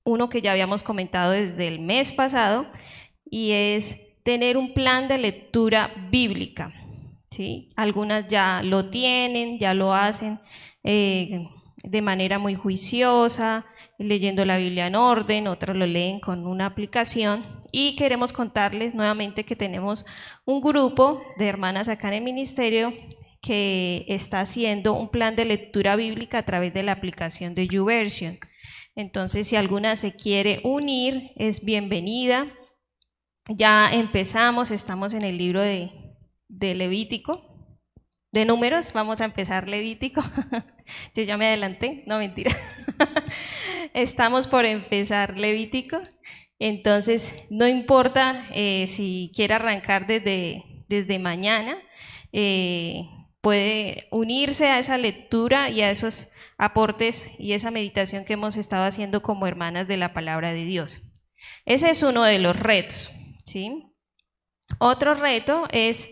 uno 0.05 0.29
que 0.29 0.43
ya 0.43 0.53
habíamos 0.53 0.83
comentado 0.83 1.31
desde 1.31 1.67
el 1.67 1.81
mes 1.81 2.13
pasado, 2.13 2.67
y 3.25 3.53
es 3.53 3.99
tener 4.23 4.59
un 4.59 4.75
plan 4.75 5.09
de 5.09 5.17
lectura 5.17 5.95
bíblica. 6.11 6.75
¿sí? 7.31 7.71
Algunas 7.75 8.29
ya 8.29 8.61
lo 8.63 8.91
tienen, 8.91 9.59
ya 9.59 9.73
lo 9.73 9.95
hacen 9.95 10.41
eh, 10.83 11.49
de 11.85 12.03
manera 12.03 12.39
muy 12.39 12.55
juiciosa, 12.55 13.67
leyendo 13.99 14.45
la 14.45 14.57
Biblia 14.57 14.87
en 14.87 14.97
orden, 14.97 15.47
otras 15.47 15.77
lo 15.77 15.87
leen 15.87 16.19
con 16.21 16.47
una 16.47 16.67
aplicación. 16.67 17.45
Y 17.71 17.97
queremos 17.97 18.33
contarles 18.33 18.95
nuevamente 18.95 19.45
que 19.45 19.57
tenemos 19.57 20.05
un 20.45 20.61
grupo 20.61 21.23
de 21.39 21.47
hermanas 21.47 21.89
acá 21.89 22.09
en 22.09 22.15
el 22.15 22.25
ministerio 22.25 22.93
que 23.43 24.07
está 24.09 24.41
haciendo 24.41 24.95
un 24.95 25.11
plan 25.11 25.37
de 25.37 25.45
lectura 25.45 25.97
bíblica 25.97 26.39
a 26.39 26.45
través 26.45 26.73
de 26.73 26.83
la 26.83 26.93
aplicación 26.93 27.55
de 27.55 27.69
YouVersion. 27.69 28.39
Entonces, 28.97 29.49
si 29.49 29.57
alguna 29.57 29.97
se 29.97 30.15
quiere 30.15 30.61
unir, 30.65 31.33
es 31.37 31.65
bienvenida. 31.65 32.47
Ya 33.49 33.91
empezamos, 33.93 34.71
estamos 34.71 35.13
en 35.13 35.23
el 35.23 35.37
libro 35.37 35.61
de, 35.61 35.91
Levítico, 36.49 37.54
de 38.35 38.45
números, 38.45 38.93
vamos 38.93 39.21
a 39.21 39.25
empezar 39.25 39.69
Levítico. 39.69 40.21
Yo 41.15 41.23
ya 41.23 41.37
me 41.37 41.47
adelanté, 41.47 42.03
no 42.07 42.19
mentira. 42.19 42.51
estamos 43.95 44.49
por 44.49 44.67
empezar 44.67 45.39
Levítico, 45.39 46.01
entonces 46.59 47.33
no 47.49 47.69
importa 47.69 48.45
eh, 48.51 48.87
si 48.89 49.31
quiere 49.37 49.55
arrancar 49.55 50.09
desde, 50.09 50.65
desde 50.89 51.21
mañana, 51.21 51.79
eh, 52.33 53.05
puede 53.41 54.09
unirse 54.11 54.67
a 54.67 54.81
esa 54.81 54.99
lectura 54.99 55.71
y 55.71 55.83
a 55.83 55.93
esos 55.93 56.29
aportes 56.59 57.31
y 57.39 57.53
esa 57.53 57.71
meditación 57.71 58.25
que 58.25 58.33
hemos 58.33 58.57
estado 58.57 58.85
haciendo 58.85 59.23
como 59.23 59.47
hermanas 59.47 59.87
de 59.87 59.97
la 59.97 60.13
palabra 60.13 60.53
de 60.53 60.65
Dios. 60.65 61.23
Ese 61.67 61.89
es 61.89 62.03
uno 62.03 62.25
de 62.25 62.41
los 62.41 62.59
retos. 62.59 63.13
¿sí? 63.45 63.93
Otro 64.81 65.15
reto 65.15 65.69
es 65.71 66.09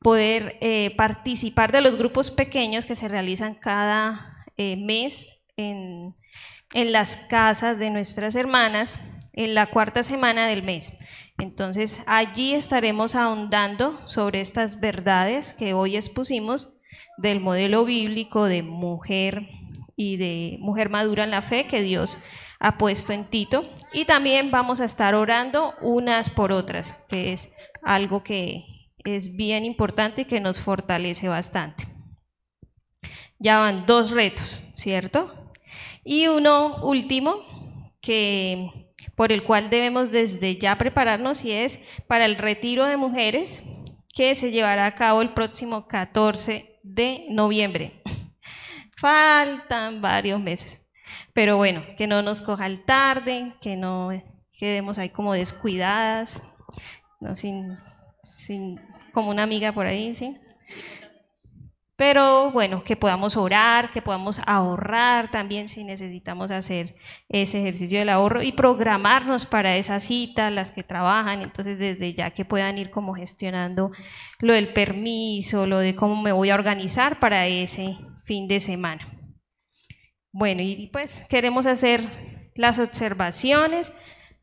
poder 0.00 0.56
eh, 0.60 0.94
participar 0.96 1.72
de 1.72 1.80
los 1.80 1.96
grupos 1.96 2.30
pequeños 2.30 2.86
que 2.86 2.94
se 2.94 3.08
realizan 3.08 3.54
cada 3.54 4.44
eh, 4.56 4.76
mes 4.76 5.40
en, 5.56 6.14
en 6.74 6.92
las 6.92 7.16
casas 7.28 7.78
de 7.78 7.90
nuestras 7.90 8.34
hermanas 8.34 9.00
en 9.32 9.54
la 9.54 9.66
cuarta 9.66 10.02
semana 10.02 10.46
del 10.46 10.62
mes. 10.62 10.92
Entonces 11.38 12.02
allí 12.06 12.54
estaremos 12.54 13.14
ahondando 13.14 14.00
sobre 14.08 14.40
estas 14.40 14.80
verdades 14.80 15.52
que 15.52 15.74
hoy 15.74 15.96
expusimos 15.96 16.78
del 17.18 17.40
modelo 17.40 17.84
bíblico 17.84 18.46
de 18.46 18.62
mujer 18.62 19.48
y 19.96 20.16
de 20.16 20.58
mujer 20.60 20.90
madura 20.90 21.24
en 21.24 21.30
la 21.30 21.42
fe 21.42 21.66
que 21.66 21.82
Dios 21.82 22.22
ha 22.58 22.78
puesto 22.78 23.12
en 23.12 23.24
Tito. 23.24 23.62
Y 23.92 24.04
también 24.04 24.50
vamos 24.50 24.80
a 24.80 24.84
estar 24.84 25.14
orando 25.14 25.74
unas 25.80 26.30
por 26.30 26.52
otras, 26.52 27.04
que 27.08 27.32
es 27.32 27.50
algo 27.82 28.22
que 28.22 28.75
es 29.14 29.36
bien 29.36 29.64
importante 29.64 30.22
y 30.22 30.24
que 30.24 30.40
nos 30.40 30.58
fortalece 30.58 31.28
bastante. 31.28 31.86
Ya 33.38 33.58
van 33.58 33.86
dos 33.86 34.10
retos, 34.10 34.64
¿cierto? 34.74 35.52
Y 36.02 36.26
uno 36.26 36.82
último 36.82 37.92
que 38.00 38.86
por 39.14 39.32
el 39.32 39.44
cual 39.44 39.70
debemos 39.70 40.10
desde 40.10 40.56
ya 40.56 40.76
prepararnos 40.76 41.44
y 41.44 41.52
es 41.52 41.78
para 42.06 42.24
el 42.24 42.36
retiro 42.36 42.84
de 42.86 42.96
mujeres 42.96 43.62
que 44.14 44.34
se 44.34 44.50
llevará 44.50 44.86
a 44.86 44.94
cabo 44.94 45.22
el 45.22 45.34
próximo 45.34 45.86
14 45.86 46.80
de 46.82 47.26
noviembre. 47.28 48.02
Faltan 48.96 50.00
varios 50.00 50.40
meses. 50.40 50.80
Pero 51.32 51.56
bueno, 51.56 51.82
que 51.96 52.06
no 52.06 52.22
nos 52.22 52.40
coja 52.40 52.66
el 52.66 52.84
tarde, 52.84 53.54
que 53.60 53.76
no 53.76 54.10
quedemos 54.52 54.98
ahí 54.98 55.10
como 55.10 55.34
descuidadas, 55.34 56.42
¿no? 57.20 57.36
sin, 57.36 57.78
sin, 58.22 58.80
como 59.16 59.30
una 59.30 59.44
amiga 59.44 59.72
por 59.72 59.86
ahí, 59.86 60.14
¿sí? 60.14 60.36
Pero 61.96 62.50
bueno, 62.50 62.84
que 62.84 62.96
podamos 62.96 63.38
orar, 63.38 63.90
que 63.90 64.02
podamos 64.02 64.42
ahorrar 64.44 65.30
también 65.30 65.68
si 65.68 65.84
necesitamos 65.84 66.50
hacer 66.50 66.96
ese 67.30 67.60
ejercicio 67.60 67.98
del 67.98 68.10
ahorro 68.10 68.42
y 68.42 68.52
programarnos 68.52 69.46
para 69.46 69.78
esa 69.78 70.00
cita, 70.00 70.50
las 70.50 70.70
que 70.70 70.82
trabajan, 70.82 71.40
entonces 71.40 71.78
desde 71.78 72.12
ya 72.12 72.32
que 72.32 72.44
puedan 72.44 72.76
ir 72.76 72.90
como 72.90 73.14
gestionando 73.14 73.90
lo 74.40 74.52
del 74.52 74.74
permiso, 74.74 75.66
lo 75.66 75.78
de 75.78 75.96
cómo 75.96 76.20
me 76.20 76.32
voy 76.32 76.50
a 76.50 76.56
organizar 76.56 77.18
para 77.18 77.46
ese 77.46 77.96
fin 78.24 78.48
de 78.48 78.60
semana. 78.60 79.18
Bueno, 80.30 80.60
y 80.60 80.90
pues 80.92 81.24
queremos 81.30 81.64
hacer 81.64 82.50
las 82.54 82.78
observaciones. 82.78 83.94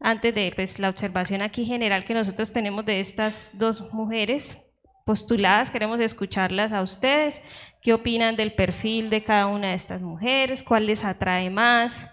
Antes 0.06 0.36
de 0.36 0.52
pues, 0.54 0.80
la 0.80 0.90
observación 0.90 1.42
aquí 1.42 1.66
general 1.66 2.04
que 2.04 2.14
nosotros 2.14 2.52
tenemos 2.52 2.86
de 2.86 3.00
estas 3.00 3.52
dos 3.54 3.94
mujeres 3.94 4.58
postuladas, 5.06 5.72
queremos 5.72 6.02
escucharlas 6.02 6.74
a 6.74 6.82
ustedes. 6.82 7.40
¿Qué 7.82 7.94
opinan 7.94 8.36
del 8.36 8.54
perfil 8.54 9.10
de 9.10 9.24
cada 9.24 9.48
una 9.48 9.70
de 9.70 9.76
estas 9.76 10.02
mujeres? 10.02 10.62
¿Cuál 10.62 10.88
les 10.88 11.06
atrae 11.06 11.50
más? 11.50 12.06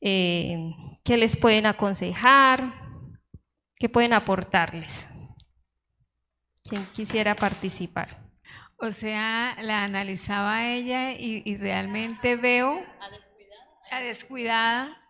Eh, 0.00 0.56
¿Qué 1.04 1.18
les 1.18 1.36
pueden 1.36 1.66
aconsejar? 1.66 2.72
¿Qué 3.78 3.90
pueden 3.90 4.14
aportarles? 4.14 5.06
¿Quién 6.64 6.86
quisiera 6.94 7.34
participar? 7.34 8.26
O 8.78 8.92
sea, 8.92 9.58
la 9.60 9.84
analizaba 9.84 10.68
ella 10.68 11.12
y, 11.12 11.54
realmente 11.58 12.36
veo 12.36 12.82
a 13.90 14.00
descuidada 14.00 15.05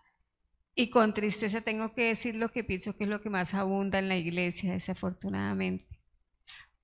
y 0.79 0.91
con 0.91 1.15
tristeza 1.15 1.63
tengo 1.63 1.95
que 1.95 2.09
decir 2.09 2.37
lo 2.37 2.53
que 2.53 2.63
pienso 2.63 2.95
que 2.97 3.05
es 3.05 3.11
lo 3.11 3.23
que 3.23 3.31
más 3.31 3.55
abunda 3.55 3.99
en 3.99 4.09
la 4.09 4.17
iglesia, 4.17 4.75
desafortunadamente. 4.75 5.87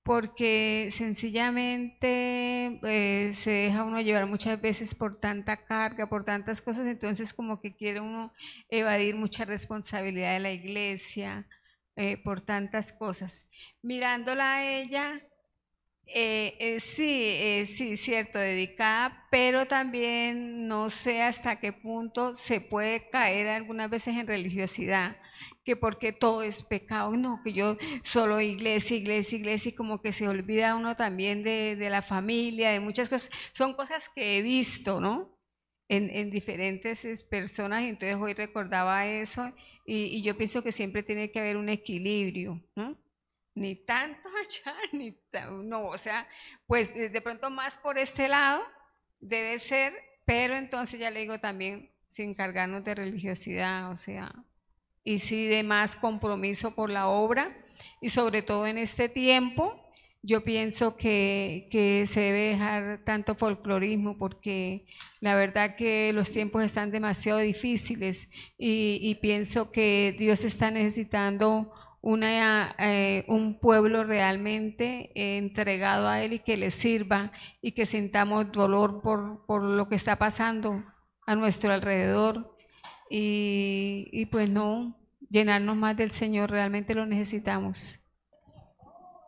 Porque 0.01 0.89
sencillamente 0.91 2.79
eh, 2.83 3.33
se 3.35 3.51
deja 3.51 3.83
uno 3.83 4.01
llevar 4.01 4.25
muchas 4.25 4.59
veces 4.59 4.95
por 4.95 5.15
tanta 5.17 5.63
carga, 5.65 6.09
por 6.09 6.25
tantas 6.25 6.61
cosas, 6.61 6.87
entonces 6.87 7.33
como 7.33 7.61
que 7.61 7.75
quiere 7.75 8.01
uno 8.01 8.33
evadir 8.67 9.15
mucha 9.15 9.45
responsabilidad 9.45 10.33
de 10.33 10.39
la 10.39 10.51
iglesia 10.51 11.47
eh, 11.95 12.17
por 12.17 12.41
tantas 12.41 12.91
cosas. 12.91 13.47
Mirándola 13.83 14.55
a 14.55 14.65
ella, 14.65 15.21
eh, 16.15 16.55
eh, 16.59 16.79
sí, 16.79 17.23
eh, 17.39 17.65
sí, 17.65 17.97
cierto, 17.97 18.37
dedicada, 18.37 19.27
pero 19.31 19.65
también 19.65 20.67
no 20.67 20.91
sé 20.91 21.23
hasta 21.23 21.59
qué 21.59 21.73
punto 21.73 22.35
se 22.35 22.61
puede 22.61 23.09
caer 23.09 23.47
algunas 23.47 23.89
veces 23.89 24.15
en 24.17 24.27
religiosidad, 24.27 25.17
que 25.65 25.75
porque 25.75 26.11
todo 26.13 26.43
es 26.43 26.61
pecado, 26.63 27.17
no, 27.17 27.41
que 27.43 27.53
yo 27.53 27.77
solo 28.03 28.41
iglesia, 28.41 28.95
iglesia, 28.97 29.37
iglesia, 29.39 29.69
y 29.69 29.75
como 29.75 30.01
que 30.01 30.13
se 30.13 30.27
olvida 30.27 30.75
uno 30.75 30.95
también 30.95 31.41
de, 31.43 31.75
la 31.89 32.03
familia, 32.03 32.69
de 32.71 32.79
muchas 32.79 33.09
cosas. 33.09 33.31
Son 33.51 33.73
cosas 33.73 34.09
que 34.09 34.37
he 34.37 34.41
visto, 34.43 35.01
¿no? 35.01 35.37
En, 35.89 36.31
diferentes 36.31 37.23
personas, 37.23 37.83
y 37.83 37.89
entonces 37.89 38.17
hoy 38.19 38.33
recordaba 38.33 39.07
eso, 39.07 39.51
y, 39.85 40.05
y 40.05 40.21
yo 40.21 40.37
pienso 40.37 40.63
que 40.63 40.71
siempre 40.71 41.03
tiene 41.03 41.31
que 41.31 41.39
haber 41.39 41.57
un 41.57 41.69
equilibrio, 41.69 42.61
¿no? 42.75 43.02
Ni 43.55 43.75
tanto 43.75 44.29
allá, 44.39 44.75
ni 44.91 45.15
no, 45.63 45.87
o 45.87 45.97
sea, 45.97 46.27
pues 46.67 46.93
de 46.93 47.21
pronto 47.21 47.49
más 47.49 47.77
por 47.77 47.97
este 47.97 48.27
lado 48.27 48.63
debe 49.19 49.59
ser, 49.59 49.93
pero 50.25 50.55
entonces 50.55 50.99
ya 50.99 51.11
le 51.11 51.21
digo 51.21 51.39
también 51.39 51.89
sin 52.07 52.33
cargarnos 52.33 52.83
de 52.83 52.95
religiosidad, 52.95 53.91
o 53.91 53.97
sea, 53.97 54.33
y 55.03 55.19
sí 55.19 55.47
de 55.47 55.63
más 55.63 55.95
compromiso 55.95 56.75
por 56.75 56.89
la 56.89 57.07
obra 57.07 57.57
y 58.01 58.09
sobre 58.09 58.41
todo 58.41 58.67
en 58.67 58.77
este 58.77 59.09
tiempo 59.09 59.79
yo 60.25 60.41
pienso 60.45 60.95
que, 60.95 61.67
que, 61.69 62.07
se 62.07 62.21
debe 62.21 62.39
dejar 62.49 63.01
tanto 63.03 63.35
folclorismo 63.35 64.17
porque 64.17 64.85
la 65.19 65.35
verdad 65.35 65.75
que 65.75 66.13
los 66.13 66.31
tiempos 66.31 66.63
están 66.63 66.91
demasiado 66.91 67.39
difíciles 67.39 68.29
y, 68.57 68.99
y 69.01 69.15
pienso 69.15 69.73
que 69.73 70.15
Dios 70.17 70.45
está 70.45 70.71
necesitando 70.71 71.73
una, 72.03 72.75
eh, 72.79 73.23
un 73.29 73.57
pueblo 73.57 74.03
realmente 74.03 75.09
entregado 75.15 76.09
a 76.09 76.21
Él 76.21 76.33
y 76.33 76.39
que 76.39 76.57
le 76.57 76.69
sirva 76.69 77.31
y 77.61 77.71
que 77.71 77.85
sintamos 77.85 78.51
dolor 78.51 79.01
por, 79.01 79.45
por 79.45 79.63
lo 79.63 79.87
que 79.87 79.95
está 79.95 80.17
pasando 80.17 80.83
a 81.25 81.35
nuestro 81.35 81.71
alrededor 81.71 82.57
y, 83.09 84.09
y 84.11 84.25
pues 84.25 84.49
no 84.49 84.99
llenarnos 85.29 85.77
más 85.77 85.95
del 85.95 86.11
Señor, 86.11 86.51
realmente 86.51 86.93
lo 86.93 87.05
necesitamos. 87.05 88.01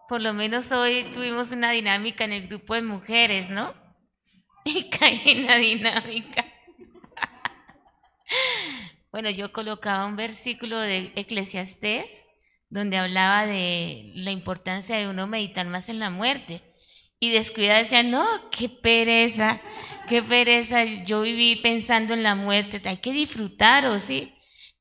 Por 0.10 0.22
lo 0.22 0.34
menos 0.34 0.70
hoy 0.74 1.06
tuvimos 1.14 1.54
una 1.54 1.72
dinámica 1.72 2.26
en 2.26 2.34
el 2.34 2.48
grupo 2.50 2.76
de 2.76 2.82
mujeres, 2.82 3.50
¿no? 3.50 3.74
Y 4.66 4.90
caí 4.90 5.22
en 5.26 5.46
la 5.46 5.56
dinámica. 5.56 6.46
Bueno, 9.14 9.30
yo 9.30 9.54
colocaba 9.54 10.08
un 10.08 10.18
versículo 10.18 10.78
de 10.78 11.14
Eclesiastés 11.16 12.25
donde 12.76 12.98
hablaba 12.98 13.46
de 13.46 14.12
la 14.16 14.32
importancia 14.32 14.98
de 14.98 15.08
uno 15.08 15.28
meditar 15.28 15.66
más 15.66 15.88
en 15.88 16.00
la 16.00 16.10
muerte. 16.10 16.62
Y 17.20 17.32
descuida 17.32 17.78
decía, 17.78 18.04
no, 18.04 18.26
qué 18.52 18.68
pereza, 18.68 19.62
qué 20.10 20.22
pereza. 20.22 20.84
Yo 21.06 21.22
viví 21.22 21.56
pensando 21.56 22.14
en 22.14 22.22
la 22.22 22.36
muerte, 22.36 22.82
hay 22.84 22.98
que 22.98 23.14
disfrutar, 23.14 23.86
¿o 23.86 24.00
sí? 24.00 24.34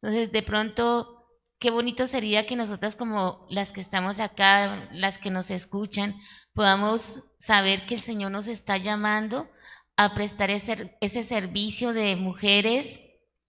Entonces, 0.03 0.33
de 0.33 0.43
pronto 0.43 1.29
qué 1.61 1.71
bonito 1.71 2.09
sería 2.09 2.47
que 2.47 2.57
nosotras 2.57 2.97
como 2.97 3.47
las 3.49 3.73
que 3.73 3.81
estamos 3.81 4.19
acá, 4.19 4.89
las 4.93 5.17
que 5.17 5.31
nos 5.31 5.53
escuchan, 5.53 6.21
podamos 6.53 7.21
saber 7.39 7.87
que 7.87 7.95
el 7.95 8.01
Señor 8.01 8.33
nos 8.33 8.49
está 8.49 8.77
llamando 8.77 9.49
a 9.97 10.15
prestar 10.15 10.51
ese, 10.51 10.97
ese 11.01 11.23
servicio 11.23 11.93
de 11.93 12.17
mujeres, 12.17 12.99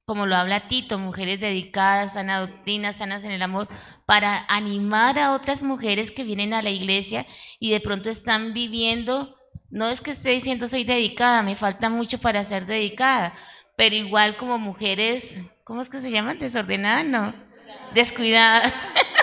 como 0.05 0.27
lo 0.27 0.35
habla 0.35 0.67
Tito, 0.67 0.99
mujeres 0.99 1.39
dedicadas, 1.39 2.15
a 2.15 2.23
la 2.23 2.39
doctrina, 2.39 2.93
sanas 2.93 3.23
en 3.23 3.31
el 3.31 3.41
amor, 3.41 3.67
para 4.05 4.45
animar 4.47 5.17
a 5.17 5.33
otras 5.33 5.63
mujeres 5.63 6.11
que 6.11 6.23
vienen 6.23 6.53
a 6.53 6.61
la 6.61 6.69
iglesia 6.69 7.25
y 7.59 7.71
de 7.71 7.79
pronto 7.79 8.09
están 8.09 8.53
viviendo, 8.53 9.35
no 9.71 9.89
es 9.89 10.01
que 10.01 10.11
esté 10.11 10.29
diciendo 10.29 10.67
soy 10.67 10.83
dedicada, 10.83 11.41
me 11.41 11.55
falta 11.55 11.89
mucho 11.89 12.19
para 12.19 12.43
ser 12.43 12.67
dedicada, 12.67 13.33
pero 13.75 13.95
igual 13.95 14.37
como 14.37 14.59
mujeres, 14.59 15.39
¿cómo 15.63 15.81
es 15.81 15.89
que 15.89 15.99
se 15.99 16.11
llaman? 16.11 16.37
Desordenadas, 16.37 17.05
no. 17.05 17.33
Descuidadas, 17.93 18.73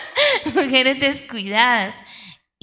mujeres 0.54 0.98
descuidadas 0.98 1.94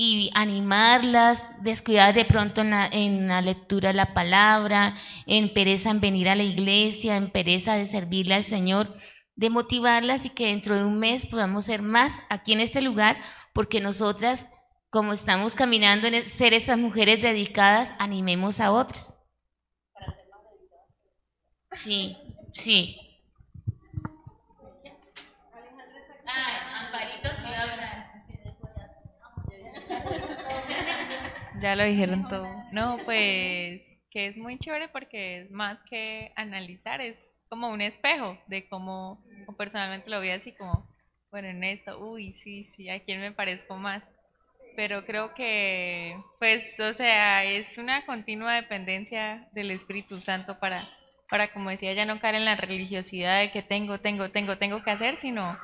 y 0.01 0.31
animarlas, 0.33 1.61
descuidadas 1.61 2.15
de 2.15 2.23
pronto 2.23 2.61
en 2.61 2.69
la, 2.69 2.87
en 2.87 3.27
la, 3.27 3.41
lectura 3.41 3.89
de 3.89 3.95
la 3.95 4.13
palabra, 4.13 4.95
en 5.25 5.53
pereza 5.53 5.89
en 5.89 5.99
venir 5.99 6.29
a 6.29 6.35
la 6.35 6.43
iglesia, 6.43 7.17
en 7.17 7.29
pereza 7.29 7.73
de 7.75 7.85
servirle 7.85 8.35
al 8.35 8.45
Señor, 8.45 8.95
de 9.35 9.49
motivarlas 9.49 10.25
y 10.25 10.29
que 10.29 10.47
dentro 10.47 10.77
de 10.77 10.85
un 10.85 10.99
mes 10.99 11.25
podamos 11.25 11.65
ser 11.65 11.81
más 11.81 12.21
aquí 12.29 12.53
en 12.53 12.61
este 12.61 12.81
lugar, 12.81 13.17
porque 13.53 13.81
nosotras, 13.81 14.47
como 14.89 15.11
estamos 15.11 15.53
caminando 15.53 16.07
en 16.07 16.29
ser 16.29 16.53
esas 16.53 16.77
mujeres 16.77 17.21
dedicadas, 17.21 17.93
animemos 17.99 18.61
a 18.61 18.71
otras. 18.71 19.15
Sí, 21.73 22.15
sí. 22.53 23.08
Ya 31.61 31.75
lo 31.75 31.83
dijeron 31.83 32.27
todo. 32.27 32.47
No, 32.71 32.99
pues 33.05 33.81
que 34.11 34.27
es 34.27 34.37
muy 34.37 34.57
chévere 34.57 34.87
porque 34.89 35.41
es 35.41 35.51
más 35.51 35.77
que 35.89 36.31
analizar, 36.35 37.01
es 37.01 37.17
como 37.49 37.69
un 37.69 37.81
espejo 37.81 38.37
de 38.47 38.67
cómo 38.67 39.23
personalmente 39.57 40.09
lo 40.09 40.21
vi 40.21 40.29
así 40.29 40.51
como, 40.53 40.87
bueno, 41.31 41.47
en 41.47 41.63
esto, 41.63 41.99
uy, 41.99 42.33
sí, 42.33 42.63
sí, 42.63 42.89
a 42.89 43.03
quién 43.03 43.19
me 43.19 43.31
parezco 43.31 43.75
más. 43.75 44.07
Pero 44.75 45.05
creo 45.05 45.33
que, 45.33 46.15
pues, 46.39 46.79
o 46.79 46.93
sea, 46.93 47.43
es 47.43 47.77
una 47.77 48.05
continua 48.05 48.53
dependencia 48.53 49.49
del 49.51 49.71
Espíritu 49.71 50.21
Santo 50.21 50.59
para, 50.59 50.87
para 51.29 51.51
como 51.51 51.69
decía, 51.69 51.93
ya 51.93 52.05
no 52.05 52.19
caer 52.19 52.35
en 52.35 52.45
la 52.45 52.55
religiosidad 52.55 53.41
de 53.41 53.51
que 53.51 53.61
tengo, 53.61 53.99
tengo, 53.99 54.29
tengo, 54.29 54.57
tengo 54.57 54.83
que 54.83 54.91
hacer, 54.91 55.17
sino 55.17 55.57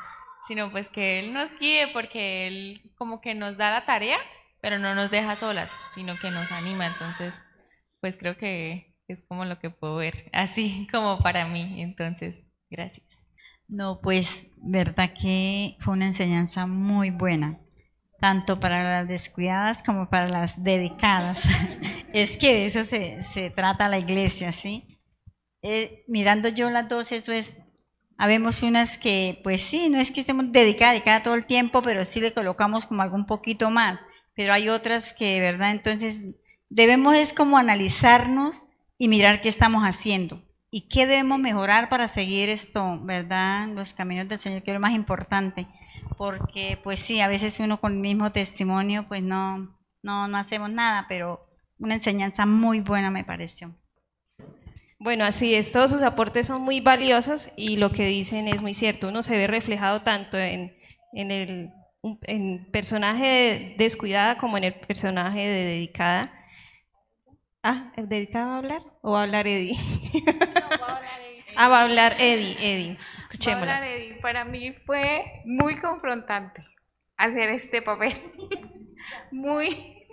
sino 0.48 0.72
pues 0.72 0.90
que 0.90 1.20
Él 1.20 1.34
nos 1.34 1.50
guíe 1.60 1.88
porque 1.88 2.48
Él 2.48 2.82
como 2.98 3.22
que 3.22 3.34
nos 3.34 3.58
da 3.58 3.72
la 3.72 3.86
tarea, 3.86 4.18
pero 4.62 4.80
no 4.80 4.96
nos 4.96 5.12
deja 5.12 5.36
solas, 5.36 5.72
sino 5.94 6.18
que 6.20 6.32
nos 6.32 6.52
anima. 6.52 6.88
Entonces, 6.88 7.40
pues 8.02 8.18
creo 8.18 8.38
que 8.38 8.96
es 9.08 9.24
como 9.28 9.46
lo 9.46 9.60
que 9.60 9.70
puedo 9.70 9.98
ver, 9.98 10.30
así 10.34 10.88
como 10.92 11.20
para 11.20 11.48
mí. 11.48 11.82
Entonces, 11.82 12.46
gracias. 12.70 13.08
No, 13.68 14.00
pues 14.02 14.52
verdad 14.58 15.12
que 15.20 15.76
fue 15.80 15.94
una 15.94 16.06
enseñanza 16.06 16.68
muy 16.68 17.10
buena, 17.10 17.60
tanto 18.20 18.60
para 18.60 18.84
las 18.84 19.08
descuidadas 19.08 19.82
como 19.82 20.10
para 20.10 20.28
las 20.28 20.64
dedicadas. 20.64 21.44
es 22.14 22.38
que 22.38 22.54
de 22.54 22.66
eso 22.68 22.84
se, 22.84 23.24
se 23.24 23.50
trata 23.50 23.90
la 23.90 23.98
iglesia, 23.98 24.52
¿sí? 24.52 25.02
Eh, 25.64 26.04
mirando 26.08 26.50
yo 26.50 26.70
las 26.70 26.88
dos, 26.88 27.12
eso 27.12 27.32
es 27.32 27.58
Habemos 28.18 28.64
unas 28.64 28.98
que, 28.98 29.42
pues 29.44 29.62
sí, 29.62 29.90
no 29.90 30.00
es 30.00 30.12
que 30.12 30.22
estemos 30.22 30.52
dedicadas, 30.52 31.02
cada 31.04 31.22
todo 31.22 31.36
el 31.36 31.46
tiempo, 31.46 31.82
pero 31.82 32.06
sí 32.06 32.22
le 32.22 32.34
colocamos 32.34 32.86
como 32.86 33.02
algo 33.02 33.16
un 33.16 33.26
poquito 33.26 33.70
más. 33.70 34.02
Pero 34.36 34.54
hay 34.54 34.70
otras 34.70 35.14
que, 35.14 35.40
¿verdad? 35.40 35.72
Entonces, 35.72 36.26
debemos 36.70 37.16
es 37.16 37.34
como 37.34 37.58
analizarnos 37.58 38.64
y 38.98 39.08
mirar 39.08 39.42
qué 39.42 39.50
estamos 39.50 39.84
haciendo 39.84 40.42
y 40.72 40.90
qué 40.90 41.06
debemos 41.06 41.40
mejorar 41.40 41.90
para 41.90 42.08
seguir 42.08 42.50
esto, 42.50 43.00
¿verdad? 43.02 43.68
Los 43.70 43.94
caminos 43.94 44.28
del 44.28 44.40
Señor, 44.40 44.64
que 44.64 44.72
es 44.72 44.76
lo 44.76 44.82
más 44.82 44.94
importante. 44.94 45.68
Porque, 46.18 46.80
pues 46.84 47.00
sí, 47.00 47.22
a 47.22 47.28
veces 47.28 47.60
uno 47.60 47.80
con 47.80 47.94
el 47.94 48.00
mismo 48.00 48.32
testimonio, 48.32 49.08
pues 49.08 49.24
no, 49.24 49.78
no, 50.04 50.28
no 50.28 50.38
hacemos 50.38 50.70
nada, 50.70 51.06
pero 51.08 51.48
una 51.80 51.96
enseñanza 51.96 52.46
muy 52.46 52.82
buena 52.82 53.10
me 53.12 53.24
pareció. 53.24 53.74
Bueno, 55.00 55.26
así 55.26 55.54
es, 55.54 55.72
todos 55.72 55.92
sus 55.92 56.02
aportes 56.02 56.48
son 56.48 56.62
muy 56.62 56.80
valiosos 56.80 57.52
y 57.58 57.78
lo 57.78 57.92
que 57.92 58.06
dicen 58.06 58.48
es 58.48 58.62
muy 58.62 58.74
cierto. 58.74 59.10
Uno 59.10 59.24
se 59.24 59.38
ve 59.38 59.46
reflejado 59.46 60.02
tanto 60.02 60.38
en, 60.38 60.74
el 61.14 61.72
personaje 62.72 63.76
descuidada 63.78 64.38
como 64.38 64.58
en 64.58 64.66
el 64.66 64.74
personaje 64.74 65.40
de 65.40 65.64
dedicada. 65.66 66.32
Ah, 67.64 67.92
¿el 67.96 68.08
dedicado 68.08 68.50
va 68.50 68.56
a 68.56 68.58
hablar 68.58 68.82
o 69.02 69.12
va 69.14 69.20
a 69.20 69.24
hablar 69.24 69.48
Eddie? 69.48 69.76
No, 70.26 70.70
va 70.82 70.88
a 70.88 70.98
hablar 70.98 71.20
Eddie. 71.20 71.44
ah, 71.56 71.68
va 71.68 71.80
a 71.80 71.84
hablar 71.84 72.16
Eddie, 72.20 72.58
Eddie. 72.60 72.98
Escuchémosla. 73.18 73.66
Va 73.66 73.74
a 73.74 73.78
hablar 73.78 73.92
Eddie. 73.92 74.16
Para 74.22 74.46
mí 74.46 74.74
fue 74.86 75.42
muy 75.46 75.80
confrontante 75.80 76.62
hacer 77.18 77.50
este 77.50 77.82
papel. 77.82 78.14
muy 79.32 80.08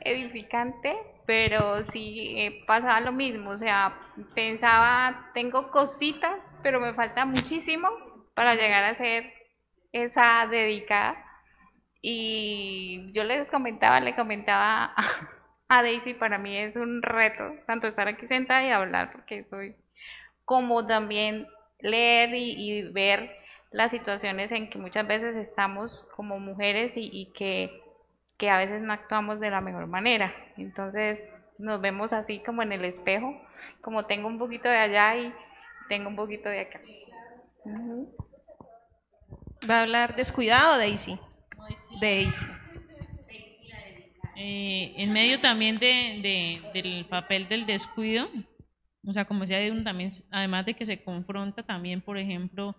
edificante 0.00 0.96
pero 1.26 1.84
sí 1.84 2.34
eh, 2.36 2.64
pasaba 2.66 3.00
lo 3.00 3.12
mismo, 3.12 3.50
o 3.50 3.56
sea, 3.56 3.98
pensaba, 4.34 5.30
tengo 5.34 5.70
cositas, 5.70 6.58
pero 6.62 6.80
me 6.80 6.94
falta 6.94 7.24
muchísimo 7.24 7.88
para 8.34 8.54
llegar 8.54 8.84
a 8.84 8.94
ser 8.94 9.32
esa 9.92 10.46
dedicada. 10.46 11.24
Y 12.00 13.10
yo 13.12 13.24
les 13.24 13.50
comentaba, 13.50 14.00
le 14.00 14.14
comentaba 14.16 14.94
a, 15.68 15.82
Daisy, 15.82 16.14
para 16.14 16.38
mí 16.38 16.56
es 16.56 16.76
un 16.76 17.02
reto, 17.02 17.54
tanto 17.66 17.86
estar 17.86 18.08
aquí 18.08 18.26
sentada 18.26 18.64
y 18.64 18.70
hablar, 18.70 19.12
porque 19.12 19.46
soy 19.46 19.76
como 20.44 20.86
también 20.86 21.46
leer 21.78 22.30
y, 22.34 22.90
ver 22.92 23.36
las 23.70 23.90
situaciones 23.92 24.52
en 24.52 24.68
que 24.68 24.78
muchas 24.78 25.06
veces 25.06 25.36
estamos 25.36 26.06
como 26.14 26.38
mujeres 26.38 26.94
y 26.96 27.32
que 27.34 27.82
que 28.42 28.50
a 28.50 28.56
veces 28.56 28.82
no 28.82 28.92
actuamos 28.92 29.38
de 29.38 29.50
la 29.50 29.60
mejor 29.60 29.86
manera. 29.86 30.34
Entonces 30.56 31.32
nos 31.58 31.80
vemos 31.80 32.12
así 32.12 32.40
como 32.40 32.60
en 32.62 32.72
el 32.72 32.84
espejo, 32.84 33.40
como 33.80 34.06
tengo 34.06 34.26
un 34.26 34.36
poquito 34.36 34.68
de 34.68 34.78
allá 34.78 35.16
y 35.16 35.32
tengo 35.88 36.08
un 36.08 36.16
poquito 36.16 36.48
de 36.48 36.58
acá. 36.62 36.80
¿Va 39.68 39.78
a 39.78 39.82
hablar 39.82 40.16
descuidado, 40.16 40.76
Daisy? 40.76 41.18
Daisy. 42.00 42.46
Eh, 44.34 44.94
en 44.96 45.12
medio 45.12 45.40
también 45.40 45.78
de, 45.78 46.60
del 46.74 47.06
papel 47.06 47.48
del 47.48 47.64
descuido, 47.64 48.28
o 49.06 49.12
sea, 49.12 49.24
como 49.24 49.42
decía 49.42 49.72
uno 49.72 49.84
también, 49.84 50.10
además 50.32 50.66
de 50.66 50.74
que 50.74 50.84
se 50.84 51.02
confronta 51.04 51.62
también, 51.62 52.00
por 52.00 52.18
ejemplo, 52.18 52.74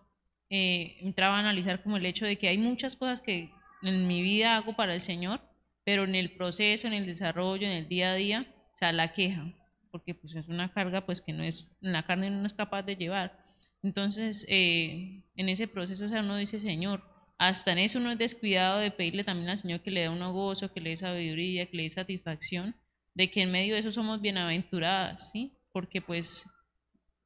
eh, 0.49 0.97
entraba 0.99 1.37
a 1.37 1.39
analizar 1.39 1.81
como 1.81 1.95
el 1.95 2.05
hecho 2.05 2.25
de 2.25 2.37
que 2.37 2.49
hay 2.49 2.57
muchas 2.57 2.97
cosas 2.97 3.21
que 3.21 3.49
en 3.81 4.07
mi 4.07 4.21
vida 4.21 4.57
hago 4.57 4.75
para 4.75 4.93
el 4.93 4.99
Señor, 4.99 5.39
pero 5.85 6.03
en 6.03 6.15
el 6.15 6.35
proceso, 6.35 6.87
en 6.87 6.93
el 6.93 7.05
desarrollo, 7.05 7.65
en 7.65 7.73
el 7.73 7.87
día 7.87 8.11
a 8.11 8.15
día, 8.15 8.45
o 8.73 8.77
sea, 8.77 8.91
la 8.91 9.13
queja, 9.13 9.53
porque 9.89 10.13
pues 10.15 10.35
es 10.35 10.49
una 10.49 10.73
carga 10.73 11.05
pues 11.05 11.21
que 11.21 11.31
no 11.31 11.43
es, 11.43 11.71
la 11.79 12.03
carne 12.03 12.29
no 12.29 12.45
es 12.45 12.53
capaz 12.53 12.83
de 12.83 12.97
llevar. 12.97 13.42
Entonces, 13.83 14.45
eh, 14.49 15.23
en 15.35 15.49
ese 15.49 15.67
proceso, 15.67 16.05
o 16.05 16.09
sea, 16.09 16.21
uno 16.21 16.37
dice, 16.37 16.59
Señor, 16.59 17.03
hasta 17.37 17.73
en 17.73 17.79
eso 17.79 17.99
uno 17.99 18.11
es 18.11 18.17
descuidado 18.17 18.79
de 18.79 18.91
pedirle 18.91 19.25
también 19.25 19.49
al 19.49 19.57
Señor 19.57 19.81
que 19.81 19.91
le 19.91 20.01
dé 20.01 20.09
uno 20.09 20.31
gozo, 20.31 20.71
que 20.71 20.79
le 20.79 20.91
dé 20.91 20.97
sabiduría, 20.97 21.65
que 21.65 21.77
le 21.77 21.83
dé 21.83 21.89
satisfacción, 21.89 22.75
de 23.13 23.29
que 23.29 23.41
en 23.41 23.51
medio 23.51 23.73
de 23.73 23.81
eso 23.81 23.91
somos 23.91 24.21
bienaventuradas, 24.21 25.31
¿sí? 25.31 25.57
Porque 25.73 26.01
pues 26.01 26.45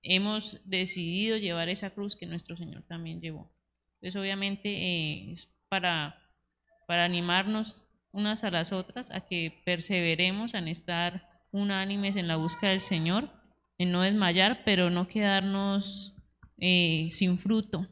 hemos 0.02 0.60
decidido 0.66 1.38
llevar 1.38 1.70
esa 1.70 1.92
cruz 1.92 2.16
que 2.16 2.26
nuestro 2.26 2.58
Señor 2.58 2.84
también 2.88 3.22
llevó. 3.22 3.52
Entonces, 3.96 4.20
obviamente, 4.20 4.70
eh, 4.70 5.32
es 5.32 5.48
para, 5.70 6.20
para 6.88 7.06
animarnos 7.06 7.84
unas 8.12 8.44
a 8.44 8.50
las 8.52 8.72
otras 8.72 9.12
a 9.12 9.22
que 9.22 9.62
perseveremos 9.66 10.56
en 10.56 10.68
estar 10.68 11.30
unánimes 11.52 12.16
en 12.16 12.28
la 12.28 12.38
búsqueda 12.38 12.72
del 12.72 12.82
Señor, 12.82 13.30
en 13.78 13.92
no 13.92 14.02
desmayar, 14.02 14.64
pero 14.66 14.90
no 14.90 15.08
quedarnos 15.08 16.17
eh, 16.60 17.10
sin 17.12 17.38
fruto, 17.38 17.88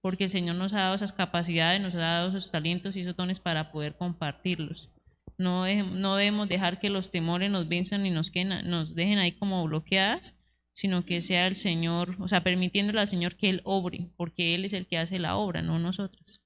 porque 0.00 0.24
el 0.24 0.30
Señor 0.30 0.56
nos 0.56 0.72
ha 0.72 0.80
dado 0.80 0.94
esas 0.94 1.12
capacidades, 1.12 1.80
nos 1.80 1.94
ha 1.94 1.98
dado 1.98 2.28
esos 2.30 2.50
talentos 2.50 2.96
y 2.96 3.00
esos 3.00 3.16
dones 3.16 3.40
para 3.40 3.72
poder 3.72 3.96
compartirlos. 3.96 4.90
No, 5.36 5.64
no 5.84 6.16
debemos 6.16 6.48
dejar 6.48 6.80
que 6.80 6.90
los 6.90 7.10
temores 7.10 7.50
nos 7.50 7.68
venzan 7.68 8.04
y 8.06 8.10
nos, 8.10 8.30
queden, 8.30 8.68
nos 8.68 8.94
dejen 8.94 9.18
ahí 9.18 9.32
como 9.32 9.64
bloqueadas, 9.64 10.34
sino 10.72 11.04
que 11.04 11.20
sea 11.20 11.46
el 11.46 11.56
Señor, 11.56 12.16
o 12.20 12.28
sea, 12.28 12.42
permitiéndole 12.42 13.00
al 13.00 13.08
Señor 13.08 13.36
que 13.36 13.50
Él 13.50 13.62
obre, 13.64 14.10
porque 14.16 14.54
Él 14.54 14.64
es 14.64 14.72
el 14.72 14.86
que 14.86 14.98
hace 14.98 15.18
la 15.18 15.36
obra, 15.36 15.62
no 15.62 15.78
nosotros. 15.78 16.44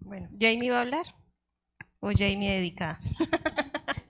Bueno, 0.00 0.28
¿Jamie 0.38 0.70
va 0.70 0.78
a 0.78 0.82
hablar? 0.82 1.06
¿O 2.00 2.10
Jamie 2.14 2.52
dedicada? 2.52 3.00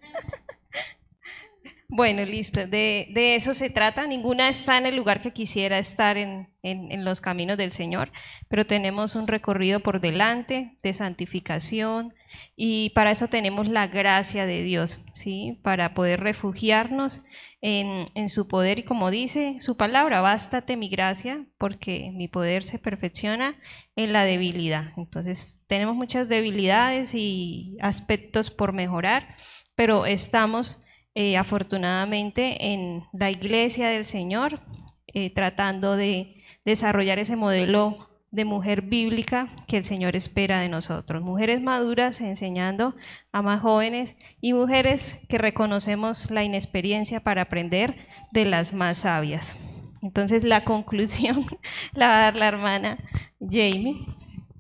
Bueno, 1.95 2.25
listo. 2.25 2.67
De, 2.67 3.09
de, 3.11 3.35
eso 3.35 3.53
se 3.53 3.69
trata. 3.69 4.07
Ninguna 4.07 4.49
está 4.49 4.79
en 4.79 4.87
el 4.87 4.97
lugar 4.97 5.21
que 5.21 5.35
quisiera 5.35 5.79
estar 5.79 6.17
en, 6.17 6.49
en, 6.63 6.91
en, 6.91 7.05
los 7.05 7.21
caminos 7.21 7.59
del 7.59 7.71
Señor, 7.71 8.11
pero 8.49 8.65
tenemos 8.65 9.15
un 9.15 9.27
recorrido 9.27 9.81
por 9.81 10.01
delante 10.01 10.75
de 10.83 10.95
santificación 10.95 12.15
y 12.57 12.91
para 12.95 13.11
eso 13.11 13.29
tenemos 13.29 13.69
la 13.69 13.89
gracia 13.89 14.47
de 14.47 14.63
Dios, 14.63 15.01
¿sí? 15.13 15.61
Para 15.63 15.93
poder 15.93 16.21
refugiarnos 16.21 17.21
en, 17.61 18.07
en 18.15 18.31
su 18.31 18.49
poder 18.49 18.79
y 18.79 18.85
como 18.85 19.11
dice 19.11 19.57
su 19.61 19.77
palabra, 19.77 20.23
bástate 20.23 20.79
mi 20.79 20.89
gracia 20.89 21.45
porque 21.59 22.11
mi 22.15 22.27
poder 22.27 22.65
se 22.65 22.79
perfecciona 22.79 23.61
en 23.97 24.15
la 24.15 24.25
debilidad. 24.25 24.95
Entonces, 24.97 25.63
tenemos 25.67 25.95
muchas 25.95 26.31
debilidades 26.31 27.15
y 27.15 27.77
aspectos 27.83 28.51
por 28.51 28.73
mejorar, 28.73 29.37
pero 29.77 30.07
estamos 30.07 30.87
eh, 31.15 31.37
afortunadamente 31.37 32.73
en 32.73 33.05
la 33.13 33.31
iglesia 33.31 33.89
del 33.89 34.05
Señor, 34.05 34.61
eh, 35.09 35.31
tratando 35.31 35.97
de 35.97 36.37
desarrollar 36.65 37.19
ese 37.19 37.37
modelo 37.37 37.97
de 38.33 38.47
mujer 38.47 38.81
bíblica 38.83 39.49
que 39.69 39.77
el 39.77 39.85
Señor 39.85 40.17
espera 40.17 40.61
de 40.61 40.71
nosotros. 40.71 41.23
Mujeres 41.23 41.61
maduras 41.61 42.21
enseñando 42.21 42.97
a 43.31 43.43
más 43.43 43.61
jóvenes 43.61 44.17
y 44.41 44.55
mujeres 44.55 45.21
que 45.29 45.37
reconocemos 45.37 46.31
la 46.31 46.43
inexperiencia 46.43 47.21
para 47.21 47.43
aprender 47.43 47.97
de 48.33 48.47
las 48.47 48.73
más 48.73 48.99
sabias. 48.99 49.57
Entonces 50.01 50.45
la 50.45 50.65
conclusión 50.65 51.47
la 51.93 52.09
va 52.09 52.19
a 52.19 52.23
dar 52.23 52.37
la 52.37 52.49
hermana 52.49 52.99
Jamie. 53.39 54.07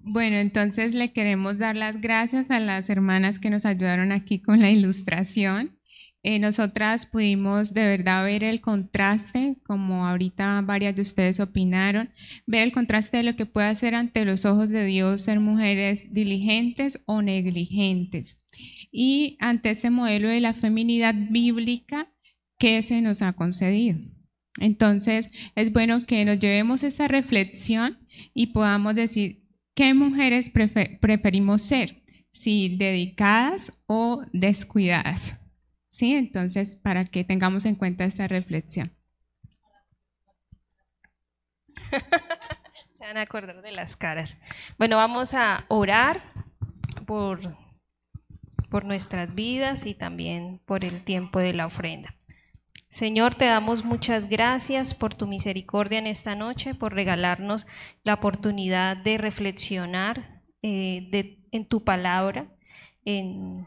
Bueno, 0.05 0.37
entonces 0.37 0.95
le 0.95 1.13
queremos 1.13 1.59
dar 1.59 1.75
las 1.75 2.01
gracias 2.01 2.51
a 2.51 2.61
las 2.61 2.91
hermanas 2.91 3.39
que 3.39 3.51
nos 3.51 3.65
ayudaron 3.65 4.13
aquí 4.13 4.43
con 4.43 4.61
la 4.61 4.71
ilustración. 4.71 5.79
Eh, 6.25 6.39
nosotras 6.39 7.07
pudimos 7.07 7.75
de 7.75 7.83
verdad 7.83 8.25
ver 8.25 8.45
el 8.45 8.61
contraste, 8.61 9.57
como 9.64 10.07
ahorita 10.07 10.61
varias 10.64 10.95
de 10.95 11.03
ustedes 11.03 11.41
opinaron, 11.41 12.11
ver 12.47 12.62
el 12.62 12.73
contraste 12.73 13.16
de 13.16 13.23
lo 13.25 13.35
que 13.35 13.45
puede 13.45 13.66
hacer 13.66 13.97
ante 13.97 14.25
los 14.25 14.45
ojos 14.45 14.70
de 14.70 14.85
Dios 14.85 15.23
ser 15.23 15.41
mujeres 15.41 16.14
diligentes 16.14 17.03
o 17.07 17.23
negligentes. 17.23 18.41
Y 18.93 19.37
ante 19.41 19.70
ese 19.70 19.91
modelo 19.91 20.29
de 20.29 20.41
la 20.41 20.53
feminidad 20.53 21.14
bíblica 21.31 22.12
que 22.57 22.83
se 22.83 23.03
nos 23.03 23.20
ha 23.23 23.33
concedido. 23.33 23.99
Entonces, 24.61 25.31
es 25.57 25.73
bueno 25.73 26.07
que 26.07 26.25
nos 26.25 26.39
llevemos 26.39 26.85
esa 26.85 27.09
reflexión 27.09 27.99
y 28.33 28.49
podamos 28.49 28.95
decir 28.95 29.43
qué 29.75 29.95
mujeres 29.95 30.51
preferimos 30.51 31.62
ser, 31.62 32.05
si 32.31 32.77
dedicadas 32.77 33.73
o 33.87 34.23
descuidadas. 34.33 35.41
¿Sí? 35.93 36.14
Entonces, 36.14 36.74
para 36.74 37.05
que 37.05 37.22
tengamos 37.22 37.66
en 37.66 37.76
cuenta 37.76 38.05
esta 38.05 38.26
reflexión. 38.26 38.90
Se 42.99 43.07
van 43.07 43.18
a 43.18 43.22
acordar 43.22 43.62
de 43.62 43.72
las 43.72 43.95
caras. 43.97 44.38
Bueno, 44.78 44.97
vamos 44.97 45.34
a 45.34 45.66
orar 45.68 46.32
por, 47.07 47.57
por 48.70 48.84
nuestras 48.84 49.34
vidas 49.34 49.86
y 49.86 49.95
también 49.95 50.61
por 50.64 50.84
el 50.84 51.05
tiempo 51.05 51.38
de 51.40 51.53
la 51.53 51.66
ofrenda. 51.66 52.16
Señor, 52.88 53.34
te 53.34 53.45
damos 53.47 53.84
muchas 53.84 54.28
gracias 54.28 54.95
por 54.95 55.14
tu 55.14 55.26
misericordia 55.26 55.99
en 55.99 56.07
esta 56.07 56.34
noche, 56.34 56.74
por 56.74 56.95
regalarnos 56.95 57.66
la 58.03 58.14
oportunidad 58.14 58.97
de 58.97 59.18
reflexionar 59.18 60.43
eh, 60.62 61.38
en 61.53 61.66
tu 61.66 61.84
palabra, 61.84 62.55
en 63.05 63.66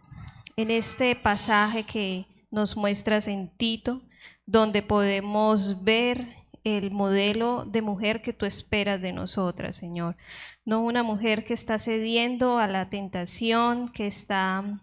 en 0.56 0.72
este 0.72 1.16
pasaje 1.16 1.84
que 1.84 2.26
nos 2.52 2.78
muestras 2.78 3.28
en 3.28 3.50
Tito, 3.58 4.02
donde 4.46 4.82
podemos 4.82 5.84
ver 5.84 6.46
el 6.64 6.92
modelo 6.92 7.66
de 7.66 7.82
mujer 7.82 8.22
que 8.22 8.34
tú 8.34 8.46
esperas 8.46 9.02
de 9.02 9.14
nosotras, 9.14 9.76
Señor. 9.76 10.18
No 10.66 10.82
una 10.82 11.04
mujer 11.04 11.46
que 11.46 11.54
está 11.54 11.78
cediendo 11.78 12.58
a 12.58 12.68
la 12.68 12.90
tentación, 12.90 13.90
que 13.90 14.08
está 14.08 14.82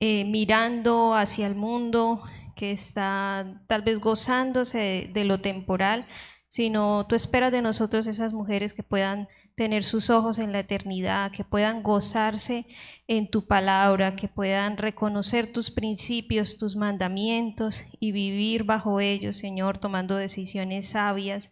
eh, 0.00 0.24
mirando 0.24 1.14
hacia 1.14 1.46
el 1.46 1.54
mundo, 1.54 2.22
que 2.56 2.72
está 2.72 3.62
tal 3.66 3.82
vez 3.82 4.00
gozándose 4.00 4.78
de, 4.78 5.10
de 5.12 5.24
lo 5.24 5.40
temporal, 5.40 6.06
sino 6.48 7.06
tú 7.06 7.14
esperas 7.14 7.50
de 7.50 7.62
nosotros 7.62 8.06
esas 8.06 8.32
mujeres 8.32 8.74
que 8.74 8.82
puedan 8.82 9.28
tener 9.54 9.84
sus 9.84 10.10
ojos 10.10 10.38
en 10.38 10.52
la 10.52 10.60
eternidad, 10.60 11.30
que 11.30 11.44
puedan 11.44 11.82
gozarse 11.82 12.66
en 13.06 13.30
tu 13.30 13.46
palabra, 13.46 14.16
que 14.16 14.26
puedan 14.26 14.76
reconocer 14.76 15.52
tus 15.52 15.70
principios, 15.70 16.58
tus 16.58 16.74
mandamientos 16.74 17.84
y 18.00 18.12
vivir 18.12 18.64
bajo 18.64 19.00
ellos, 19.00 19.36
Señor, 19.36 19.78
tomando 19.78 20.16
decisiones 20.16 20.88
sabias 20.88 21.50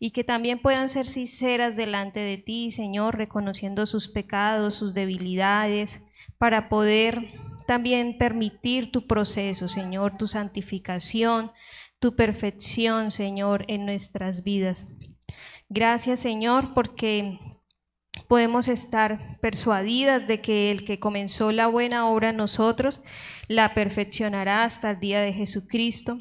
y 0.00 0.10
que 0.10 0.24
también 0.24 0.60
puedan 0.60 0.88
ser 0.88 1.06
sinceras 1.06 1.76
delante 1.76 2.20
de 2.20 2.38
ti, 2.38 2.70
Señor, 2.70 3.16
reconociendo 3.16 3.86
sus 3.86 4.08
pecados, 4.08 4.74
sus 4.74 4.92
debilidades, 4.92 6.00
para 6.38 6.68
poder 6.68 7.34
también 7.66 8.18
permitir 8.18 8.90
tu 8.90 9.06
proceso, 9.06 9.68
Señor, 9.68 10.16
tu 10.18 10.26
santificación, 10.26 11.52
tu 12.00 12.16
perfección, 12.16 13.10
Señor, 13.10 13.64
en 13.68 13.86
nuestras 13.86 14.42
vidas. 14.42 14.86
Gracias 15.68 16.20
Señor 16.20 16.74
porque 16.74 17.38
podemos 18.28 18.68
estar 18.68 19.38
persuadidas 19.40 20.26
de 20.26 20.40
que 20.40 20.70
el 20.70 20.84
que 20.84 20.98
comenzó 21.00 21.52
la 21.52 21.66
buena 21.66 22.08
obra 22.08 22.32
nosotros 22.32 23.02
la 23.48 23.74
perfeccionará 23.74 24.64
hasta 24.64 24.90
el 24.90 25.00
día 25.00 25.20
de 25.20 25.32
Jesucristo. 25.32 26.18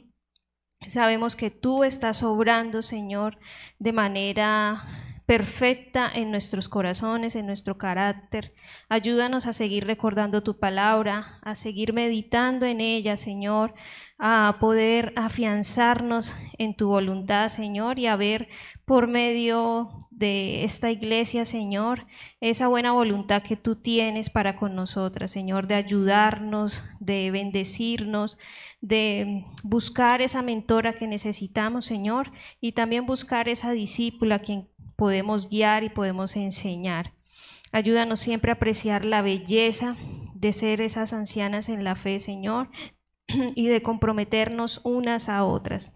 Sabemos 0.88 1.36
que 1.36 1.50
tú 1.50 1.84
estás 1.84 2.24
obrando, 2.24 2.82
Señor, 2.82 3.38
de 3.80 3.94
manera 3.94 4.84
perfecta 5.26 6.11
en 6.13 6.32
nuestros 6.32 6.67
corazones, 6.67 7.36
en 7.36 7.45
nuestro 7.45 7.78
carácter. 7.78 8.53
Ayúdanos 8.89 9.45
a 9.45 9.53
seguir 9.53 9.86
recordando 9.86 10.43
tu 10.43 10.59
palabra, 10.59 11.39
a 11.41 11.55
seguir 11.55 11.93
meditando 11.93 12.65
en 12.65 12.82
ella, 12.82 13.15
Señor, 13.15 13.74
a 14.19 14.57
poder 14.59 15.13
afianzarnos 15.15 16.36
en 16.57 16.76
tu 16.76 16.88
voluntad, 16.88 17.49
Señor, 17.49 17.99
y 17.99 18.07
a 18.07 18.15
ver 18.15 18.47
por 18.86 19.07
medio 19.07 20.07
de 20.11 20.63
esta 20.63 20.91
iglesia, 20.91 21.45
Señor, 21.45 22.05
esa 22.39 22.67
buena 22.67 22.91
voluntad 22.91 23.41
que 23.43 23.57
tú 23.57 23.76
tienes 23.76 24.30
para 24.30 24.55
con 24.55 24.76
nosotras, 24.76 25.32
Señor, 25.32 25.67
de 25.67 25.76
ayudarnos, 25.76 26.84
de 26.99 27.32
bendecirnos, 27.32 28.38
de 28.80 29.45
buscar 29.63 30.21
esa 30.21 30.41
mentora 30.41 30.93
que 30.93 31.07
necesitamos, 31.07 31.86
Señor, 31.86 32.32
y 32.61 32.74
también 32.74 33.05
buscar 33.05 33.49
esa 33.49 33.71
discípula 33.71 34.39
quien 34.39 34.69
podemos 34.96 35.50
guiar 35.50 35.84
y 35.84 35.89
podemos 35.89 36.36
enseñar. 36.36 37.14
Ayúdanos 37.72 38.20
siempre 38.20 38.52
a 38.52 38.56
apreciar 38.56 39.06
la 39.06 39.22
belleza 39.22 39.98
de 40.36 40.54
ser 40.54 40.82
esas 40.82 41.14
ancianas 41.14 41.70
en 41.70 41.84
la 41.84 41.96
fe, 41.96 42.20
Señor, 42.20 42.70
y 43.56 43.68
de 43.68 43.82
comprometernos 43.82 44.82
unas 44.84 45.30
a 45.30 45.44
otras. 45.44 45.91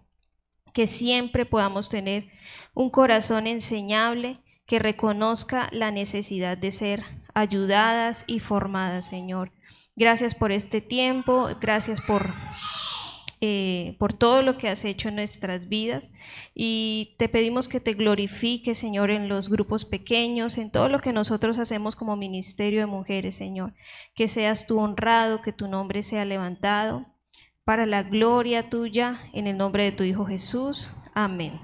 Que 0.72 0.86
siempre 0.86 1.46
podamos 1.46 1.88
tener 1.88 2.28
un 2.74 2.90
corazón 2.90 3.46
enseñable 3.46 4.40
que 4.66 4.78
reconozca 4.78 5.68
la 5.72 5.90
necesidad 5.90 6.58
de 6.58 6.70
ser 6.70 7.02
ayudadas 7.34 8.24
y 8.26 8.38
formadas, 8.38 9.06
Señor. 9.06 9.52
Gracias 9.96 10.34
por 10.34 10.52
este 10.52 10.80
tiempo, 10.80 11.48
gracias 11.60 12.00
por 12.00 12.32
eh, 13.40 13.96
por 13.98 14.12
todo 14.12 14.42
lo 14.42 14.58
que 14.58 14.68
has 14.68 14.84
hecho 14.84 15.08
en 15.08 15.14
nuestras 15.14 15.68
vidas 15.68 16.10
y 16.54 17.14
te 17.18 17.28
pedimos 17.28 17.68
que 17.68 17.80
te 17.80 17.94
glorifiques, 17.94 18.78
Señor, 18.78 19.10
en 19.10 19.28
los 19.28 19.48
grupos 19.48 19.84
pequeños, 19.84 20.58
en 20.58 20.70
todo 20.70 20.88
lo 20.88 21.00
que 21.00 21.12
nosotros 21.12 21.58
hacemos 21.58 21.94
como 21.94 22.16
ministerio 22.16 22.80
de 22.80 22.86
mujeres, 22.86 23.36
Señor. 23.36 23.74
Que 24.14 24.28
seas 24.28 24.66
tú 24.66 24.80
honrado, 24.80 25.40
que 25.40 25.52
tu 25.52 25.68
nombre 25.68 26.02
sea 26.02 26.24
levantado 26.24 27.06
para 27.64 27.86
la 27.86 28.02
gloria 28.02 28.70
tuya, 28.70 29.20
en 29.32 29.46
el 29.46 29.56
nombre 29.56 29.84
de 29.84 29.92
tu 29.92 30.02
Hijo 30.02 30.24
Jesús. 30.24 30.90
Amén. 31.14 31.60